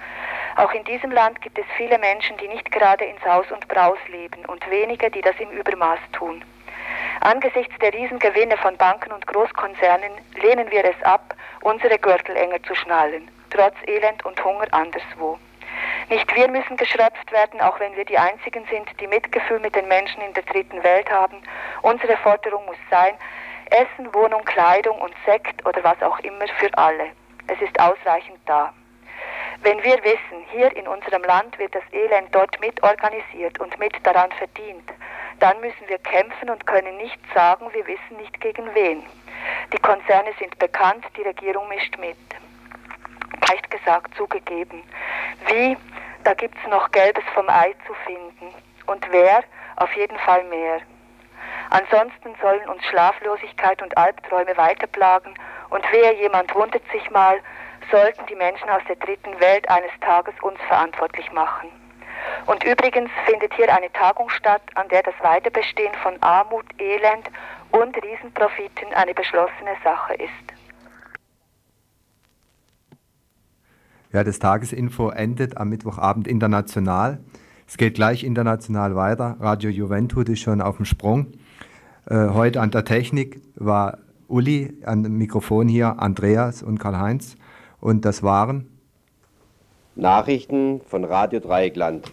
Auch 0.56 0.72
in 0.72 0.84
diesem 0.84 1.10
Land 1.10 1.40
gibt 1.40 1.58
es 1.58 1.66
viele 1.76 1.98
Menschen, 1.98 2.36
die 2.38 2.48
nicht 2.48 2.70
gerade 2.70 3.04
ins 3.04 3.24
Haus 3.24 3.50
und 3.50 3.68
Braus 3.68 3.98
leben 4.08 4.44
und 4.46 4.68
wenige, 4.70 5.10
die 5.10 5.20
das 5.20 5.38
im 5.38 5.50
Übermaß 5.50 5.98
tun. 6.12 6.44
Angesichts 7.20 7.74
der 7.80 7.92
Riesengewinne 7.92 8.56
von 8.56 8.76
Banken 8.76 9.12
und 9.12 9.26
Großkonzernen 9.26 10.12
lehnen 10.40 10.70
wir 10.70 10.84
es 10.84 11.00
ab, 11.04 11.34
unsere 11.60 11.98
Gürtel 11.98 12.36
enger 12.36 12.62
zu 12.64 12.74
schnallen, 12.74 13.30
trotz 13.50 13.76
Elend 13.86 14.24
und 14.24 14.42
Hunger 14.44 14.66
anderswo. 14.72 15.38
Nicht 16.08 16.34
wir 16.34 16.48
müssen 16.48 16.76
geschröpft 16.76 17.30
werden, 17.32 17.60
auch 17.60 17.78
wenn 17.80 17.96
wir 17.96 18.04
die 18.04 18.18
Einzigen 18.18 18.66
sind, 18.70 18.88
die 19.00 19.06
Mitgefühl 19.06 19.60
mit 19.60 19.74
den 19.74 19.88
Menschen 19.88 20.20
in 20.22 20.34
der 20.34 20.42
dritten 20.42 20.82
Welt 20.82 21.10
haben. 21.10 21.42
Unsere 21.82 22.16
Forderung 22.18 22.66
muss 22.66 22.76
sein, 22.90 23.14
Essen, 23.72 24.12
Wohnung, 24.14 24.44
Kleidung 24.44 25.00
und 25.00 25.14
Sekt 25.24 25.64
oder 25.66 25.82
was 25.82 26.00
auch 26.02 26.18
immer 26.20 26.46
für 26.58 26.76
alle. 26.76 27.10
Es 27.48 27.60
ist 27.60 27.78
ausreichend 27.80 28.38
da. 28.46 28.72
Wenn 29.62 29.82
wir 29.82 30.02
wissen, 30.04 30.44
hier 30.50 30.74
in 30.76 30.86
unserem 30.88 31.22
Land 31.22 31.58
wird 31.58 31.74
das 31.74 31.84
Elend 31.92 32.34
dort 32.34 32.60
mitorganisiert 32.60 33.58
und 33.60 33.78
mit 33.78 33.94
daran 34.04 34.30
verdient, 34.32 34.90
dann 35.38 35.60
müssen 35.60 35.88
wir 35.88 35.98
kämpfen 35.98 36.50
und 36.50 36.66
können 36.66 36.96
nicht 36.96 37.18
sagen, 37.34 37.66
wir 37.72 37.86
wissen 37.86 38.16
nicht 38.18 38.40
gegen 38.40 38.74
wen. 38.74 39.02
Die 39.72 39.78
Konzerne 39.78 40.32
sind 40.38 40.58
bekannt, 40.58 41.04
die 41.16 41.22
Regierung 41.22 41.68
mischt 41.68 41.96
mit. 41.98 42.16
Leicht 43.48 43.70
gesagt, 43.70 44.14
zugegeben. 44.16 44.82
Wie? 45.46 45.76
Da 46.24 46.34
gibt 46.34 46.56
es 46.62 46.70
noch 46.70 46.90
Gelbes 46.90 47.24
vom 47.34 47.48
Ei 47.48 47.74
zu 47.86 47.94
finden. 48.06 48.54
Und 48.86 49.06
wer? 49.10 49.42
Auf 49.76 49.92
jeden 49.96 50.18
Fall 50.18 50.44
mehr. 50.44 50.80
Ansonsten 51.72 52.34
sollen 52.42 52.68
uns 52.68 52.84
Schlaflosigkeit 52.84 53.80
und 53.80 53.96
Albträume 53.96 54.54
weiterplagen 54.58 55.32
und 55.70 55.82
wer 55.90 56.14
jemand 56.20 56.54
wundert 56.54 56.82
sich 56.92 57.10
mal, 57.10 57.40
sollten 57.90 58.26
die 58.28 58.34
Menschen 58.34 58.68
aus 58.68 58.82
der 58.86 58.96
dritten 58.96 59.40
Welt 59.40 59.66
eines 59.70 59.90
Tages 60.02 60.34
uns 60.42 60.60
verantwortlich 60.68 61.32
machen. 61.32 61.70
Und 62.44 62.62
übrigens 62.62 63.08
findet 63.24 63.54
hier 63.54 63.74
eine 63.74 63.90
Tagung 63.90 64.28
statt, 64.28 64.60
an 64.74 64.86
der 64.90 65.02
das 65.02 65.14
Weiterbestehen 65.22 65.94
von 66.02 66.22
Armut, 66.22 66.66
Elend 66.78 67.30
und 67.70 67.96
Riesenprofiten 68.04 68.92
eine 68.92 69.14
beschlossene 69.14 69.74
Sache 69.82 70.12
ist. 70.12 70.52
Ja, 74.12 74.22
das 74.24 74.38
Tagesinfo 74.38 75.08
endet 75.08 75.56
am 75.56 75.70
Mittwochabend 75.70 76.28
international. 76.28 77.20
Es 77.66 77.78
geht 77.78 77.94
gleich 77.94 78.24
international 78.24 78.94
weiter. 78.94 79.38
Radio 79.40 79.70
Juventud 79.70 80.28
ist 80.28 80.40
schon 80.40 80.60
auf 80.60 80.76
dem 80.76 80.84
Sprung. 80.84 81.32
Äh, 82.06 82.28
heute 82.30 82.60
an 82.60 82.70
der 82.70 82.84
Technik 82.84 83.40
war 83.54 83.98
Uli, 84.28 84.76
an 84.84 85.02
dem 85.02 85.18
Mikrofon 85.18 85.68
hier 85.68 86.00
Andreas 86.00 86.62
und 86.62 86.78
Karl-Heinz. 86.78 87.36
Und 87.80 88.04
das 88.04 88.22
waren 88.22 88.66
Nachrichten 89.94 90.80
von 90.86 91.04
Radio 91.04 91.40
Dreieckland. 91.40 92.12